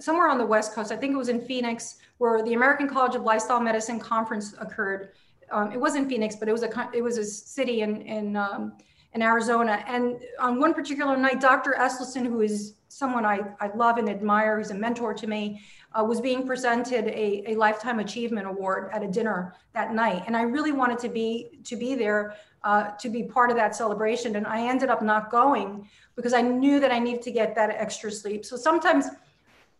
somewhere 0.00 0.28
on 0.28 0.38
the 0.38 0.46
West 0.46 0.74
Coast. 0.74 0.90
I 0.90 0.96
think 0.96 1.14
it 1.14 1.16
was 1.16 1.28
in 1.28 1.40
Phoenix, 1.40 1.98
where 2.18 2.42
the 2.42 2.54
American 2.54 2.88
College 2.88 3.14
of 3.14 3.22
Lifestyle 3.22 3.60
Medicine 3.60 4.00
conference 4.00 4.54
occurred. 4.60 5.10
Um, 5.52 5.70
it 5.70 5.80
wasn't 5.80 6.08
Phoenix, 6.08 6.34
but 6.34 6.48
it 6.48 6.52
was 6.52 6.64
a 6.64 6.90
it 6.92 7.02
was 7.02 7.16
a 7.16 7.24
city 7.24 7.82
in 7.82 8.02
in 8.02 8.36
um, 8.36 8.72
in 9.14 9.22
Arizona. 9.22 9.84
And 9.86 10.20
on 10.40 10.60
one 10.60 10.74
particular 10.74 11.16
night, 11.16 11.40
Dr. 11.40 11.76
Esselstyn, 11.78 12.26
who 12.26 12.40
is 12.40 12.74
someone 12.88 13.24
I, 13.24 13.40
I 13.60 13.68
love 13.74 13.98
and 13.98 14.08
admire, 14.08 14.58
he's 14.58 14.70
a 14.70 14.74
mentor 14.74 15.14
to 15.14 15.26
me, 15.26 15.62
uh, 15.92 16.04
was 16.04 16.20
being 16.20 16.46
presented 16.46 17.06
a, 17.06 17.50
a 17.50 17.54
lifetime 17.56 17.98
achievement 17.98 18.46
award 18.46 18.90
at 18.92 19.02
a 19.02 19.08
dinner 19.08 19.54
that 19.72 19.92
night. 19.94 20.22
And 20.26 20.36
i 20.36 20.42
really 20.42 20.72
wanted 20.72 20.98
to 21.00 21.08
be 21.08 21.60
to 21.64 21.76
be 21.76 21.94
there 21.94 22.34
uh, 22.62 22.90
to 22.98 23.08
be 23.08 23.22
part 23.22 23.50
of 23.50 23.56
that 23.56 23.74
celebration. 23.74 24.36
And 24.36 24.46
i 24.46 24.66
ended 24.66 24.88
up 24.88 25.02
not 25.02 25.30
going 25.30 25.88
because 26.16 26.32
i 26.32 26.42
knew 26.42 26.80
that 26.80 26.92
i 26.92 26.98
needed 26.98 27.22
to 27.22 27.32
get 27.32 27.54
that 27.54 27.70
extra 27.70 28.10
sleep. 28.10 28.44
So 28.44 28.56
sometimes 28.56 29.06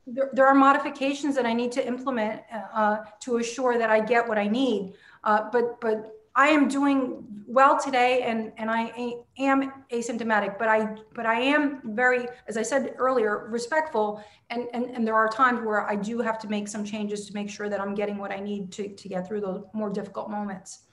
there, 0.06 0.30
there 0.32 0.46
are 0.46 0.54
modifications 0.54 1.34
that 1.36 1.46
i 1.46 1.52
need 1.52 1.72
to 1.72 1.86
implement 1.86 2.42
uh, 2.74 2.98
to 3.20 3.36
assure 3.38 3.78
that 3.78 3.90
i 3.90 4.00
get 4.00 4.26
what 4.26 4.38
i 4.38 4.48
need. 4.48 4.94
Uh, 5.22 5.50
but 5.52 5.80
but 5.80 6.19
I 6.40 6.46
am 6.46 6.68
doing 6.68 7.22
well 7.46 7.78
today 7.78 8.22
and, 8.22 8.50
and 8.56 8.70
I 8.70 9.12
am 9.38 9.58
asymptomatic, 9.92 10.58
but 10.58 10.68
I 10.68 10.96
but 11.14 11.26
I 11.26 11.38
am 11.38 11.82
very, 11.84 12.26
as 12.48 12.56
I 12.56 12.62
said 12.62 12.94
earlier, 12.96 13.48
respectful. 13.50 14.24
And, 14.48 14.66
and, 14.72 14.86
and 14.86 15.06
there 15.06 15.14
are 15.14 15.28
times 15.28 15.60
where 15.60 15.86
I 15.86 15.96
do 15.96 16.20
have 16.20 16.38
to 16.38 16.48
make 16.48 16.66
some 16.66 16.82
changes 16.82 17.26
to 17.26 17.34
make 17.34 17.50
sure 17.50 17.68
that 17.68 17.78
I'm 17.78 17.94
getting 17.94 18.16
what 18.16 18.32
I 18.32 18.40
need 18.40 18.72
to, 18.72 18.88
to 18.88 19.06
get 19.06 19.28
through 19.28 19.42
those 19.42 19.64
more 19.74 19.90
difficult 19.90 20.30
moments. 20.30 20.84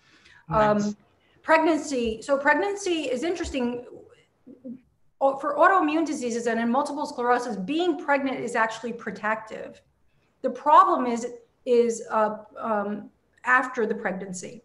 Nice. 0.49 0.83
Um, 0.83 0.97
pregnancy. 1.43 2.21
So 2.21 2.37
pregnancy 2.37 3.03
is 3.15 3.23
interesting 3.23 3.85
for 5.19 5.55
autoimmune 5.57 6.05
diseases 6.05 6.47
and 6.47 6.59
in 6.59 6.69
multiple 6.69 7.05
sclerosis, 7.05 7.55
being 7.55 7.97
pregnant 8.03 8.37
is 8.41 8.53
actually 8.55 8.91
protective. 8.91 9.81
The 10.41 10.49
problem 10.49 11.05
is, 11.05 11.25
is 11.65 12.03
uh, 12.11 12.39
um, 12.59 13.09
after 13.45 13.85
the 13.85 13.95
pregnancy. 13.95 14.63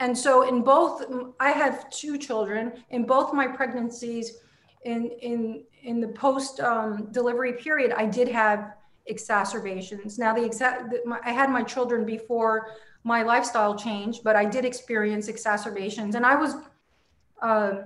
And 0.00 0.16
so 0.16 0.48
in 0.48 0.62
both, 0.62 1.04
I 1.38 1.50
have 1.50 1.88
two 1.90 2.18
children. 2.18 2.72
In 2.90 3.04
both 3.04 3.32
my 3.32 3.46
pregnancies, 3.46 4.38
in 4.84 5.10
in 5.20 5.62
in 5.82 6.00
the 6.00 6.08
post 6.08 6.60
um, 6.60 7.08
delivery 7.12 7.52
period, 7.52 7.92
I 7.96 8.06
did 8.06 8.28
have 8.28 8.74
exacerbations. 9.06 10.18
Now 10.18 10.34
the 10.34 10.44
exact, 10.44 10.94
I 11.24 11.32
had 11.32 11.50
my 11.50 11.62
children 11.62 12.04
before 12.04 12.70
my 13.04 13.22
lifestyle 13.22 13.76
changed, 13.76 14.22
but 14.24 14.36
I 14.36 14.44
did 14.44 14.64
experience 14.64 15.28
exacerbations, 15.28 16.14
and 16.14 16.26
I 16.26 16.34
was. 16.34 16.56
Uh, 17.40 17.82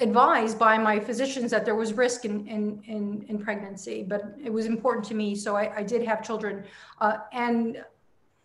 advised 0.00 0.58
by 0.58 0.76
my 0.76 0.98
physicians 0.98 1.50
that 1.52 1.64
there 1.64 1.76
was 1.76 1.92
risk 1.92 2.24
in, 2.24 2.46
in, 2.48 2.82
in, 2.86 3.24
in 3.28 3.38
pregnancy, 3.38 4.02
but 4.02 4.34
it 4.42 4.52
was 4.52 4.66
important 4.66 5.04
to 5.06 5.14
me. 5.14 5.36
So 5.36 5.56
I, 5.56 5.76
I 5.76 5.82
did 5.84 6.02
have 6.02 6.24
children. 6.24 6.64
Uh, 7.00 7.18
and 7.32 7.84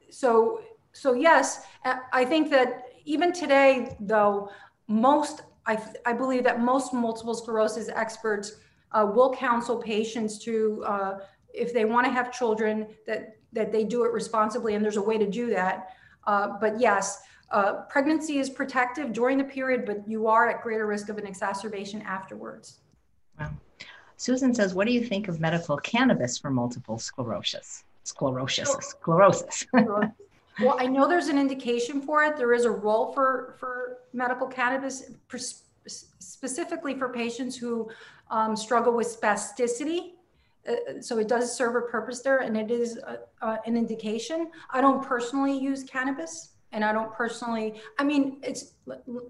so 0.10 0.62
so 0.98 1.14
yes, 1.14 1.66
I 2.12 2.26
think 2.26 2.50
that 2.50 2.86
even 3.06 3.32
today, 3.32 3.96
though, 4.00 4.50
most 4.88 5.44
I, 5.68 5.78
I 6.06 6.14
believe 6.14 6.44
that 6.46 6.62
most 6.62 6.94
multiple 6.94 7.36
sclerosis 7.36 7.90
experts 7.90 8.56
uh, 8.94 9.06
will 9.14 9.34
counsel 9.34 9.78
patients 9.78 10.40
to, 10.40 10.84
uh, 10.86 11.20
if 11.54 11.74
they 11.74 11.86
want 11.86 12.06
to 12.08 12.12
have 12.12 12.32
children, 12.32 12.88
that 13.06 13.36
that 13.54 13.72
they 13.72 13.84
do 13.84 14.04
it 14.06 14.12
responsibly, 14.12 14.76
and 14.76 14.84
there's 14.84 14.98
a 14.98 15.02
way 15.02 15.18
to 15.18 15.30
do 15.30 15.50
that. 15.50 15.90
Uh, 16.26 16.58
but 16.60 16.80
yes, 16.80 17.20
uh, 17.52 17.82
pregnancy 17.90 18.40
is 18.40 18.50
protective 18.50 19.14
during 19.14 19.38
the 19.38 19.44
period, 19.44 19.86
but 19.86 20.08
you 20.08 20.28
are 20.28 20.50
at 20.50 20.62
greater 20.62 20.86
risk 20.86 21.10
of 21.10 21.18
an 21.18 21.26
exacerbation 21.26 22.02
afterwards. 22.02 22.80
Wow. 23.40 23.52
Susan 24.18 24.54
says, 24.54 24.74
"What 24.74 24.88
do 24.88 24.94
you 24.94 25.04
think 25.06 25.28
of 25.28 25.40
medical 25.40 25.78
cannabis 25.78 26.38
for 26.38 26.50
multiple 26.50 26.98
sclerosis?" 26.98 27.84
Sclerosis. 28.04 28.70
Sclerosis. 28.82 29.68
Well, 30.60 30.76
I 30.80 30.88
know 30.88 31.08
there's 31.08 31.28
an 31.28 31.38
indication 31.38 32.02
for 32.02 32.24
it. 32.24 32.36
There 32.36 32.54
is 32.54 32.66
a 32.66 32.72
role 32.72 33.14
for, 33.14 33.56
for 33.60 34.00
medical 34.14 34.48
cannabis, 34.48 35.12
specifically 35.86 36.96
for 36.96 37.10
patients 37.10 37.56
who 37.56 37.90
um, 38.32 38.56
struggle 38.56 38.94
with 38.94 39.08
spasticity. 39.08 40.14
Uh, 40.68 41.00
so 41.00 41.20
it 41.20 41.28
does 41.28 41.56
serve 41.56 41.76
a 41.76 41.82
purpose 41.82 42.22
there 42.22 42.40
and 42.40 42.58
it 42.58 42.72
is 42.72 42.98
a, 42.98 43.20
uh, 43.42 43.58
an 43.66 43.78
indication. 43.78 44.50
I 44.72 44.82
don't 44.82 45.04
personally 45.04 45.58
use 45.58 45.84
cannabis 45.84 46.50
and 46.72 46.84
I 46.84 46.92
don't 46.92 47.14
personally, 47.14 47.76
I 47.98 48.04
mean, 48.04 48.40
it's, 48.44 48.74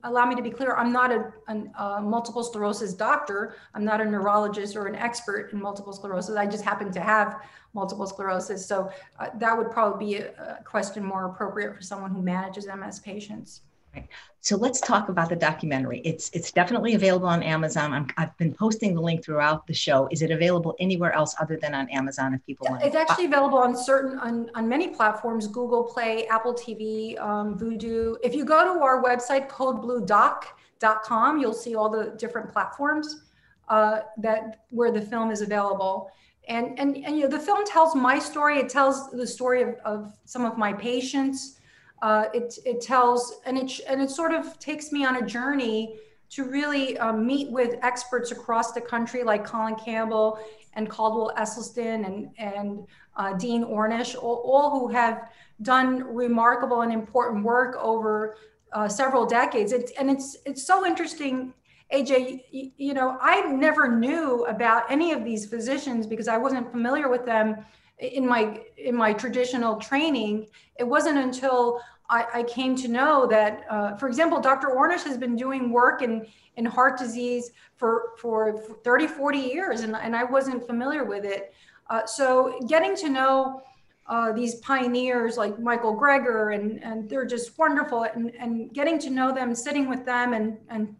allow 0.04 0.26
me 0.26 0.36
to 0.36 0.42
be 0.42 0.50
clear, 0.50 0.76
I'm 0.76 0.92
not 0.92 1.12
a, 1.12 1.32
a, 1.80 2.02
multiple 2.02 2.44
sclerosis 2.44 2.94
doctor. 2.94 3.56
I'm 3.76 3.86
not 3.86 4.02
a 4.02 4.06
neurologist 4.06 4.76
or 4.76 4.88
an 4.88 4.96
expert 4.96 5.52
in 5.54 5.62
multiple 5.62 5.94
sclerosis. 5.94 6.36
I 6.36 6.48
just 6.48 6.64
happen 6.64 6.92
to 6.92 7.00
have 7.00 7.42
multiple 7.74 8.08
sclerosis. 8.08 8.66
So 8.66 8.90
uh, 9.20 9.28
that 9.36 9.56
would 9.56 9.70
probably 9.70 10.06
be 10.06 10.16
a, 10.18 10.60
a 10.60 10.64
question 10.64 11.04
more 11.04 11.26
appropriate 11.26 11.76
for 11.76 11.82
someone 11.82 12.12
who 12.12 12.22
manages 12.22 12.68
MS 12.68 13.00
patients. 13.00 13.62
Right. 13.96 14.08
So 14.42 14.56
let's 14.56 14.80
talk 14.80 15.10
about 15.10 15.30
the 15.30 15.36
documentary. 15.36 16.00
It's 16.06 16.30
it's 16.32 16.52
definitely 16.52 16.94
available 16.94 17.28
on 17.28 17.44
Amazon. 17.44 17.94
i 18.18 18.22
have 18.22 18.38
been 18.38 18.54
posting 18.54 18.96
the 18.96 19.02
link 19.02 19.26
throughout 19.26 19.68
the 19.68 19.74
show. 19.74 20.08
Is 20.12 20.22
it 20.22 20.32
available 20.32 20.76
anywhere 20.80 21.12
else 21.12 21.36
other 21.40 21.58
than 21.58 21.74
on 21.74 21.90
Amazon 21.90 22.34
if 22.34 22.46
people 22.46 22.68
want? 22.70 22.84
It's 22.84 22.96
actually 22.96 23.26
available 23.26 23.58
on 23.58 23.76
certain 23.76 24.18
on, 24.20 24.50
on 24.56 24.70
many 24.70 24.88
platforms: 24.90 25.48
Google 25.48 25.84
Play, 25.84 26.28
Apple 26.28 26.54
TV, 26.54 27.20
um, 27.20 27.58
Vudu. 27.58 28.16
If 28.24 28.34
you 28.36 28.46
go 28.46 28.74
to 28.74 28.80
our 28.82 29.04
website 29.04 29.50
codebluedoc.com, 29.50 31.40
you'll 31.40 31.54
see 31.54 31.76
all 31.76 31.90
the 31.90 32.16
different 32.18 32.50
platforms 32.52 33.24
uh, 33.70 34.02
that 34.18 34.62
where 34.70 34.92
the 34.92 35.02
film 35.02 35.32
is 35.32 35.42
available. 35.42 36.10
And, 36.48 36.80
and, 36.80 36.96
and 37.04 37.18
you 37.18 37.24
know, 37.24 37.28
the 37.30 37.40
film 37.40 37.66
tells 37.66 37.94
my 37.94 38.18
story. 38.20 38.60
It 38.60 38.70
tells 38.70 39.12
the 39.12 39.28
story 39.28 39.64
of, 39.64 39.76
of 39.84 40.14
some 40.24 40.46
of 40.46 40.58
my 40.58 40.72
patients. 40.72 41.57
Uh, 42.02 42.26
it, 42.34 42.58
it 42.66 42.82
tells, 42.82 43.40
and 43.46 43.58
it, 43.58 43.80
and 43.88 44.02
it 44.02 44.10
sort 44.10 44.34
of 44.34 44.60
takes 44.60 44.92
me 44.92 45.04
on 45.04 45.18
a 45.18 45.26
journey 45.26 46.00
to 46.30 46.44
really 46.44 46.98
um, 46.98 47.26
meet 47.26 47.50
with 47.52 47.76
experts 47.82 48.32
across 48.32 48.74
the 48.74 48.82
country 48.82 49.24
like 49.24 49.46
Colin 49.46 49.76
Campbell 49.76 50.40
and 50.74 50.90
Caldwell 50.90 51.32
Esselstyn 51.38 52.06
and, 52.06 52.30
and 52.38 52.86
uh, 53.16 53.34
Dean 53.34 53.64
Ornish, 53.64 54.16
all, 54.16 54.44
all, 54.46 54.80
who 54.80 54.88
have 54.90 55.30
done 55.62 56.04
remarkable 56.04 56.82
and 56.82 56.92
important 56.92 57.44
work 57.44 57.76
over 57.82 58.36
uh, 58.74 58.88
several 58.88 59.26
decades. 59.26 59.72
It's, 59.72 59.92
and 59.94 60.12
it's, 60.12 60.38
it's 60.46 60.68
so 60.68 60.86
interesting, 60.86 61.54
AJ, 61.92 62.44
you, 62.52 62.72
you 62.78 62.94
know, 62.94 63.18
I 63.22 63.42
never 63.42 63.96
knew 63.96 64.46
about 64.46 64.92
any 64.92 65.14
of 65.14 65.24
these 65.24 65.46
physicians 65.48 66.06
because 66.06 66.28
I 66.28 66.38
wasn't 66.38 66.70
familiar 66.72 67.10
with 67.10 67.26
them 67.26 67.66
in 68.00 68.28
my 68.28 68.62
in 68.78 68.96
my 68.96 69.14
traditional 69.14 69.78
training. 69.78 70.48
It 70.78 70.84
wasn't 70.84 71.18
until 71.18 71.82
I, 72.10 72.26
I 72.36 72.44
came 72.44 72.76
to 72.78 72.88
know 72.88 73.28
that, 73.28 73.66
uh, 73.70 73.96
for 73.96 74.08
example, 74.08 74.40
Dr. 74.40 74.70
Ornish 74.70 75.04
has 75.04 75.18
been 75.18 75.36
doing 75.36 75.72
work 75.72 76.02
in, 76.02 76.26
in 76.56 76.66
heart 76.66 76.98
disease 76.98 77.52
for, 77.76 78.14
for 78.18 78.58
30, 78.84 79.08
40 79.08 79.38
years, 79.38 79.82
and, 79.82 79.96
and 79.96 80.16
I 80.16 80.24
wasn't 80.24 80.66
familiar 80.66 81.04
with 81.04 81.26
it. 81.26 81.54
Uh, 81.90 82.06
so 82.06 82.60
getting 82.68 82.96
to 82.98 83.10
know 83.10 83.62
uh, 84.08 84.32
these 84.32 84.56
pioneers 84.56 85.36
like 85.36 85.60
Michael 85.60 85.96
Greger, 85.98 86.56
and, 86.56 86.82
and 86.82 87.10
they're 87.10 87.26
just 87.26 87.58
wonderful, 87.58 88.04
and, 88.04 88.34
and 88.40 88.74
getting 88.74 88.98
to 89.00 89.10
know 89.10 89.34
them, 89.34 89.54
sitting 89.54 89.90
with 89.90 90.06
them, 90.06 90.34
and, 90.34 90.58
and, 90.70 90.96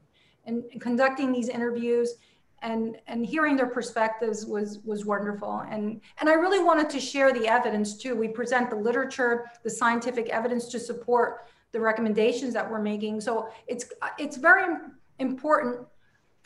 and 0.46 0.64
conducting 0.82 1.32
these 1.32 1.48
interviews 1.48 2.16
and 2.62 2.98
and 3.08 3.26
hearing 3.26 3.56
their 3.56 3.68
perspectives 3.68 4.46
was 4.46 4.80
was 4.80 5.06
wonderful. 5.06 5.64
And 5.70 6.02
and 6.20 6.30
i 6.30 6.34
really 6.34 6.64
wanted 6.64 6.90
to 6.92 7.00
share 7.00 7.32
the 7.34 7.48
evidence 7.48 7.98
too. 7.98 8.16
We 8.16 8.28
present 8.28 8.70
the 8.70 8.76
literature 8.76 9.46
the 9.64 9.70
scientific 9.70 10.30
evidence 10.30 10.68
to 10.70 10.80
support 10.80 11.48
the 11.72 11.80
recommendations 11.80 12.54
that 12.54 12.70
we're 12.70 12.82
making. 12.82 13.22
So 13.22 13.50
it's 13.68 13.86
it's 14.18 14.38
very 14.38 14.76
important 15.20 15.80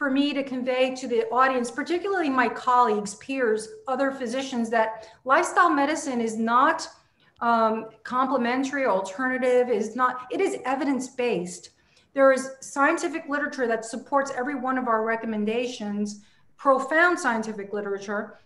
for 0.02 0.10
me 0.10 0.34
to 0.34 0.44
convey 0.44 0.96
to 0.96 1.08
the 1.08 1.30
audience 1.30 1.70
particularly 1.70 2.28
my 2.28 2.50
colleagues 2.50 3.14
peers 3.16 3.68
other 3.88 4.10
physicians 4.10 4.68
that 4.68 5.10
lifestyle 5.26 5.70
medicine 5.70 6.20
is 6.20 6.38
not 6.38 6.88
um, 7.42 7.86
complementary 8.04 8.88
alternative 8.88 9.70
is 9.70 9.96
not 9.96 10.26
it 10.32 10.42
is 10.42 10.58
evidence 10.66 11.10
based 11.10 11.72
there 12.14 12.32
is 12.32 12.52
scientific 12.60 13.24
literature 13.30 13.68
that 13.68 13.86
supports 13.86 14.32
every 14.36 14.56
one 14.56 14.78
of 14.78 14.88
our 14.88 15.04
recommendations, 15.04 16.22
profound 16.58 17.18
scientific 17.18 17.74
literature, 17.74 18.40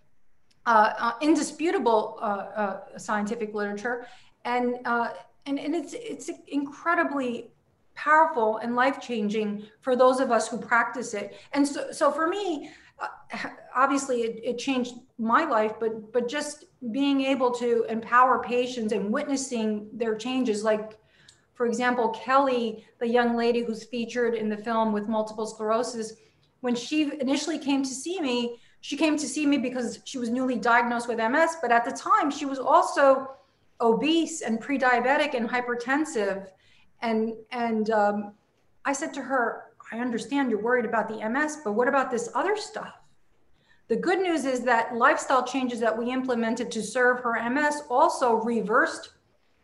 uh, 0.66 0.94
uh, 0.98 1.12
indisputable 1.22 2.18
uh, 2.22 2.26
uh 2.26 2.98
scientific 2.98 3.54
literature, 3.54 4.08
and, 4.46 4.78
uh, 4.86 5.10
and, 5.46 5.60
and 5.60 5.76
it's, 5.76 5.94
it's 5.94 6.30
incredibly 6.48 7.52
powerful 7.96 8.58
and 8.58 8.76
life 8.76 9.00
changing 9.02 9.66
for 9.82 9.96
those 9.96 10.20
of 10.20 10.32
us 10.32 10.48
who 10.48 10.58
practice 10.58 11.14
it. 11.14 11.36
And 11.54 11.68
so, 11.68 11.92
so 11.92 12.12
for 12.12 12.28
me, 12.28 12.72
uh, 13.00 13.08
obviously 13.76 14.22
it, 14.22 14.42
it, 14.44 14.58
changed 14.58 14.94
my 15.18 15.44
life 15.44 15.74
but 15.82 16.14
but 16.14 16.30
just 16.30 16.66
being 16.92 17.20
able 17.22 17.52
to 17.52 17.84
empower 17.90 18.42
patients 18.42 18.94
and 18.94 19.12
witnessing 19.12 19.90
their 19.92 20.16
changes 20.16 20.64
like 20.64 20.98
for 21.56 21.66
example, 21.66 22.10
Kelly, 22.10 22.86
the 23.00 23.08
young 23.08 23.36
lady 23.36 23.64
who's 23.64 23.86
featured 23.86 24.36
in 24.36 24.50
the 24.50 24.58
film 24.58 24.92
with 24.92 25.08
multiple 25.08 25.48
sclerosis, 25.48 26.14
when 26.60 26.76
she 26.76 27.20
initially 27.20 27.58
came 27.58 27.82
to 27.82 27.90
see 27.90 28.20
me, 28.20 28.60
she 28.82 28.98
came 28.98 29.18
to 29.18 29.28
see 29.28 29.46
me 29.46 29.58
because 29.58 30.00
she 30.04 30.18
was 30.18 30.30
newly 30.30 30.58
diagnosed 30.58 31.08
with 31.08 31.18
MS, 31.18 31.58
but 31.62 31.72
at 31.72 31.86
the 31.86 31.92
time 31.92 32.30
she 32.30 32.46
was 32.46 32.60
also 32.60 33.32
obese 33.80 34.42
and 34.42 34.60
pre-diabetic 34.60 35.34
and 35.34 35.50
hypertensive. 35.50 36.48
And, 37.02 37.34
and 37.52 37.90
um, 37.90 38.34
I 38.84 38.94
said 38.94 39.14
to 39.16 39.22
her, 39.22 39.64
I 39.92 40.00
understand 40.00 40.50
you're 40.50 40.62
worried 40.62 40.86
about 40.86 41.08
the 41.08 41.28
MS, 41.28 41.60
but 41.64 41.72
what 41.72 41.88
about 41.88 42.12
this 42.12 42.30
other 42.36 42.58
stuff? 42.58 42.94
The 43.88 43.96
good 43.96 44.20
news 44.20 44.46
is 44.46 44.62
that 44.62 44.96
lifestyle 44.96 45.46
changes 45.46 45.80
that 45.80 45.98
we 45.98 46.12
implemented 46.12 46.72
to 46.72 46.82
serve 46.82 47.22
her 47.22 47.50
MS 47.50 47.84
also 47.90 48.36
reversed 48.36 49.12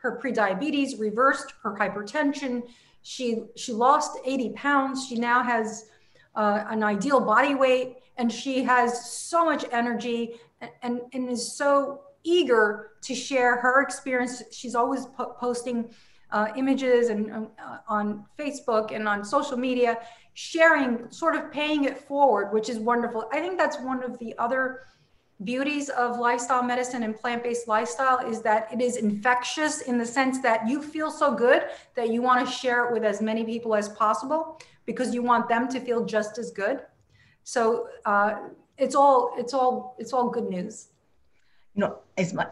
her 0.01 0.19
prediabetes, 0.21 0.99
reversed 0.99 1.53
her 1.63 1.75
hypertension. 1.75 2.63
She 3.03 3.43
she 3.55 3.71
lost 3.71 4.17
80 4.25 4.49
pounds. 4.53 5.07
She 5.07 5.15
now 5.15 5.43
has 5.43 5.89
uh, 6.35 6.63
an 6.69 6.83
ideal 6.83 7.19
body 7.19 7.55
weight, 7.55 7.97
and 8.17 8.31
she 8.31 8.63
has 8.63 9.11
so 9.11 9.45
much 9.45 9.65
energy 9.71 10.35
and, 10.59 10.71
and, 10.83 11.01
and 11.13 11.29
is 11.29 11.55
so 11.55 12.01
eager 12.23 12.91
to 13.01 13.15
share 13.15 13.57
her 13.57 13.81
experience. 13.81 14.43
She's 14.51 14.75
always 14.75 15.05
po- 15.05 15.35
posting 15.39 15.93
uh, 16.31 16.47
images 16.55 17.09
and 17.09 17.31
uh, 17.31 17.77
on 17.87 18.25
Facebook 18.39 18.95
and 18.95 19.07
on 19.07 19.23
social 19.23 19.57
media, 19.57 19.97
sharing, 20.33 21.11
sort 21.11 21.35
of 21.35 21.51
paying 21.51 21.83
it 21.83 21.97
forward, 21.97 22.53
which 22.53 22.69
is 22.69 22.79
wonderful. 22.79 23.27
I 23.33 23.39
think 23.39 23.57
that's 23.57 23.79
one 23.79 24.03
of 24.03 24.17
the 24.19 24.37
other 24.37 24.81
beauties 25.43 25.89
of 25.89 26.19
lifestyle 26.19 26.63
medicine 26.63 27.03
and 27.03 27.15
plant-based 27.15 27.67
lifestyle 27.67 28.19
is 28.19 28.41
that 28.41 28.71
it 28.71 28.81
is 28.81 28.97
infectious 28.97 29.81
in 29.81 29.97
the 29.97 30.05
sense 30.05 30.39
that 30.39 30.67
you 30.67 30.81
feel 30.81 31.09
so 31.09 31.33
good 31.33 31.63
that 31.95 32.09
you 32.09 32.21
want 32.21 32.45
to 32.45 32.51
share 32.51 32.85
it 32.85 32.93
with 32.93 33.03
as 33.03 33.21
many 33.21 33.43
people 33.43 33.73
as 33.75 33.89
possible 33.89 34.59
because 34.85 35.13
you 35.13 35.23
want 35.23 35.47
them 35.49 35.67
to 35.67 35.79
feel 35.79 36.05
just 36.05 36.37
as 36.37 36.51
good. 36.51 36.81
So 37.43 37.87
uh, 38.05 38.35
it's 38.77 38.95
all 38.95 39.33
it's 39.37 39.53
all 39.53 39.95
it's 39.97 40.13
all 40.13 40.29
good 40.29 40.49
news. 40.49 40.87
You 41.75 41.81
know 41.81 41.97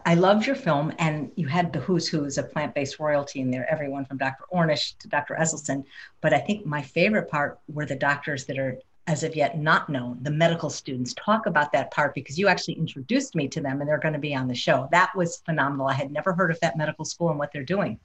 i 0.06 0.14
loved 0.14 0.46
your 0.46 0.56
film 0.56 0.92
and 0.98 1.30
you 1.36 1.46
had 1.46 1.72
the 1.72 1.78
who's 1.78 2.08
who's 2.08 2.38
of 2.38 2.50
plant-based 2.50 2.98
royalty 2.98 3.40
in 3.40 3.50
there 3.50 3.70
everyone 3.70 4.04
from 4.04 4.16
dr 4.16 4.42
ornish 4.52 4.96
to 4.98 5.08
dr 5.08 5.34
esselstyn. 5.34 5.84
But 6.20 6.32
i 6.32 6.38
think 6.38 6.66
my 6.66 6.82
favorite 6.82 7.30
part 7.30 7.60
were 7.68 7.86
the 7.86 7.94
doctors 7.94 8.46
that 8.46 8.58
are 8.58 8.78
as 9.10 9.24
of 9.24 9.34
yet 9.34 9.58
not 9.58 9.88
known, 9.88 10.16
the 10.22 10.30
medical 10.30 10.70
students. 10.70 11.12
Talk 11.14 11.46
about 11.46 11.72
that 11.72 11.90
part 11.90 12.14
because 12.14 12.38
you 12.38 12.46
actually 12.46 12.74
introduced 12.74 13.34
me 13.34 13.48
to 13.48 13.60
them 13.60 13.80
and 13.80 13.88
they're 13.88 13.98
going 13.98 14.14
to 14.14 14.20
be 14.20 14.36
on 14.36 14.46
the 14.46 14.54
show. 14.54 14.88
That 14.92 15.10
was 15.16 15.42
phenomenal. 15.44 15.88
I 15.88 15.94
had 15.94 16.12
never 16.12 16.32
heard 16.32 16.52
of 16.52 16.60
that 16.60 16.78
medical 16.78 17.04
school 17.04 17.30
and 17.30 17.38
what 17.38 17.50
they're 17.52 17.64
doing. 17.64 17.98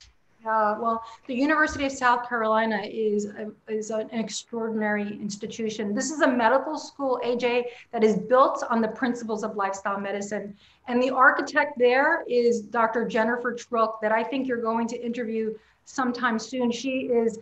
Uh, 0.50 0.78
well, 0.80 1.04
the 1.28 1.36
University 1.36 1.86
of 1.86 1.92
South 1.92 2.28
Carolina 2.28 2.82
is, 2.84 3.26
a, 3.26 3.52
is 3.68 3.92
an 3.92 4.10
extraordinary 4.12 5.04
institution. 5.22 5.94
This 5.94 6.10
is 6.10 6.22
a 6.22 6.28
medical 6.28 6.76
school, 6.76 7.22
AJ, 7.24 7.66
that 7.92 8.04
is 8.04 8.18
built 8.18 8.64
on 8.72 8.82
the 8.82 8.88
principles 8.88 9.44
of 9.44 9.56
lifestyle 9.56 10.00
medicine. 10.00 10.56
And 10.88 11.02
the 11.02 11.12
architect 11.12 11.78
there 11.78 12.24
is 12.28 12.62
Dr. 12.62 13.08
Jennifer 13.08 13.54
Trilk, 13.54 14.02
that 14.02 14.12
I 14.12 14.24
think 14.24 14.48
you're 14.48 14.62
going 14.62 14.88
to 14.88 15.00
interview 15.00 15.54
sometime 15.86 16.40
soon. 16.40 16.72
She 16.72 17.02
is 17.02 17.40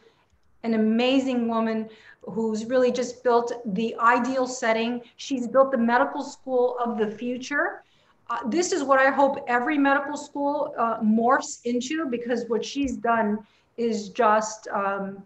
an 0.63 0.73
amazing 0.73 1.47
woman 1.47 1.89
who's 2.21 2.65
really 2.65 2.91
just 2.91 3.23
built 3.23 3.51
the 3.65 3.95
ideal 3.99 4.47
setting. 4.47 5.01
She's 5.17 5.47
built 5.47 5.71
the 5.71 5.77
medical 5.77 6.23
school 6.23 6.77
of 6.79 6.97
the 6.97 7.07
future. 7.07 7.83
Uh, 8.29 8.39
this 8.47 8.71
is 8.71 8.83
what 8.83 8.99
I 8.99 9.09
hope 9.09 9.43
every 9.47 9.77
medical 9.77 10.17
school 10.17 10.73
uh, 10.77 10.99
morphs 11.01 11.59
into 11.65 12.05
because 12.05 12.45
what 12.47 12.63
she's 12.63 12.95
done 12.95 13.39
is 13.77 14.09
just 14.09 14.67
um, 14.69 15.21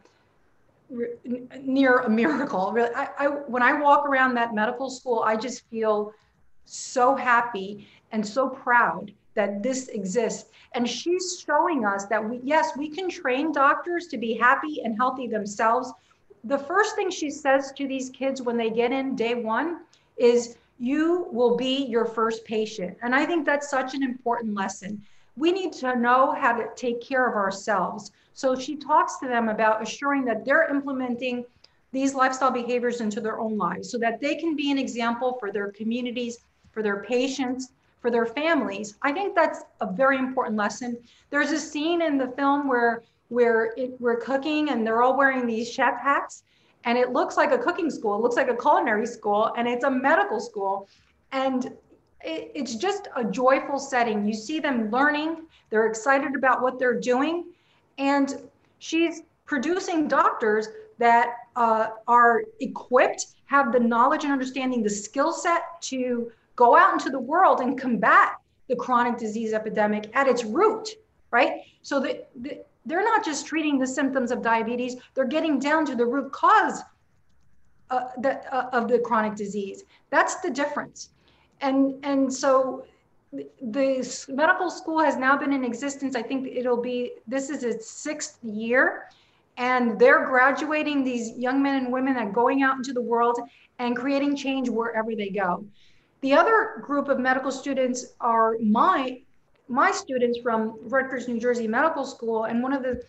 near 1.61 1.99
a 1.99 2.09
miracle. 2.09 2.71
Really, 2.73 2.93
I, 2.95 3.09
I, 3.19 3.27
when 3.27 3.61
I 3.61 3.73
walk 3.73 4.07
around 4.07 4.33
that 4.35 4.55
medical 4.55 4.89
school, 4.89 5.23
I 5.25 5.35
just 5.35 5.69
feel 5.69 6.13
so 6.65 7.15
happy 7.15 7.87
and 8.11 8.25
so 8.25 8.49
proud 8.49 9.11
that 9.37 9.63
this 9.63 9.87
exists. 9.87 10.49
And 10.73 10.87
she's 10.87 11.41
showing 11.45 11.85
us 11.85 12.05
that 12.07 12.21
we, 12.29 12.41
yes, 12.43 12.75
we 12.75 12.89
can 12.89 13.09
train 13.09 13.53
doctors 13.53 14.07
to 14.07 14.17
be 14.17 14.33
happy 14.33 14.81
and 14.83 14.97
healthy 14.97 15.27
themselves 15.27 15.93
the 16.47 16.57
first 16.57 16.95
thing 16.95 17.09
she 17.09 17.29
says 17.29 17.71
to 17.73 17.87
these 17.87 18.09
kids 18.09 18.41
when 18.41 18.57
they 18.57 18.69
get 18.69 18.91
in 18.91 19.15
day 19.15 19.35
one 19.35 19.81
is, 20.17 20.57
You 20.79 21.27
will 21.31 21.57
be 21.57 21.85
your 21.85 22.05
first 22.05 22.45
patient. 22.45 22.97
And 23.01 23.13
I 23.15 23.25
think 23.25 23.45
that's 23.45 23.69
such 23.69 23.95
an 23.95 24.03
important 24.03 24.53
lesson. 24.53 25.01
We 25.35 25.51
need 25.51 25.73
to 25.73 25.95
know 25.95 26.33
how 26.33 26.53
to 26.53 26.69
take 26.75 27.01
care 27.01 27.27
of 27.27 27.35
ourselves. 27.35 28.11
So 28.33 28.55
she 28.55 28.75
talks 28.75 29.17
to 29.19 29.27
them 29.27 29.49
about 29.49 29.81
assuring 29.81 30.23
that 30.25 30.45
they're 30.45 30.69
implementing 30.69 31.45
these 31.91 32.13
lifestyle 32.13 32.51
behaviors 32.51 33.01
into 33.01 33.21
their 33.21 33.39
own 33.39 33.57
lives 33.57 33.89
so 33.91 33.97
that 33.97 34.21
they 34.21 34.35
can 34.35 34.55
be 34.55 34.71
an 34.71 34.77
example 34.77 35.37
for 35.39 35.51
their 35.51 35.71
communities, 35.71 36.37
for 36.71 36.83
their 36.83 37.03
patients, 37.03 37.71
for 38.01 38.11
their 38.11 38.25
families. 38.25 38.95
I 39.01 39.11
think 39.11 39.35
that's 39.35 39.63
a 39.81 39.91
very 39.91 40.17
important 40.17 40.57
lesson. 40.57 40.97
There's 41.29 41.51
a 41.51 41.59
scene 41.59 42.01
in 42.01 42.17
the 42.17 42.27
film 42.29 42.67
where 42.67 43.03
where 43.29 43.73
it, 43.75 43.99
we're 43.99 44.17
cooking 44.17 44.69
and 44.69 44.85
they're 44.85 45.01
all 45.01 45.17
wearing 45.17 45.45
these 45.45 45.69
chef 45.69 45.99
hats 46.01 46.43
and 46.85 46.97
it 46.97 47.11
looks 47.11 47.35
like 47.35 47.51
a 47.51 47.57
cooking 47.57 47.89
school 47.89 48.15
it 48.15 48.21
looks 48.21 48.35
like 48.35 48.49
a 48.49 48.55
culinary 48.55 49.05
school 49.05 49.51
and 49.57 49.67
it's 49.67 49.83
a 49.83 49.91
medical 49.91 50.39
school 50.39 50.87
and 51.31 51.65
it, 52.21 52.51
it's 52.55 52.75
just 52.75 53.09
a 53.15 53.23
joyful 53.23 53.77
setting 53.77 54.25
you 54.25 54.33
see 54.33 54.59
them 54.59 54.89
learning 54.91 55.45
they're 55.69 55.87
excited 55.87 56.35
about 56.35 56.61
what 56.61 56.79
they're 56.79 56.99
doing 56.99 57.45
and 57.97 58.43
she's 58.79 59.23
producing 59.45 60.07
doctors 60.07 60.69
that 60.97 61.33
uh, 61.55 61.87
are 62.07 62.43
equipped 62.61 63.27
have 63.45 63.71
the 63.71 63.79
knowledge 63.79 64.23
and 64.23 64.31
understanding 64.31 64.83
the 64.83 64.89
skill 64.89 65.31
set 65.31 65.63
to 65.81 66.31
go 66.57 66.75
out 66.75 66.91
into 66.91 67.09
the 67.09 67.19
world 67.19 67.61
and 67.61 67.79
combat 67.79 68.33
the 68.67 68.75
chronic 68.75 69.17
disease 69.17 69.53
epidemic 69.53 70.11
at 70.13 70.27
its 70.27 70.43
root, 70.43 70.89
right? 71.31 71.61
So 71.83 72.01
that 72.01 72.29
the, 72.35 72.59
they're 72.85 73.03
not 73.03 73.23
just 73.23 73.45
treating 73.45 73.79
the 73.79 73.87
symptoms 73.87 74.31
of 74.31 74.41
diabetes, 74.41 74.97
they're 75.13 75.25
getting 75.37 75.59
down 75.59 75.85
to 75.85 75.95
the 75.95 76.05
root 76.05 76.31
cause 76.33 76.81
uh, 77.89 78.07
the, 78.19 78.53
uh, 78.53 78.69
of 78.73 78.89
the 78.89 78.99
chronic 78.99 79.35
disease. 79.35 79.83
That's 80.09 80.35
the 80.41 80.49
difference. 80.49 81.09
And, 81.61 82.03
and 82.03 82.33
so 82.33 82.85
the 83.31 84.25
medical 84.29 84.69
school 84.69 84.99
has 84.99 85.15
now 85.15 85.37
been 85.37 85.53
in 85.53 85.63
existence. 85.63 86.15
I 86.15 86.21
think 86.21 86.47
it'll 86.47 86.81
be, 86.81 87.13
this 87.27 87.49
is 87.49 87.63
its 87.63 87.89
sixth 87.89 88.39
year. 88.43 89.09
And 89.57 89.99
they're 89.99 90.25
graduating 90.25 91.03
these 91.03 91.31
young 91.37 91.61
men 91.61 91.75
and 91.83 91.91
women 91.91 92.13
that 92.13 92.27
are 92.27 92.31
going 92.31 92.61
out 92.61 92.77
into 92.77 92.93
the 92.93 93.01
world 93.01 93.39
and 93.79 93.95
creating 93.95 94.35
change 94.35 94.69
wherever 94.69 95.15
they 95.15 95.29
go. 95.29 95.65
The 96.27 96.33
other 96.33 96.81
group 96.81 97.07
of 97.07 97.19
medical 97.19 97.53
students 97.53 98.07
are 98.19 98.57
my 98.59 99.21
my 99.69 99.91
students 99.91 100.37
from 100.43 100.77
Rutgers, 100.81 101.25
New 101.29 101.39
Jersey 101.39 101.69
Medical 101.69 102.03
School, 102.03 102.43
and 102.43 102.61
one 102.61 102.73
of 102.73 102.83
the 102.83 103.01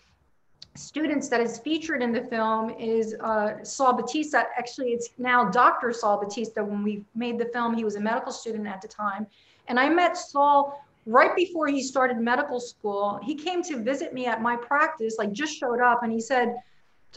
students 0.77 1.29
that 1.31 1.41
is 1.41 1.59
featured 1.59 2.01
in 2.01 2.13
the 2.13 2.21
film 2.21 2.71
is 2.79 3.17
uh, 3.21 3.65
Saul 3.65 3.95
Batista. 3.95 4.45
Actually, 4.57 4.91
it's 4.91 5.09
now 5.19 5.51
Dr. 5.51 5.93
Saul 5.93 6.21
Batista. 6.21 6.63
When 6.63 6.85
we 6.85 7.05
made 7.17 7.41
the 7.41 7.47
film, 7.47 7.75
he 7.75 7.83
was 7.83 7.97
a 7.97 8.01
medical 8.01 8.31
student 8.31 8.69
at 8.69 8.81
the 8.81 8.87
time. 8.87 9.27
And 9.67 9.81
I 9.81 9.89
met 9.89 10.17
Saul 10.17 10.81
right 11.05 11.35
before 11.35 11.67
he 11.67 11.83
started 11.83 12.19
medical 12.19 12.61
school. 12.61 13.19
He 13.25 13.35
came 13.35 13.65
to 13.65 13.83
visit 13.83 14.15
me 14.15 14.27
at 14.27 14.41
my 14.41 14.55
practice, 14.55 15.17
like 15.19 15.33
just 15.33 15.59
showed 15.59 15.81
up, 15.81 16.05
and 16.05 16.13
he 16.13 16.21
said, 16.21 16.55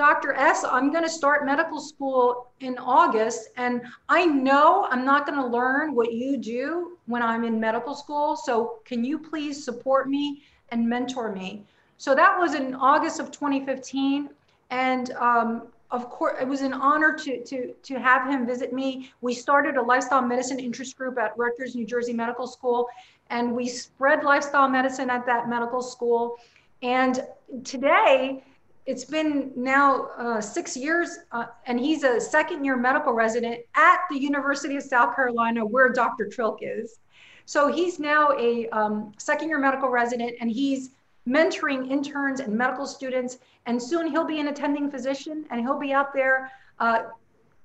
Dr. 0.02 0.34
S, 0.34 0.64
I'm 0.64 0.92
going 0.92 1.04
to 1.04 1.10
start 1.10 1.46
medical 1.46 1.80
school 1.80 2.48
in 2.60 2.76
August, 2.80 3.50
and 3.56 3.84
I 4.10 4.26
know 4.26 4.88
I'm 4.90 5.06
not 5.06 5.28
going 5.28 5.38
to 5.38 5.46
learn 5.46 5.94
what 5.94 6.12
you 6.12 6.38
do 6.38 6.98
when 7.06 7.22
I'm 7.22 7.44
in 7.44 7.60
medical 7.60 7.94
school. 7.94 8.36
So, 8.36 8.80
can 8.84 9.06
you 9.06 9.20
please 9.20 9.64
support 9.64 10.10
me 10.10 10.42
and 10.70 10.90
mentor 10.90 11.32
me? 11.32 11.68
So, 12.00 12.16
that 12.16 12.36
was 12.40 12.56
in 12.56 12.74
August 12.74 13.20
of 13.20 13.30
2015. 13.30 14.32
And 14.72 15.12
um, 15.12 15.68
of 15.92 16.10
course, 16.10 16.36
it 16.42 16.48
was 16.48 16.62
an 16.62 16.74
honor 16.74 17.14
to, 17.18 17.44
to, 17.44 17.72
to 17.72 18.00
have 18.00 18.28
him 18.28 18.48
visit 18.48 18.74
me. 18.74 19.12
We 19.22 19.36
started 19.36 19.78
a 19.78 19.84
lifestyle 19.84 20.24
medicine 20.24 20.60
interest 20.60 20.98
group 20.98 21.20
at 21.20 21.38
Rutgers, 21.38 21.76
New 21.76 21.86
Jersey 21.86 22.14
Medical 22.14 22.48
School, 22.48 22.88
and 23.30 23.56
we 23.56 23.68
spread 23.68 24.24
lifestyle 24.24 24.68
medicine 24.68 25.12
at 25.12 25.28
that 25.28 25.48
medical 25.48 25.84
school. 25.84 26.38
And 26.82 27.24
today, 27.64 28.44
it's 28.86 29.06
been 29.06 29.52
now 29.56 30.10
uh, 30.18 30.42
six 30.42 30.76
years, 30.76 31.20
uh, 31.32 31.46
and 31.68 31.80
he's 31.80 32.04
a 32.04 32.20
second 32.20 32.66
year 32.66 32.76
medical 32.76 33.14
resident 33.14 33.62
at 33.76 34.00
the 34.10 34.18
University 34.18 34.76
of 34.76 34.84
South 34.84 35.16
Carolina, 35.16 35.66
where 35.66 35.90
Dr. 35.90 36.26
Trilk 36.26 36.60
is. 36.62 37.00
So 37.46 37.72
he's 37.72 38.00
now 38.00 38.30
a 38.40 38.68
um, 38.70 39.14
second 39.18 39.50
year 39.50 39.60
medical 39.60 39.90
resident, 39.90 40.34
and 40.42 40.50
he's 40.50 40.92
mentoring 41.28 41.92
interns 41.92 42.40
and 42.40 42.58
medical 42.58 42.88
students. 42.88 43.38
And 43.68 43.82
soon 43.82 44.08
he'll 44.08 44.26
be 44.26 44.40
an 44.40 44.48
attending 44.48 44.90
physician, 44.90 45.46
and 45.52 45.62
he'll 45.62 45.80
be 45.80 45.94
out 45.94 46.14
there 46.14 46.52
uh, 46.80 47.04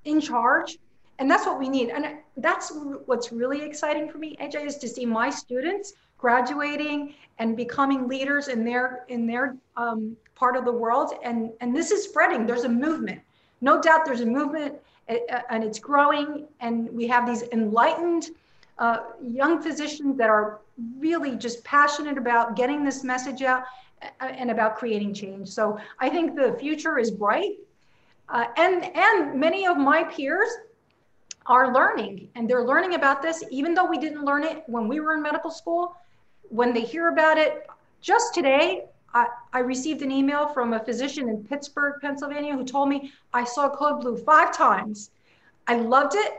in 0.04 0.20
charge. 0.20 0.78
And 1.18 1.30
that's 1.30 1.46
what 1.46 1.58
we 1.58 1.70
need. 1.70 1.88
And 1.88 2.18
that's 2.36 2.72
what's 3.06 3.32
really 3.32 3.62
exciting 3.62 4.10
for 4.10 4.18
me, 4.18 4.36
AJ, 4.38 4.66
is 4.66 4.76
to 4.78 4.88
see 4.88 5.06
my 5.06 5.30
students 5.30 5.94
graduating 6.18 7.14
and 7.38 7.56
becoming 7.56 8.08
leaders 8.08 8.48
in 8.48 8.64
their 8.64 9.04
in 9.08 9.26
their 9.26 9.56
um, 9.76 10.16
part 10.34 10.56
of 10.56 10.64
the 10.64 10.72
world. 10.72 11.12
And 11.22 11.50
and 11.60 11.74
this 11.74 11.90
is 11.90 12.04
spreading. 12.04 12.46
There's 12.46 12.64
a 12.64 12.68
movement. 12.68 13.20
No 13.60 13.80
doubt 13.80 14.04
there's 14.04 14.20
a 14.20 14.26
movement 14.26 14.74
and 15.08 15.62
it's 15.64 15.78
growing. 15.78 16.46
And 16.60 16.88
we 16.90 17.06
have 17.06 17.26
these 17.26 17.42
enlightened 17.52 18.30
uh, 18.78 18.98
young 19.22 19.62
physicians 19.62 20.18
that 20.18 20.28
are 20.28 20.60
really 20.98 21.36
just 21.36 21.64
passionate 21.64 22.18
about 22.18 22.56
getting 22.56 22.84
this 22.84 23.02
message 23.04 23.42
out 23.42 23.64
and 24.20 24.50
about 24.50 24.76
creating 24.76 25.14
change. 25.14 25.48
So 25.48 25.78
i 26.00 26.08
think 26.08 26.36
the 26.36 26.56
future 26.58 26.98
is 26.98 27.10
bright. 27.10 27.56
Uh, 28.28 28.46
and 28.56 28.84
and 28.96 29.38
many 29.38 29.66
of 29.66 29.76
my 29.76 30.02
peers 30.04 30.48
are 31.46 31.72
learning 31.72 32.28
and 32.34 32.50
they're 32.50 32.64
learning 32.64 32.94
about 32.94 33.22
this. 33.22 33.42
Even 33.50 33.72
though 33.72 33.86
we 33.86 33.98
didn't 33.98 34.24
learn 34.24 34.42
it 34.42 34.64
when 34.66 34.88
we 34.88 35.00
were 35.00 35.14
in 35.14 35.22
medical 35.22 35.50
school 35.50 35.96
when 36.50 36.72
they 36.72 36.82
hear 36.82 37.08
about 37.08 37.38
it, 37.38 37.66
just 38.00 38.34
today, 38.34 38.84
I, 39.14 39.28
I, 39.52 39.60
received 39.60 40.02
an 40.02 40.10
email 40.10 40.48
from 40.48 40.74
a 40.74 40.84
physician 40.84 41.28
in 41.28 41.42
Pittsburgh, 41.42 41.94
Pennsylvania, 42.00 42.54
who 42.54 42.64
told 42.64 42.88
me 42.88 43.12
I 43.32 43.44
saw 43.44 43.68
Code 43.68 44.00
Blue 44.00 44.16
five 44.16 44.54
times. 44.54 45.10
I 45.66 45.76
loved 45.76 46.14
it. 46.14 46.32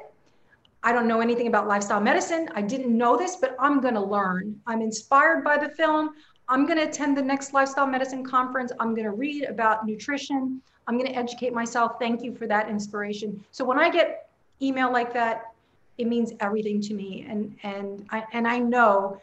I 0.83 0.93
don't 0.93 1.07
know 1.07 1.19
anything 1.19 1.47
about 1.47 1.67
lifestyle 1.67 1.99
medicine. 1.99 2.49
I 2.55 2.61
didn't 2.61 2.95
know 2.95 3.17
this, 3.17 3.35
but 3.35 3.55
I'm 3.59 3.81
going 3.81 3.95
to 3.95 4.01
learn. 4.01 4.61
I'm 4.67 4.81
inspired 4.81 5.43
by 5.43 5.57
the 5.57 5.69
film. 5.69 6.11
I'm 6.49 6.65
going 6.65 6.77
to 6.77 6.87
attend 6.87 7.17
the 7.17 7.21
next 7.21 7.53
lifestyle 7.53 7.87
medicine 7.87 8.23
conference. 8.23 8.71
I'm 8.79 8.93
going 8.93 9.05
to 9.05 9.11
read 9.11 9.43
about 9.43 9.85
nutrition. 9.85 10.61
I'm 10.87 10.97
going 10.97 11.09
to 11.11 11.17
educate 11.17 11.53
myself. 11.53 11.99
Thank 11.99 12.23
you 12.23 12.33
for 12.33 12.47
that 12.47 12.69
inspiration. 12.69 13.43
So 13.51 13.65
when 13.65 13.79
I 13.79 13.89
get 13.89 14.29
email 14.61 14.91
like 14.91 15.13
that, 15.13 15.53
it 15.97 16.07
means 16.07 16.31
everything 16.39 16.79
to 16.81 16.93
me. 16.93 17.25
And 17.27 17.55
and 17.63 18.05
I 18.11 18.23
and 18.33 18.47
I 18.47 18.59
know 18.59 19.19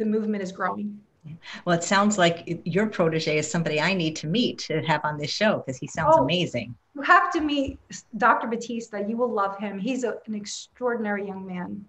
the 0.00 0.06
movement 0.06 0.42
is 0.42 0.50
growing. 0.50 0.98
Well, 1.66 1.76
it 1.76 1.84
sounds 1.84 2.16
like 2.16 2.62
your 2.64 2.86
protege 2.86 3.36
is 3.36 3.48
somebody 3.48 3.78
I 3.78 3.92
need 3.92 4.16
to 4.16 4.26
meet 4.26 4.58
to 4.60 4.80
have 4.82 5.02
on 5.04 5.18
this 5.18 5.30
show 5.30 5.58
because 5.58 5.76
he 5.76 5.86
sounds 5.86 6.16
oh, 6.18 6.22
amazing. 6.22 6.74
You 6.94 7.02
have 7.02 7.30
to 7.32 7.40
meet 7.42 7.78
Dr. 8.16 8.48
Batista. 8.48 9.06
You 9.06 9.18
will 9.18 9.30
love 9.30 9.58
him. 9.58 9.78
He's 9.78 10.02
a, 10.02 10.14
an 10.26 10.34
extraordinary 10.34 11.26
young 11.26 11.46
man. 11.46 11.84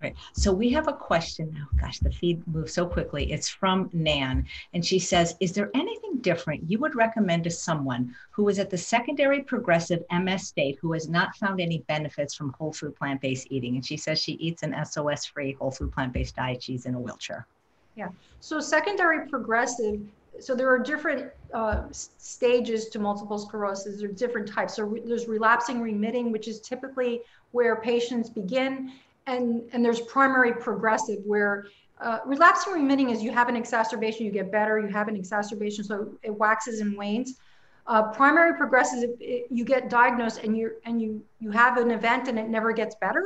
Right. 0.00 0.14
So 0.32 0.52
we 0.52 0.70
have 0.70 0.86
a 0.86 0.92
question. 0.92 1.56
Oh, 1.60 1.76
gosh, 1.80 1.98
the 1.98 2.12
feed 2.12 2.46
moves 2.46 2.72
so 2.72 2.86
quickly. 2.86 3.32
It's 3.32 3.48
from 3.48 3.90
Nan. 3.92 4.46
And 4.72 4.84
she 4.84 5.00
says, 5.00 5.34
Is 5.40 5.52
there 5.52 5.70
anything 5.74 6.18
different 6.20 6.70
you 6.70 6.78
would 6.78 6.94
recommend 6.94 7.42
to 7.44 7.50
someone 7.50 8.14
who 8.30 8.48
is 8.48 8.60
at 8.60 8.70
the 8.70 8.78
secondary 8.78 9.42
progressive 9.42 10.04
MS 10.12 10.46
state 10.46 10.78
who 10.80 10.92
has 10.92 11.08
not 11.08 11.34
found 11.36 11.60
any 11.60 11.78
benefits 11.88 12.34
from 12.34 12.52
whole 12.52 12.72
food 12.72 12.94
plant 12.94 13.20
based 13.20 13.48
eating? 13.50 13.74
And 13.74 13.84
she 13.84 13.96
says 13.96 14.20
she 14.20 14.32
eats 14.34 14.62
an 14.62 14.72
SOS 14.84 15.26
free 15.26 15.54
whole 15.54 15.72
food 15.72 15.90
plant 15.90 16.12
based 16.12 16.36
diet. 16.36 16.62
She's 16.62 16.86
in 16.86 16.94
a 16.94 17.00
wheelchair. 17.00 17.48
Yeah. 17.96 18.08
So 18.38 18.60
secondary 18.60 19.28
progressive, 19.28 20.00
so 20.38 20.54
there 20.54 20.68
are 20.68 20.78
different 20.78 21.32
uh, 21.52 21.86
stages 21.90 22.88
to 22.90 23.00
multiple 23.00 23.38
sclerosis. 23.38 23.98
There 23.98 24.08
are 24.08 24.12
different 24.12 24.46
types. 24.46 24.76
So 24.76 24.84
re- 24.84 25.02
there's 25.04 25.26
relapsing 25.26 25.80
remitting, 25.80 26.30
which 26.30 26.46
is 26.46 26.60
typically 26.60 27.22
where 27.50 27.80
patients 27.80 28.30
begin 28.30 28.92
and 29.28 29.62
and 29.72 29.84
there's 29.84 30.00
primary 30.00 30.52
progressive 30.52 31.18
where 31.24 31.66
uh, 32.00 32.18
relapsing 32.24 32.72
remitting 32.72 33.10
is 33.10 33.22
you 33.22 33.32
have 33.32 33.48
an 33.48 33.56
exacerbation, 33.56 34.24
you 34.24 34.32
get 34.32 34.50
better, 34.52 34.78
you 34.78 34.88
have 34.88 35.08
an 35.08 35.16
exacerbation, 35.16 35.84
so 35.84 36.12
it 36.22 36.34
waxes 36.34 36.80
and 36.80 36.96
wanes. 36.96 37.38
Uh, 37.86 38.02
primary 38.12 38.56
progressive, 38.56 39.10
it, 39.20 39.46
you 39.50 39.64
get 39.64 39.88
diagnosed 39.88 40.40
and 40.44 40.56
you 40.56 40.72
and 40.84 41.00
you 41.00 41.22
you 41.40 41.50
have 41.50 41.76
an 41.76 41.90
event 41.90 42.28
and 42.28 42.38
it 42.38 42.48
never 42.48 42.72
gets 42.72 42.94
better. 42.96 43.22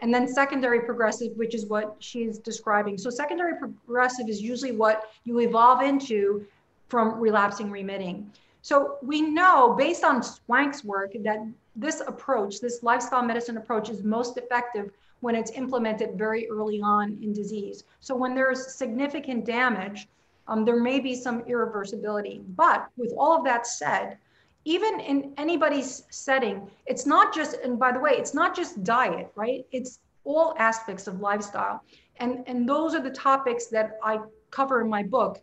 And 0.00 0.12
then 0.12 0.26
secondary 0.26 0.80
progressive, 0.80 1.32
which 1.36 1.54
is 1.54 1.66
what 1.66 1.96
she's 2.00 2.38
describing. 2.38 2.98
So 2.98 3.10
secondary 3.10 3.58
progressive 3.58 4.28
is 4.28 4.40
usually 4.40 4.72
what 4.72 5.04
you 5.24 5.40
evolve 5.40 5.82
into 5.82 6.46
from 6.88 7.20
relapsing 7.20 7.70
remitting. 7.70 8.30
So 8.62 8.96
we 9.02 9.20
know 9.20 9.74
based 9.78 10.04
on 10.04 10.22
Swank's 10.22 10.84
work 10.84 11.12
that 11.22 11.38
this 11.76 12.00
approach, 12.00 12.60
this 12.60 12.82
lifestyle 12.82 13.22
medicine 13.22 13.56
approach 13.56 13.88
is 13.88 14.02
most 14.02 14.36
effective 14.36 14.90
when 15.24 15.34
it's 15.34 15.52
implemented 15.52 16.18
very 16.18 16.46
early 16.50 16.82
on 16.82 17.18
in 17.22 17.32
disease. 17.32 17.84
So 18.00 18.14
when 18.14 18.34
there's 18.34 18.74
significant 18.74 19.46
damage, 19.46 20.06
um, 20.48 20.66
there 20.66 20.78
may 20.78 21.00
be 21.00 21.14
some 21.16 21.40
irreversibility. 21.44 22.44
But 22.62 22.88
with 22.98 23.14
all 23.16 23.32
of 23.38 23.42
that 23.44 23.66
said, 23.66 24.18
even 24.66 25.00
in 25.00 25.32
anybody's 25.38 26.02
setting, 26.10 26.70
it's 26.84 27.06
not 27.06 27.34
just, 27.34 27.54
and 27.64 27.78
by 27.78 27.90
the 27.90 28.00
way, 28.00 28.12
it's 28.12 28.34
not 28.34 28.54
just 28.54 28.84
diet, 28.84 29.30
right? 29.34 29.64
It's 29.72 29.98
all 30.24 30.54
aspects 30.58 31.06
of 31.06 31.20
lifestyle. 31.20 31.82
And, 32.18 32.44
and 32.46 32.68
those 32.68 32.94
are 32.94 33.00
the 33.00 33.16
topics 33.30 33.68
that 33.68 33.96
I 34.02 34.18
cover 34.50 34.82
in 34.82 34.90
my 34.90 35.02
book. 35.02 35.40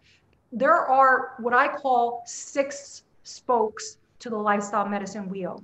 There 0.52 0.78
are 0.78 1.34
what 1.40 1.56
I 1.56 1.68
call 1.68 2.22
six 2.28 3.04
spokes 3.24 3.98
to 4.20 4.30
the 4.30 4.38
lifestyle 4.38 4.88
medicine 4.88 5.28
wheel. 5.28 5.64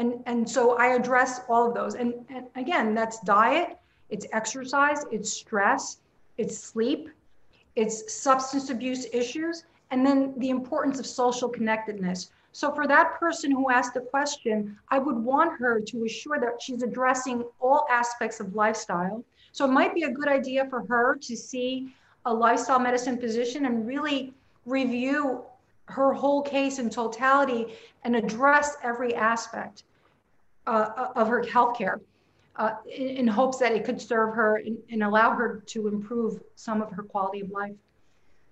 And, 0.00 0.14
and 0.24 0.48
so 0.48 0.78
I 0.78 0.94
address 0.94 1.42
all 1.46 1.68
of 1.68 1.74
those. 1.74 1.94
And, 1.94 2.14
and 2.30 2.46
again, 2.56 2.94
that's 2.94 3.20
diet, 3.20 3.76
it's 4.08 4.26
exercise, 4.32 5.04
it's 5.12 5.30
stress, 5.30 5.98
it's 6.38 6.56
sleep, 6.56 7.10
it's 7.76 8.10
substance 8.10 8.70
abuse 8.70 9.06
issues, 9.12 9.64
and 9.90 10.06
then 10.06 10.32
the 10.38 10.48
importance 10.48 10.98
of 11.00 11.06
social 11.06 11.50
connectedness. 11.50 12.30
So 12.52 12.74
for 12.74 12.86
that 12.86 13.20
person 13.20 13.50
who 13.50 13.70
asked 13.70 13.92
the 13.92 14.00
question, 14.00 14.78
I 14.88 14.98
would 14.98 15.16
want 15.16 15.60
her 15.60 15.80
to 15.80 16.04
assure 16.06 16.40
that 16.40 16.62
she's 16.62 16.82
addressing 16.82 17.44
all 17.60 17.84
aspects 17.90 18.40
of 18.40 18.54
lifestyle. 18.54 19.22
So 19.52 19.66
it 19.66 19.70
might 19.70 19.94
be 19.94 20.04
a 20.04 20.10
good 20.10 20.28
idea 20.28 20.66
for 20.70 20.82
her 20.86 21.16
to 21.16 21.36
see 21.36 21.94
a 22.24 22.32
lifestyle 22.32 22.80
medicine 22.80 23.18
physician 23.18 23.66
and 23.66 23.86
really 23.86 24.32
review 24.64 25.44
her 25.84 26.14
whole 26.14 26.40
case 26.40 26.78
in 26.78 26.88
totality 26.88 27.74
and 28.04 28.16
address 28.16 28.78
every 28.82 29.14
aspect 29.14 29.82
uh, 30.70 31.12
of 31.16 31.28
her 31.28 31.42
healthcare. 31.42 32.00
uh, 32.56 32.74
in, 32.86 33.08
in, 33.08 33.26
hopes 33.26 33.58
that 33.58 33.72
it 33.72 33.84
could 33.84 34.00
serve 34.00 34.34
her 34.34 34.56
and, 34.56 34.76
and 34.90 35.02
allow 35.02 35.30
her 35.30 35.62
to 35.66 35.88
improve 35.88 36.40
some 36.56 36.82
of 36.82 36.90
her 36.92 37.02
quality 37.02 37.40
of 37.40 37.50
life. 37.50 37.72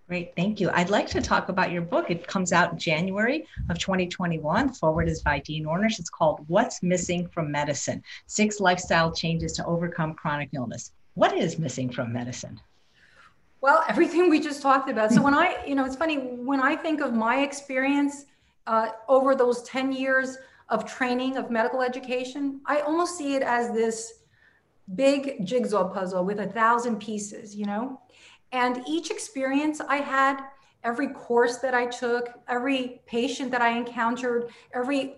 Great, 0.09 0.35
thank 0.35 0.59
you. 0.61 0.71
I'd 0.71 0.89
like 0.89 1.07
to 1.09 1.21
talk 1.21 1.51
about 1.51 1.71
your 1.71 1.83
book. 1.83 2.11
It 2.11 2.27
comes 2.27 2.51
out 2.51 2.73
in 2.73 2.79
January 2.79 3.47
of 3.69 3.79
2021. 3.79 4.71
Forward 4.73 5.09
is 5.09 5.21
by 5.21 5.41
Dean 5.41 5.67
Ornish. 5.67 5.99
It's 5.99 6.09
called 6.09 6.45
What's 6.49 6.83
Missing 6.83 7.29
from 7.29 7.53
Medicine 7.53 8.03
Six 8.27 8.59
Lifestyle 8.59 9.13
Changes 9.13 9.53
to 9.55 9.67
Overcome 9.67 10.15
Chronic 10.15 10.49
Illness. 10.55 10.93
What 11.15 11.37
is 11.37 11.59
missing 11.59 11.91
from 11.91 12.13
medicine? 12.13 12.59
Well, 13.61 13.85
everything 13.89 14.31
we 14.31 14.41
just 14.41 14.63
talked 14.63 14.89
about. 14.89 15.13
So, 15.13 15.21
when 15.21 15.35
I, 15.35 15.57
you 15.67 15.75
know, 15.75 15.85
it's 15.85 15.97
funny, 15.97 16.17
when 16.17 16.61
I 16.61 16.75
think 16.77 17.03
of 17.03 17.13
my 17.13 17.41
experience 17.41 18.25
uh, 18.67 18.89
over 19.09 19.35
those 19.35 19.63
10 19.65 19.93
years 19.93 20.39
of 20.69 20.85
training 20.85 21.37
of 21.37 21.51
medical 21.51 21.83
education, 21.83 22.61
I 22.67 22.81
almost 22.81 23.17
see 23.17 23.35
it 23.35 23.43
as 23.43 23.73
this 23.73 24.21
big 24.95 25.45
jigsaw 25.45 25.89
puzzle 25.89 26.25
with 26.25 26.41
a 26.41 26.47
thousand 26.47 26.99
pieces, 26.99 27.55
you 27.55 27.67
know? 27.67 28.01
And 28.53 28.83
each 28.87 29.11
experience 29.11 29.81
I 29.81 29.97
had, 29.97 30.41
every 30.85 31.09
course 31.09 31.59
that 31.59 31.75
I 31.75 31.87
took, 31.87 32.31
every 32.49 33.03
patient 33.07 33.51
that 33.51 33.61
I 33.61 33.71
encountered, 33.77 34.51
every 34.75 35.17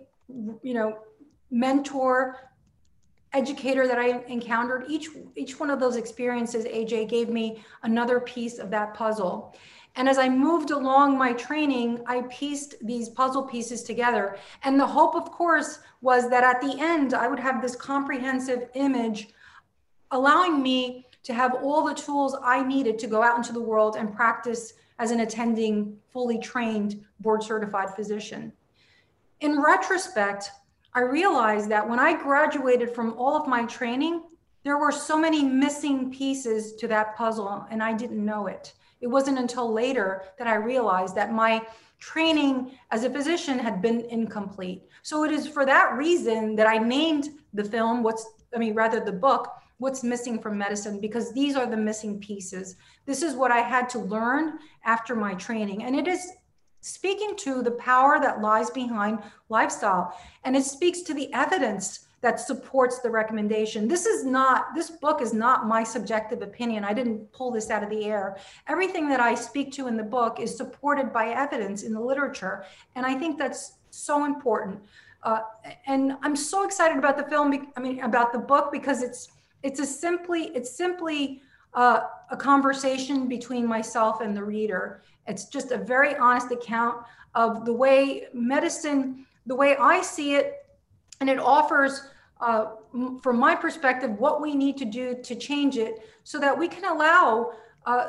you 0.63 0.75
know 0.75 0.99
mentor, 1.51 2.37
educator 3.33 3.87
that 3.87 3.99
I 3.99 4.23
encountered, 4.27 4.87
each 4.89 5.09
each 5.37 5.61
one 5.61 5.71
of 5.71 5.79
those 5.79 5.97
experiences, 5.97 6.65
AJ 6.65 7.09
gave 7.09 7.29
me 7.29 7.63
another 7.83 8.21
piece 8.21 8.59
of 8.59 8.71
that 8.71 8.95
puzzle. 8.95 9.55
And 9.97 10.09
as 10.09 10.19
I 10.19 10.29
moved 10.29 10.71
along 10.71 11.19
my 11.19 11.33
training, 11.33 12.01
I 12.07 12.23
pieced 12.31 12.75
these 12.85 13.09
puzzle 13.09 13.43
pieces 13.43 13.83
together. 13.83 14.37
And 14.63 14.79
the 14.79 14.87
hope, 14.87 15.15
of 15.15 15.31
course, 15.31 15.81
was 16.01 16.31
that 16.31 16.45
at 16.45 16.61
the 16.61 16.77
end, 16.81 17.15
I 17.15 17.29
would 17.29 17.41
have 17.41 17.61
this 17.61 17.77
comprehensive 17.77 18.69
image 18.75 19.29
allowing 20.11 20.63
me 20.63 21.07
to 21.23 21.35
have 21.35 21.55
all 21.63 21.85
the 21.85 21.95
tools 21.95 22.37
I 22.43 22.63
needed 22.63 22.99
to 23.01 23.07
go 23.07 23.23
out 23.23 23.37
into 23.37 23.53
the 23.53 23.61
world 23.61 23.97
and 23.97 24.15
practice 24.15 24.75
as 24.99 25.11
an 25.11 25.21
attending, 25.21 25.97
fully 26.09 26.39
trained, 26.39 27.05
board 27.21 27.43
certified 27.43 27.91
physician. 27.91 28.53
In 29.41 29.63
retrospect, 29.63 30.51
I 30.93 31.01
realized 31.01 31.71
that 31.71 31.89
when 31.89 31.99
I 31.99 32.21
graduated 32.21 32.95
from 32.95 33.15
all 33.15 33.37
of 33.37 33.47
my 33.47 33.65
training, 33.65 34.23
there 34.65 34.79
were 34.79 34.93
so 34.93 35.19
many 35.19 35.43
missing 35.43 36.11
pieces 36.11 36.75
to 36.77 36.89
that 36.89 37.17
puzzle, 37.17 37.67
and 37.71 37.83
I 37.83 37.95
didn't 37.95 38.25
know 38.25 38.47
it. 38.47 38.75
It 39.01 39.07
wasn't 39.07 39.39
until 39.39 39.73
later 39.73 40.23
that 40.39 40.47
I 40.47 40.55
realized 40.57 41.15
that 41.17 41.33
my 41.33 41.63
training 41.99 42.73
as 42.91 43.05
a 43.05 43.11
physician 43.11 43.59
had 43.59 43.83
been 43.83 44.01
incomplete. 44.09 44.85
So 45.03 45.25
it 45.25 45.33
is 45.33 45.47
for 45.47 45.67
that 45.67 45.95
reason 45.95 46.57
that 46.57 46.67
I 46.67 46.79
named 46.79 47.29
the 47.53 47.65
film, 47.65 48.03
what's, 48.03 48.27
I 48.55 48.59
mean, 48.59 48.75
rather 48.75 49.01
the 49.01 49.13
book, 49.13 49.53
what's 49.79 50.03
missing 50.03 50.39
from 50.39 50.59
medicine 50.59 51.01
because 51.01 51.33
these 51.33 51.57
are 51.57 51.67
the 51.67 51.77
missing 51.77 52.21
pieces. 52.21 52.77
This 53.07 53.23
is 53.23 53.35
what 53.35 53.51
I 53.51 53.61
had 53.61 53.89
to 53.91 53.99
learn 53.99 54.59
after 54.85 55.17
my 55.17 55.35
training. 55.35 55.85
And 55.85 55.97
it 55.97 56.07
is 56.07 56.33
speaking 56.83 57.35
to 57.37 57.63
the 57.63 57.73
power 57.73 58.19
that 58.21 58.41
lies 58.41 58.71
behind 58.71 59.21
lifestyle. 59.49 60.15
And 60.45 60.57
it 60.57 60.65
speaks 60.65 61.01
to 61.03 61.15
the 61.15 61.33
evidence 61.33 62.07
that 62.23 62.39
supports 62.39 62.99
the 63.01 63.11
recommendation. 63.11 63.89
This 63.89 64.07
is 64.07 64.25
not, 64.25 64.75
this 64.75 64.91
book 64.91 65.23
is 65.23 65.33
not 65.33 65.67
my 65.67 65.83
subjective 65.83 66.43
opinion. 66.43 66.85
I 66.85 66.93
didn't 66.93 67.33
pull 67.33 67.51
this 67.51 67.71
out 67.71 67.83
of 67.83 67.91
the 67.91 68.05
air. 68.05 68.37
Everything 68.69 69.09
that 69.09 69.21
I 69.21 69.35
speak 69.35 69.73
to 69.73 69.87
in 69.87 69.97
the 69.97 70.03
book 70.03 70.39
is 70.39 70.55
supported 70.55 71.13
by 71.13 71.29
evidence 71.29 71.83
in 71.83 71.95
the 71.95 72.01
literature. 72.01 72.65
And 72.95 73.07
I 73.07 73.15
think 73.15 73.39
that's 73.39 73.75
so 73.91 74.25
important. 74.25 74.81
Uh, 75.23 75.41
and 75.87 76.17
I'm 76.23 76.37
so 76.37 76.65
excited 76.65 76.99
about 76.99 77.17
the 77.17 77.25
film, 77.25 77.69
I 77.77 77.81
mean, 77.81 78.01
about 78.01 78.33
the 78.33 78.39
book 78.39 78.71
because 78.71 79.03
it's, 79.03 79.29
it's 79.63 79.81
a 79.81 79.87
simply 79.87 80.45
it's 80.55 80.71
simply 80.71 81.43
uh, 81.75 82.01
a 82.31 82.37
conversation 82.37 83.29
between 83.29 83.67
myself 83.67 84.21
and 84.21 84.37
the 84.37 84.43
reader 84.43 85.03
it's 85.27 85.45
just 85.47 85.71
a 85.71 85.79
very 85.79 86.17
honest 86.17 86.51
account 86.51 87.05
of 87.35 87.65
the 87.65 87.73
way 87.73 88.27
medicine 88.33 89.27
the 89.47 89.55
way 89.55 89.77
i 89.77 90.01
see 90.01 90.35
it 90.35 90.60
and 91.21 91.29
it 91.29 91.39
offers 91.39 92.09
uh, 92.41 92.73
from 93.23 93.39
my 93.39 93.55
perspective 93.55 94.19
what 94.19 94.41
we 94.41 94.55
need 94.55 94.77
to 94.79 94.85
do 94.85 95.15
to 95.23 95.35
change 95.35 95.77
it 95.77 96.01
so 96.25 96.39
that 96.41 96.59
we 96.59 96.67
can 96.67 96.85
allow 96.85 97.53
uh, 97.87 98.09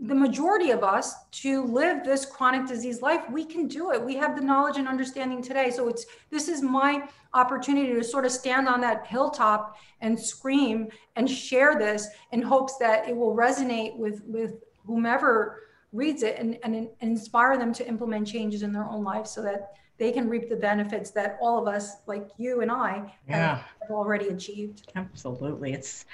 the 0.00 0.14
majority 0.14 0.70
of 0.70 0.82
us 0.82 1.14
to 1.30 1.64
live 1.64 2.04
this 2.04 2.26
chronic 2.26 2.66
disease 2.66 3.00
life. 3.00 3.22
We 3.30 3.44
can 3.44 3.68
do 3.68 3.92
it. 3.92 4.04
We 4.04 4.16
have 4.16 4.36
the 4.36 4.42
knowledge 4.42 4.76
and 4.76 4.88
understanding 4.88 5.40
today. 5.40 5.70
So 5.70 5.88
it's 5.88 6.04
this 6.30 6.48
is 6.48 6.62
my 6.62 7.08
opportunity 7.32 7.94
to 7.94 8.02
sort 8.04 8.24
of 8.24 8.32
stand 8.32 8.68
on 8.68 8.80
that 8.80 9.06
hilltop 9.06 9.76
and 10.00 10.18
scream 10.18 10.88
and 11.16 11.30
share 11.30 11.78
this 11.78 12.08
in 12.32 12.42
hopes 12.42 12.76
that 12.78 13.08
it 13.08 13.16
will 13.16 13.34
resonate 13.34 13.96
with 13.96 14.22
with 14.26 14.54
whomever 14.84 15.60
reads 15.92 16.24
it 16.24 16.36
and, 16.38 16.58
and, 16.64 16.74
and 16.74 16.90
inspire 17.00 17.56
them 17.56 17.72
to 17.72 17.86
implement 17.86 18.26
changes 18.26 18.62
in 18.62 18.72
their 18.72 18.84
own 18.84 19.04
life 19.04 19.26
so 19.26 19.40
that 19.40 19.74
they 19.98 20.10
can 20.10 20.28
reap 20.28 20.48
the 20.48 20.56
benefits 20.56 21.10
that 21.10 21.38
all 21.40 21.60
of 21.60 21.72
us 21.72 21.96
like 22.06 22.28
you 22.36 22.60
and 22.60 22.70
i 22.70 23.12
yeah. 23.28 23.36
have, 23.36 23.58
have 23.82 23.90
already 23.90 24.28
achieved. 24.28 24.90
Absolutely. 24.96 25.72
It's 25.72 26.06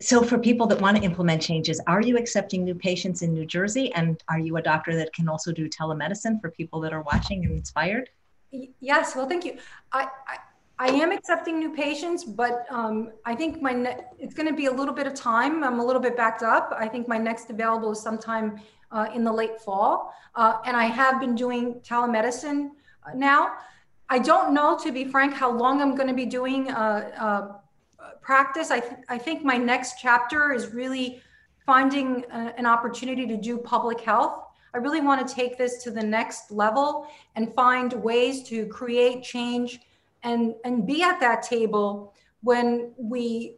so 0.00 0.22
for 0.22 0.36
people 0.36 0.66
that 0.66 0.80
want 0.80 0.96
to 0.96 1.02
implement 1.02 1.40
changes 1.40 1.80
are 1.86 2.00
you 2.00 2.16
accepting 2.16 2.64
new 2.64 2.74
patients 2.74 3.22
in 3.22 3.32
new 3.32 3.46
jersey? 3.46 3.92
And 3.94 4.22
are 4.28 4.38
you 4.38 4.56
a 4.56 4.62
doctor 4.62 4.96
that 4.96 5.12
can 5.12 5.28
also 5.28 5.52
do 5.52 5.68
telemedicine 5.68 6.40
for 6.40 6.50
people 6.50 6.80
that 6.80 6.92
are 6.92 7.02
watching 7.02 7.44
and 7.44 7.52
inspired? 7.52 8.10
Yes. 8.80 9.16
Well 9.16 9.28
thank 9.28 9.44
you. 9.44 9.58
I, 9.92 10.08
I 10.26 10.36
I 10.78 10.88
am 10.88 11.12
accepting 11.12 11.60
new 11.60 11.72
patients, 11.72 12.24
but 12.24 12.66
um, 12.68 13.12
I 13.24 13.36
think 13.36 13.62
my 13.62 13.72
ne- 13.72 14.00
it's 14.18 14.34
going 14.34 14.48
to 14.48 14.54
be 14.54 14.66
a 14.66 14.72
little 14.72 14.94
bit 14.94 15.06
of 15.06 15.14
time. 15.14 15.62
I'm 15.62 15.78
a 15.78 15.84
little 15.84 16.02
bit 16.02 16.16
backed 16.16 16.42
up. 16.42 16.74
I 16.76 16.88
think 16.88 17.06
my 17.06 17.18
next 17.18 17.50
available 17.50 17.92
is 17.92 18.00
sometime 18.00 18.60
uh, 18.90 19.06
in 19.14 19.22
the 19.22 19.32
late 19.32 19.60
fall, 19.60 20.12
uh, 20.34 20.56
and 20.64 20.76
I 20.76 20.86
have 20.86 21.20
been 21.20 21.36
doing 21.36 21.74
telemedicine 21.84 22.70
now. 23.14 23.52
I 24.08 24.18
don't 24.18 24.52
know, 24.52 24.78
to 24.78 24.92
be 24.92 25.04
frank, 25.04 25.32
how 25.32 25.50
long 25.50 25.80
I'm 25.80 25.94
going 25.94 26.08
to 26.08 26.14
be 26.14 26.26
doing 26.26 26.70
uh, 26.70 27.10
uh, 27.18 28.12
practice. 28.20 28.70
I, 28.70 28.80
th- 28.80 29.00
I 29.08 29.18
think 29.18 29.44
my 29.44 29.56
next 29.56 29.94
chapter 30.00 30.52
is 30.52 30.72
really 30.72 31.22
finding 31.64 32.24
a, 32.30 32.36
uh, 32.36 32.52
an 32.58 32.66
opportunity 32.66 33.26
to 33.26 33.36
do 33.36 33.58
public 33.58 34.00
health. 34.00 34.44
I 34.74 34.78
really 34.78 35.00
want 35.00 35.26
to 35.26 35.34
take 35.34 35.58
this 35.58 35.82
to 35.84 35.90
the 35.90 36.02
next 36.02 36.50
level 36.50 37.06
and 37.36 37.54
find 37.54 37.92
ways 37.92 38.42
to 38.44 38.66
create 38.66 39.22
change 39.22 39.80
and, 40.22 40.54
and 40.64 40.86
be 40.86 41.02
at 41.02 41.20
that 41.20 41.42
table 41.42 42.14
when 42.42 42.92
we 42.96 43.56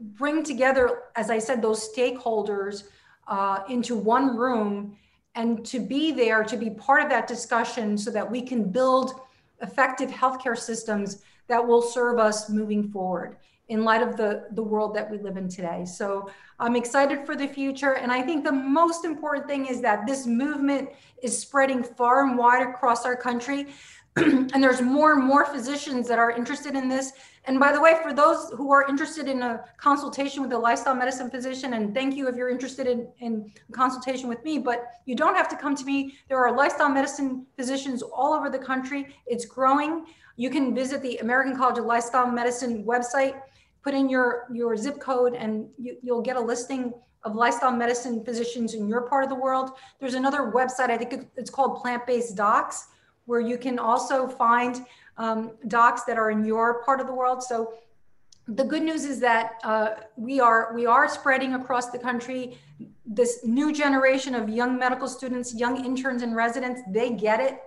bring 0.00 0.42
together, 0.42 1.04
as 1.14 1.30
I 1.30 1.38
said, 1.38 1.62
those 1.62 1.88
stakeholders 1.92 2.84
uh, 3.28 3.60
into 3.68 3.96
one 3.96 4.36
room 4.36 4.96
and 5.36 5.64
to 5.66 5.78
be 5.78 6.12
there, 6.12 6.42
to 6.42 6.56
be 6.56 6.70
part 6.70 7.02
of 7.02 7.10
that 7.10 7.26
discussion 7.28 7.96
so 7.96 8.10
that 8.10 8.28
we 8.28 8.42
can 8.42 8.70
build 8.70 9.20
effective 9.62 10.10
healthcare 10.10 10.58
systems 10.58 11.22
that 11.48 11.64
will 11.64 11.82
serve 11.82 12.18
us 12.18 12.50
moving 12.50 12.90
forward 12.90 13.36
in 13.68 13.84
light 13.84 14.02
of 14.02 14.16
the, 14.16 14.46
the 14.52 14.62
world 14.62 14.94
that 14.94 15.10
we 15.10 15.18
live 15.18 15.36
in 15.36 15.48
today. 15.48 15.84
So 15.84 16.30
I'm 16.58 16.76
excited 16.76 17.26
for 17.26 17.34
the 17.34 17.48
future. 17.48 17.94
And 17.94 18.12
I 18.12 18.22
think 18.22 18.44
the 18.44 18.52
most 18.52 19.04
important 19.04 19.46
thing 19.48 19.66
is 19.66 19.80
that 19.82 20.06
this 20.06 20.26
movement 20.26 20.88
is 21.22 21.38
spreading 21.38 21.82
far 21.82 22.24
and 22.26 22.38
wide 22.38 22.66
across 22.66 23.04
our 23.04 23.16
country. 23.16 23.66
and 24.16 24.62
there's 24.62 24.80
more 24.80 25.12
and 25.12 25.24
more 25.24 25.44
physicians 25.44 26.08
that 26.08 26.18
are 26.18 26.30
interested 26.30 26.74
in 26.74 26.88
this. 26.88 27.12
And 27.46 27.60
by 27.60 27.70
the 27.70 27.80
way, 27.80 27.94
for 28.02 28.12
those 28.12 28.50
who 28.56 28.72
are 28.72 28.88
interested 28.88 29.28
in 29.28 29.40
a 29.42 29.64
consultation 29.76 30.42
with 30.42 30.52
a 30.52 30.58
lifestyle 30.58 30.96
medicine 30.96 31.30
physician, 31.30 31.74
and 31.74 31.94
thank 31.94 32.16
you 32.16 32.28
if 32.28 32.34
you're 32.34 32.50
interested 32.50 32.88
in, 32.88 33.08
in 33.20 33.52
consultation 33.70 34.28
with 34.28 34.42
me, 34.42 34.58
but 34.58 34.86
you 35.04 35.14
don't 35.14 35.36
have 35.36 35.48
to 35.50 35.56
come 35.56 35.76
to 35.76 35.84
me. 35.84 36.18
There 36.28 36.38
are 36.44 36.56
lifestyle 36.56 36.88
medicine 36.88 37.46
physicians 37.56 38.02
all 38.02 38.34
over 38.34 38.50
the 38.50 38.58
country. 38.58 39.14
It's 39.26 39.44
growing. 39.44 40.06
You 40.36 40.50
can 40.50 40.74
visit 40.74 41.02
the 41.02 41.18
American 41.18 41.56
College 41.56 41.78
of 41.78 41.84
Lifestyle 41.84 42.28
Medicine 42.28 42.84
website 42.84 43.40
put 43.86 43.94
in 43.94 44.10
your, 44.10 44.48
your 44.52 44.76
zip 44.76 44.98
code 44.98 45.34
and 45.34 45.68
you, 45.78 45.96
you'll 46.02 46.20
get 46.20 46.34
a 46.34 46.40
listing 46.40 46.92
of 47.22 47.36
lifestyle 47.36 47.70
medicine 47.70 48.24
physicians 48.24 48.74
in 48.74 48.88
your 48.88 49.02
part 49.02 49.22
of 49.22 49.28
the 49.28 49.36
world. 49.36 49.78
There's 50.00 50.14
another 50.14 50.50
website, 50.52 50.90
I 50.90 50.96
think 50.96 51.28
it's 51.36 51.50
called 51.50 51.80
Plant 51.80 52.04
Based 52.04 52.34
Docs, 52.36 52.88
where 53.26 53.38
you 53.38 53.56
can 53.56 53.78
also 53.78 54.26
find 54.26 54.84
um, 55.18 55.52
docs 55.68 56.04
that 56.04 56.18
are 56.18 56.30
in 56.30 56.44
your 56.44 56.82
part 56.84 57.00
of 57.00 57.06
the 57.06 57.14
world. 57.14 57.42
So 57.42 57.74
the 58.48 58.64
good 58.64 58.82
news 58.82 59.04
is 59.04 59.18
that 59.20 59.54
uh, 59.64 59.90
we 60.16 60.40
are 60.40 60.72
we 60.74 60.86
are 60.86 61.08
spreading 61.08 61.54
across 61.54 61.90
the 61.90 61.98
country. 61.98 62.58
This 63.04 63.40
new 63.44 63.72
generation 63.72 64.34
of 64.34 64.48
young 64.48 64.78
medical 64.78 65.08
students, 65.08 65.54
young 65.54 65.84
interns 65.84 66.22
and 66.22 66.36
residents, 66.36 66.80
they 66.88 67.10
get 67.10 67.40
it, 67.40 67.60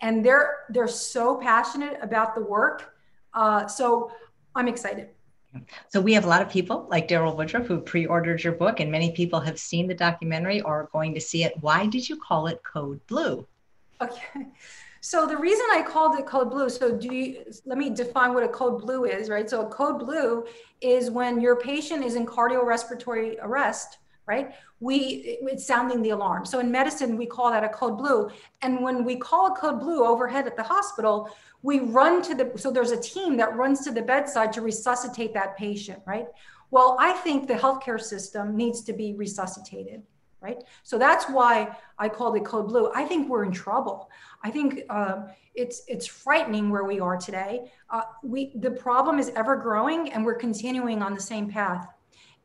and 0.00 0.24
they're 0.24 0.64
they're 0.70 0.88
so 0.88 1.36
passionate 1.36 1.98
about 2.00 2.34
the 2.34 2.42
work. 2.42 2.94
Uh, 3.34 3.66
so 3.66 4.12
I'm 4.54 4.68
excited. 4.68 5.10
So 5.88 6.00
we 6.00 6.14
have 6.14 6.24
a 6.24 6.28
lot 6.28 6.42
of 6.42 6.48
people 6.48 6.86
like 6.90 7.06
Daryl 7.06 7.36
Woodruff 7.36 7.66
who 7.66 7.80
pre-ordered 7.80 8.42
your 8.42 8.54
book, 8.54 8.80
and 8.80 8.90
many 8.90 9.12
people 9.12 9.40
have 9.40 9.58
seen 9.58 9.86
the 9.86 9.94
documentary 9.94 10.60
or 10.62 10.82
are 10.82 10.88
going 10.92 11.14
to 11.14 11.20
see 11.20 11.44
it. 11.44 11.52
Why 11.60 11.86
did 11.86 12.08
you 12.08 12.16
call 12.16 12.48
it 12.48 12.60
Code 12.64 13.00
Blue? 13.06 13.46
Okay. 14.00 14.46
So 15.04 15.26
the 15.26 15.36
reason 15.36 15.66
I 15.70 15.82
called 15.82 16.18
it 16.18 16.24
code 16.24 16.50
blue, 16.50 16.70
so 16.70 16.96
do 16.96 17.14
you, 17.14 17.44
let 17.66 17.76
me 17.76 17.90
define 17.90 18.32
what 18.32 18.42
a 18.42 18.48
code 18.48 18.80
blue 18.80 19.04
is, 19.04 19.28
right? 19.28 19.48
So 19.50 19.66
a 19.66 19.68
code 19.68 19.98
blue 19.98 20.46
is 20.80 21.10
when 21.10 21.42
your 21.42 21.56
patient 21.56 22.02
is 22.02 22.14
in 22.14 22.24
cardiorespiratory 22.24 23.36
arrest, 23.42 23.98
right? 24.24 24.54
We, 24.80 25.36
it's 25.42 25.66
sounding 25.66 26.00
the 26.00 26.10
alarm. 26.10 26.46
So 26.46 26.58
in 26.58 26.70
medicine, 26.70 27.18
we 27.18 27.26
call 27.26 27.50
that 27.50 27.62
a 27.62 27.68
code 27.68 27.98
blue. 27.98 28.30
And 28.62 28.82
when 28.82 29.04
we 29.04 29.16
call 29.16 29.52
a 29.52 29.54
code 29.54 29.78
blue 29.78 30.06
overhead 30.06 30.46
at 30.46 30.56
the 30.56 30.62
hospital, 30.62 31.28
we 31.60 31.80
run 31.80 32.22
to 32.22 32.34
the, 32.34 32.52
so 32.56 32.70
there's 32.70 32.92
a 32.92 33.00
team 33.00 33.36
that 33.36 33.54
runs 33.54 33.84
to 33.84 33.90
the 33.90 34.00
bedside 34.00 34.54
to 34.54 34.62
resuscitate 34.62 35.34
that 35.34 35.54
patient, 35.58 36.00
right? 36.06 36.28
Well, 36.70 36.96
I 36.98 37.12
think 37.12 37.46
the 37.46 37.54
healthcare 37.54 38.00
system 38.00 38.56
needs 38.56 38.80
to 38.84 38.94
be 38.94 39.12
resuscitated 39.12 40.02
right? 40.44 40.62
So 40.82 40.98
that's 40.98 41.24
why 41.24 41.74
I 41.98 42.08
called 42.08 42.36
it 42.36 42.44
code 42.44 42.68
blue. 42.68 42.92
I 42.94 43.04
think 43.04 43.28
we're 43.28 43.44
in 43.44 43.50
trouble. 43.50 44.10
I 44.44 44.50
think 44.50 44.82
uh, 44.90 45.22
it's 45.54 45.82
it's 45.88 46.06
frightening 46.06 46.70
where 46.70 46.84
we 46.84 47.00
are 47.00 47.16
today. 47.16 47.72
Uh, 47.88 48.02
we 48.22 48.52
the 48.56 48.70
problem 48.70 49.18
is 49.18 49.30
ever 49.34 49.56
growing, 49.56 50.12
and 50.12 50.24
we're 50.24 50.36
continuing 50.48 51.02
on 51.02 51.14
the 51.14 51.20
same 51.20 51.50
path. 51.50 51.88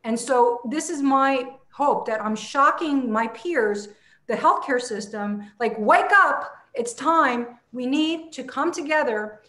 And 0.04 0.18
so 0.18 0.60
this 0.70 0.88
is 0.88 1.02
my 1.02 1.50
hope 1.72 2.06
that 2.06 2.24
I'm 2.24 2.34
shocking 2.34 3.12
my 3.12 3.26
peers, 3.28 3.88
the 4.28 4.34
healthcare 4.34 4.80
system, 4.80 5.44
like 5.60 5.78
wake 5.78 6.12
up! 6.12 6.56
It's 6.72 6.94
time. 6.94 7.58
We 7.72 7.84
need 7.84 8.32
to 8.32 8.42
come 8.44 8.72
together, 8.72 9.42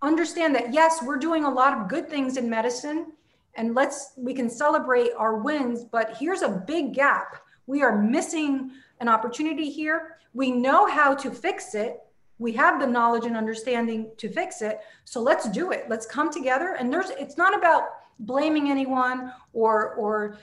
understand 0.00 0.54
that 0.54 0.72
yes, 0.72 1.02
we're 1.02 1.18
doing 1.18 1.44
a 1.44 1.50
lot 1.50 1.76
of 1.76 1.88
good 1.88 2.08
things 2.08 2.38
in 2.38 2.48
medicine, 2.48 3.12
and 3.56 3.74
let's 3.74 4.12
we 4.16 4.32
can 4.32 4.48
celebrate 4.48 5.10
our 5.18 5.36
wins. 5.36 5.84
But 5.84 6.16
here's 6.18 6.42
a 6.42 6.48
big 6.48 6.94
gap 6.94 7.42
we 7.70 7.82
are 7.82 7.96
missing 7.96 8.72
an 8.98 9.08
opportunity 9.08 9.70
here. 9.70 10.16
We 10.34 10.50
know 10.50 10.88
how 10.88 11.14
to 11.14 11.30
fix 11.30 11.76
it. 11.76 12.00
We 12.38 12.52
have 12.54 12.80
the 12.80 12.86
knowledge 12.86 13.26
and 13.26 13.36
understanding 13.36 14.10
to 14.16 14.28
fix 14.28 14.60
it. 14.60 14.80
So 15.04 15.20
let's 15.22 15.48
do 15.48 15.70
it. 15.70 15.84
Let's 15.88 16.04
come 16.04 16.32
together. 16.32 16.74
And 16.78 16.92
there's 16.92 17.10
it's 17.10 17.36
not 17.36 17.56
about 17.56 17.84
blaming 18.18 18.70
anyone 18.70 19.32
or 19.52 19.94
or 19.94 20.38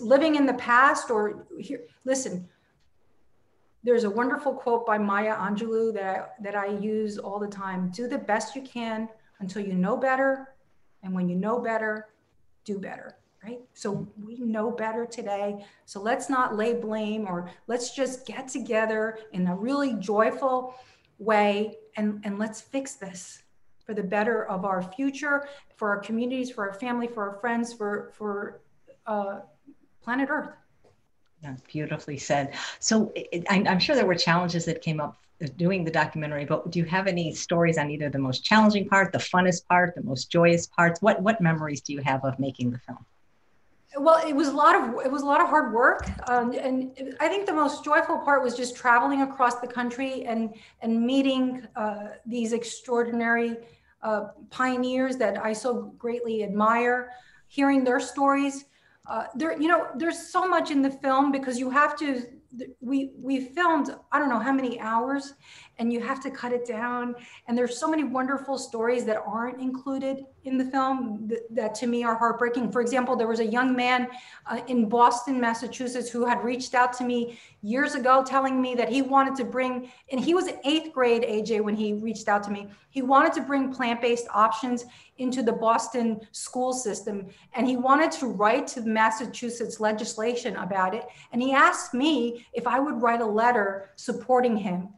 living 0.00 0.36
in 0.36 0.46
the 0.46 0.54
past 0.54 1.10
or 1.10 1.46
here 1.60 1.82
listen 2.04 2.48
there's 3.84 4.02
a 4.02 4.10
wonderful 4.10 4.52
quote 4.52 4.84
by 4.84 4.98
Maya 4.98 5.34
Angelou 5.36 5.94
that 5.94 6.04
I, 6.04 6.42
that 6.42 6.56
I 6.56 6.66
use 6.66 7.16
all 7.16 7.38
the 7.38 7.46
time 7.46 7.90
do 7.90 8.08
the 8.08 8.18
best 8.18 8.56
you 8.56 8.62
can 8.62 9.08
until 9.38 9.62
you 9.64 9.74
know 9.74 9.96
better 9.96 10.54
and 11.04 11.14
when 11.14 11.28
you 11.28 11.36
know 11.36 11.60
better 11.60 12.08
do 12.64 12.80
better 12.80 13.19
right? 13.42 13.60
So 13.74 14.06
we 14.22 14.38
know 14.38 14.70
better 14.70 15.06
today. 15.06 15.64
So 15.86 16.00
let's 16.00 16.28
not 16.28 16.56
lay 16.56 16.74
blame 16.74 17.26
or 17.26 17.50
let's 17.66 17.94
just 17.94 18.26
get 18.26 18.48
together 18.48 19.18
in 19.32 19.46
a 19.46 19.54
really 19.54 19.94
joyful 19.94 20.74
way 21.18 21.76
and, 21.96 22.20
and 22.24 22.38
let's 22.38 22.60
fix 22.60 22.94
this 22.94 23.42
for 23.84 23.94
the 23.94 24.02
better 24.02 24.46
of 24.46 24.64
our 24.64 24.82
future, 24.82 25.48
for 25.76 25.90
our 25.90 25.98
communities, 25.98 26.50
for 26.50 26.68
our 26.68 26.74
family, 26.74 27.06
for 27.06 27.28
our 27.28 27.40
friends, 27.40 27.72
for, 27.72 28.12
for 28.14 28.60
uh, 29.06 29.40
planet 30.02 30.28
Earth. 30.30 30.50
Yeah, 31.42 31.56
beautifully 31.72 32.18
said. 32.18 32.54
So 32.80 33.12
it, 33.14 33.46
I, 33.48 33.64
I'm 33.66 33.78
sure 33.78 33.96
there 33.96 34.06
were 34.06 34.14
challenges 34.14 34.66
that 34.66 34.82
came 34.82 35.00
up 35.00 35.16
doing 35.56 35.84
the 35.84 35.90
documentary, 35.90 36.44
but 36.44 36.70
do 36.70 36.78
you 36.78 36.84
have 36.84 37.06
any 37.06 37.32
stories 37.32 37.78
on 37.78 37.90
either 37.90 38.10
the 38.10 38.18
most 38.18 38.44
challenging 38.44 38.86
part, 38.86 39.10
the 39.10 39.18
funnest 39.18 39.66
part, 39.66 39.94
the 39.94 40.02
most 40.02 40.30
joyous 40.30 40.66
parts? 40.66 41.00
What 41.00 41.22
what 41.22 41.40
memories 41.40 41.80
do 41.80 41.94
you 41.94 42.02
have 42.02 42.22
of 42.24 42.38
making 42.38 42.72
the 42.72 42.78
film? 42.78 43.06
Well 43.98 44.24
it 44.26 44.34
was 44.34 44.48
a 44.48 44.52
lot 44.52 44.74
of 44.76 45.04
it 45.04 45.10
was 45.10 45.22
a 45.22 45.26
lot 45.26 45.40
of 45.40 45.48
hard 45.48 45.72
work 45.72 46.08
um, 46.28 46.52
and 46.52 47.16
i 47.20 47.26
think 47.28 47.44
the 47.46 47.52
most 47.52 47.84
joyful 47.84 48.18
part 48.18 48.42
was 48.42 48.56
just 48.56 48.76
traveling 48.76 49.22
across 49.22 49.56
the 49.60 49.66
country 49.66 50.24
and 50.24 50.54
and 50.80 51.04
meeting 51.04 51.66
uh, 51.76 52.08
these 52.24 52.52
extraordinary 52.52 53.56
uh, 54.02 54.26
pioneers 54.50 55.16
that 55.16 55.44
i 55.44 55.52
so 55.52 55.92
greatly 55.98 56.44
admire 56.44 57.10
hearing 57.50 57.84
their 57.84 58.00
stories. 58.00 58.64
Uh, 59.06 59.24
there 59.34 59.60
you 59.60 59.66
know 59.66 59.88
there's 59.96 60.30
so 60.30 60.46
much 60.46 60.70
in 60.70 60.82
the 60.82 60.90
film 60.90 61.32
because 61.32 61.58
you 61.58 61.68
have 61.68 61.98
to 61.98 62.22
we 62.80 63.12
we 63.16 63.46
filmed 63.46 63.90
i 64.12 64.18
don't 64.18 64.28
know 64.28 64.38
how 64.38 64.52
many 64.52 64.78
hours 64.78 65.34
and 65.80 65.90
you 65.90 65.98
have 65.98 66.22
to 66.22 66.30
cut 66.30 66.52
it 66.52 66.66
down. 66.66 67.16
And 67.48 67.56
there's 67.56 67.78
so 67.78 67.88
many 67.88 68.04
wonderful 68.04 68.58
stories 68.58 69.04
that 69.06 69.16
aren't 69.26 69.60
included 69.60 70.26
in 70.44 70.58
the 70.58 70.66
film 70.66 71.26
that, 71.28 71.54
that 71.54 71.74
to 71.76 71.86
me 71.86 72.04
are 72.04 72.14
heartbreaking. 72.14 72.70
For 72.70 72.82
example 72.82 73.16
there 73.16 73.26
was 73.26 73.40
a 73.40 73.46
young 73.46 73.74
man 73.74 74.08
uh, 74.46 74.60
in 74.68 74.88
boston 74.88 75.40
massachusetts 75.40 76.10
who 76.10 76.24
had 76.26 76.42
reached 76.44 76.74
out 76.74 76.92
to 76.94 77.04
me 77.04 77.38
years 77.62 77.94
ago 77.94 78.22
telling 78.24 78.60
me 78.60 78.74
that 78.74 78.88
he 78.88 79.02
wanted 79.02 79.34
to 79.36 79.44
bring 79.44 79.90
and 80.10 80.20
he 80.20 80.34
was 80.34 80.46
in 80.46 80.58
eighth 80.64 80.92
grade 80.92 81.22
aj 81.22 81.60
when 81.62 81.74
he 81.74 81.94
reached 81.94 82.28
out 82.28 82.42
to 82.44 82.50
me. 82.50 82.68
He 82.90 83.02
wanted 83.02 83.32
to 83.34 83.42
bring 83.42 83.72
plant-based 83.72 84.26
options 84.34 84.84
into 85.18 85.42
the 85.42 85.52
boston 85.52 86.20
school 86.32 86.72
system 86.72 87.26
and 87.54 87.66
he 87.66 87.76
wanted 87.76 88.10
to 88.12 88.26
write 88.26 88.66
to 88.68 88.82
massachusetts 88.82 89.80
legislation 89.80 90.56
about 90.56 90.94
it. 90.94 91.06
And 91.32 91.40
he 91.40 91.52
asked 91.54 91.94
me 91.94 92.46
if 92.52 92.66
I 92.66 92.78
would 92.80 93.00
write 93.00 93.22
a 93.22 93.26
letter 93.26 93.90
supporting 93.96 94.56
him 94.56 94.90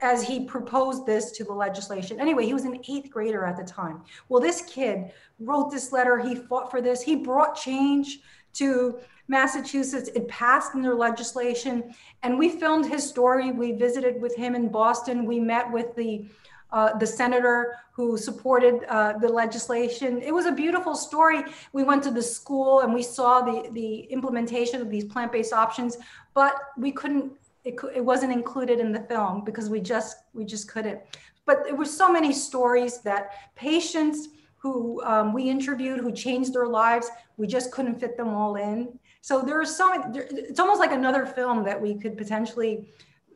as 0.00 0.22
he 0.22 0.44
proposed 0.44 1.06
this 1.06 1.30
to 1.32 1.44
the 1.44 1.52
legislation. 1.52 2.20
Anyway, 2.20 2.44
he 2.46 2.54
was 2.54 2.64
an 2.64 2.80
eighth 2.88 3.10
grader 3.10 3.44
at 3.44 3.56
the 3.56 3.64
time. 3.64 4.02
Well, 4.28 4.40
this 4.40 4.62
kid 4.62 5.12
wrote 5.38 5.70
this 5.70 5.92
letter. 5.92 6.18
He 6.18 6.34
fought 6.34 6.70
for 6.70 6.80
this. 6.80 7.02
He 7.02 7.16
brought 7.16 7.54
change 7.54 8.20
to 8.54 8.98
Massachusetts. 9.28 10.10
It 10.14 10.28
passed 10.28 10.74
in 10.74 10.82
their 10.82 10.94
legislation. 10.94 11.94
And 12.22 12.38
we 12.38 12.48
filmed 12.48 12.86
his 12.86 13.08
story. 13.08 13.52
We 13.52 13.72
visited 13.72 14.20
with 14.20 14.36
him 14.36 14.54
in 14.54 14.68
Boston. 14.68 15.24
We 15.24 15.40
met 15.40 15.70
with 15.72 15.94
the 15.96 16.26
uh, 16.74 16.98
the 16.98 17.06
senator 17.06 17.76
who 17.92 18.18
supported 18.18 18.82
uh, 18.88 19.16
the 19.18 19.28
legislation. 19.28 20.20
It 20.20 20.34
was 20.34 20.46
a 20.46 20.50
beautiful 20.50 20.96
story. 20.96 21.44
We 21.72 21.84
went 21.84 22.02
to 22.02 22.10
the 22.10 22.22
school 22.22 22.80
and 22.80 22.92
we 22.92 23.02
saw 23.02 23.42
the, 23.42 23.70
the 23.70 24.00
implementation 24.10 24.80
of 24.80 24.90
these 24.90 25.04
plant-based 25.04 25.52
options, 25.52 25.98
but 26.34 26.56
we 26.76 26.90
couldn't, 26.90 27.32
it, 27.64 27.74
it 27.94 28.04
wasn't 28.04 28.32
included 28.32 28.78
in 28.78 28.92
the 28.92 29.00
film 29.00 29.44
because 29.44 29.68
we 29.68 29.80
just, 29.80 30.18
we 30.32 30.44
just 30.44 30.68
couldn't. 30.68 31.00
But 31.46 31.64
there 31.64 31.74
were 31.74 31.84
so 31.84 32.10
many 32.10 32.32
stories 32.32 33.00
that 33.02 33.54
patients 33.54 34.28
who 34.56 35.02
um, 35.04 35.32
we 35.32 35.50
interviewed 35.50 36.00
who 36.00 36.12
changed 36.12 36.54
their 36.54 36.66
lives, 36.66 37.10
we 37.36 37.46
just 37.46 37.70
couldn't 37.70 38.00
fit 38.00 38.16
them 38.16 38.28
all 38.28 38.56
in. 38.56 38.98
So 39.20 39.42
there 39.42 39.60
are 39.60 39.66
so 39.66 39.90
many, 39.90 40.04
there, 40.12 40.26
it's 40.30 40.60
almost 40.60 40.80
like 40.80 40.92
another 40.92 41.26
film 41.26 41.64
that 41.64 41.80
we 41.80 41.94
could 41.94 42.16
potentially 42.16 42.88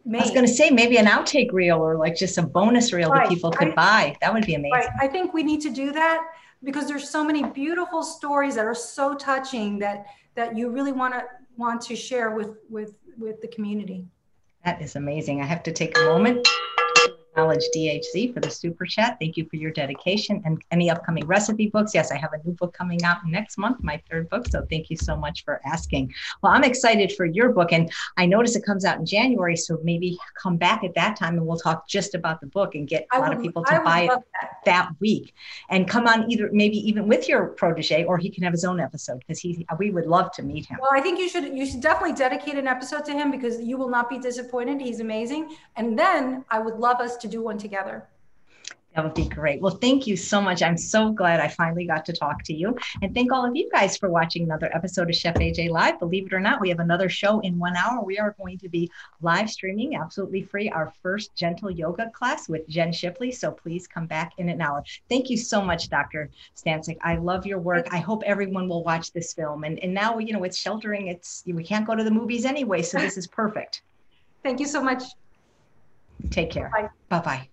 Make. 0.08 0.22
I 0.22 0.24
was 0.24 0.30
going 0.32 0.46
to 0.46 0.52
say 0.52 0.70
maybe 0.70 0.96
an 0.96 1.04
outtake 1.04 1.52
reel 1.52 1.78
or 1.78 1.96
like 1.96 2.16
just 2.16 2.38
a 2.38 2.42
bonus 2.42 2.94
reel 2.94 3.10
right. 3.10 3.24
that 3.24 3.28
people 3.28 3.50
could 3.50 3.72
I, 3.72 3.74
buy. 3.74 4.16
That 4.22 4.32
would 4.32 4.46
be 4.46 4.54
amazing. 4.54 4.72
Right. 4.72 4.88
I 4.98 5.06
think 5.06 5.34
we 5.34 5.42
need 5.42 5.60
to 5.60 5.70
do 5.70 5.92
that 5.92 6.22
because 6.64 6.88
there's 6.88 7.10
so 7.10 7.22
many 7.22 7.44
beautiful 7.44 8.02
stories 8.02 8.54
that 8.54 8.64
are 8.64 8.74
so 8.74 9.14
touching 9.14 9.78
that 9.80 10.06
that 10.34 10.56
you 10.56 10.70
really 10.70 10.92
want 10.92 11.12
to 11.12 11.24
want 11.58 11.82
to 11.82 11.96
share 11.96 12.30
with 12.30 12.56
with 12.70 12.94
with 13.18 13.42
the 13.42 13.48
community. 13.48 14.06
That 14.64 14.82
is 14.82 14.96
amazing. 14.96 15.40
I 15.40 15.46
have 15.46 15.62
to 15.64 15.72
take 15.72 15.96
a 15.96 16.04
moment 16.04 16.46
acknowledge 17.38 17.64
DHZ 17.74 18.34
for 18.34 18.40
the 18.40 18.50
super 18.50 18.84
chat. 18.84 19.16
Thank 19.20 19.36
you 19.36 19.46
for 19.48 19.56
your 19.56 19.70
dedication 19.70 20.42
and 20.44 20.60
any 20.70 20.90
upcoming 20.90 21.24
recipe 21.26 21.68
books. 21.68 21.94
Yes, 21.94 22.10
I 22.10 22.16
have 22.16 22.32
a 22.32 22.38
new 22.44 22.52
book 22.54 22.72
coming 22.72 23.04
out 23.04 23.18
next 23.26 23.58
month, 23.58 23.82
my 23.82 24.02
third 24.10 24.28
book. 24.28 24.48
So 24.48 24.66
thank 24.68 24.90
you 24.90 24.96
so 24.96 25.16
much 25.16 25.44
for 25.44 25.60
asking. 25.64 26.12
Well, 26.42 26.52
I'm 26.52 26.64
excited 26.64 27.12
for 27.12 27.26
your 27.26 27.50
book, 27.50 27.72
and 27.72 27.90
I 28.16 28.26
notice 28.26 28.56
it 28.56 28.64
comes 28.64 28.84
out 28.84 28.98
in 28.98 29.06
January. 29.06 29.56
So 29.56 29.78
maybe 29.84 30.18
come 30.40 30.56
back 30.56 30.82
at 30.82 30.94
that 30.94 31.16
time 31.16 31.36
and 31.36 31.46
we'll 31.46 31.58
talk 31.58 31.88
just 31.88 32.14
about 32.14 32.40
the 32.40 32.46
book 32.46 32.74
and 32.74 32.88
get 32.88 33.06
a 33.12 33.20
lot 33.20 33.32
of 33.32 33.40
people 33.40 33.64
to 33.64 33.80
buy 33.84 34.02
it 34.02 34.08
that. 34.08 34.50
that. 34.64 34.90
week. 35.00 35.34
And 35.70 35.86
come 35.86 36.06
on 36.06 36.30
either 36.30 36.50
maybe 36.52 36.76
even 36.88 37.06
with 37.06 37.28
your 37.28 37.46
protege, 37.48 38.04
or 38.04 38.18
he 38.18 38.30
can 38.30 38.42
have 38.42 38.52
his 38.52 38.64
own 38.64 38.80
episode 38.80 39.18
because 39.20 39.38
he 39.38 39.66
we 39.78 39.90
would 39.90 40.06
love 40.06 40.32
to 40.32 40.42
meet 40.42 40.66
him. 40.66 40.78
Well, 40.80 40.90
I 40.92 41.00
think 41.00 41.18
you 41.18 41.28
should 41.28 41.56
you 41.56 41.66
should 41.66 41.80
definitely 41.80 42.16
dedicate 42.16 42.56
an 42.56 42.66
episode 42.66 43.04
to 43.06 43.12
him 43.12 43.30
because 43.30 43.60
you 43.60 43.76
will 43.76 43.88
not 43.88 44.08
be 44.08 44.18
disappointed. 44.18 44.80
He's 44.80 45.00
amazing. 45.00 45.56
And 45.76 45.98
then 45.98 46.44
I 46.50 46.58
would 46.58 46.78
love 46.78 47.00
us 47.00 47.16
to 47.28 47.36
do 47.36 47.42
one 47.42 47.58
together. 47.58 48.06
That 48.94 49.04
would 49.04 49.14
be 49.14 49.28
great. 49.28 49.60
Well, 49.60 49.76
thank 49.76 50.06
you 50.08 50.16
so 50.16 50.40
much. 50.40 50.60
I'm 50.60 50.76
so 50.76 51.12
glad 51.12 51.38
I 51.38 51.46
finally 51.46 51.86
got 51.86 52.04
to 52.06 52.12
talk 52.12 52.42
to 52.44 52.54
you. 52.54 52.76
And 53.00 53.14
thank 53.14 53.30
all 53.30 53.46
of 53.46 53.54
you 53.54 53.68
guys 53.70 53.96
for 53.96 54.08
watching 54.08 54.42
another 54.42 54.74
episode 54.74 55.08
of 55.08 55.14
Chef 55.14 55.34
AJ 55.36 55.70
Live. 55.70 56.00
Believe 56.00 56.26
it 56.26 56.32
or 56.32 56.40
not, 56.40 56.60
we 56.60 56.68
have 56.70 56.80
another 56.80 57.08
show 57.08 57.38
in 57.40 57.58
one 57.58 57.76
hour. 57.76 58.02
We 58.02 58.18
are 58.18 58.34
going 58.40 58.58
to 58.58 58.68
be 58.68 58.90
live 59.20 59.50
streaming 59.50 59.94
absolutely 59.94 60.42
free 60.42 60.68
our 60.70 60.92
first 61.00 61.32
gentle 61.36 61.70
yoga 61.70 62.10
class 62.10 62.48
with 62.48 62.66
Jen 62.66 62.90
Shipley. 62.90 63.30
So 63.30 63.52
please 63.52 63.86
come 63.86 64.06
back 64.06 64.32
in 64.38 64.48
an 64.48 64.60
hour. 64.60 64.82
Thank 65.08 65.30
you 65.30 65.36
so 65.36 65.62
much, 65.62 65.88
Dr. 65.90 66.30
Stancic. 66.56 66.96
I 67.02 67.16
love 67.16 67.46
your 67.46 67.60
work. 67.60 67.86
I 67.92 67.98
hope 67.98 68.22
everyone 68.24 68.68
will 68.68 68.82
watch 68.82 69.12
this 69.12 69.32
film. 69.32 69.62
And, 69.62 69.78
and 69.78 69.94
now, 69.94 70.18
you 70.18 70.32
know, 70.32 70.42
it's 70.42 70.58
sheltering. 70.58 71.06
It's 71.06 71.44
we 71.46 71.62
can't 71.62 71.86
go 71.86 71.94
to 71.94 72.02
the 72.02 72.10
movies 72.10 72.44
anyway. 72.44 72.82
So 72.82 72.98
this 72.98 73.16
is 73.16 73.28
perfect. 73.28 73.82
Thank 74.42 74.58
you 74.58 74.66
so 74.66 74.82
much. 74.82 75.04
Take 76.30 76.50
care. 76.50 76.76
Bye 77.08 77.20
bye. 77.20 77.50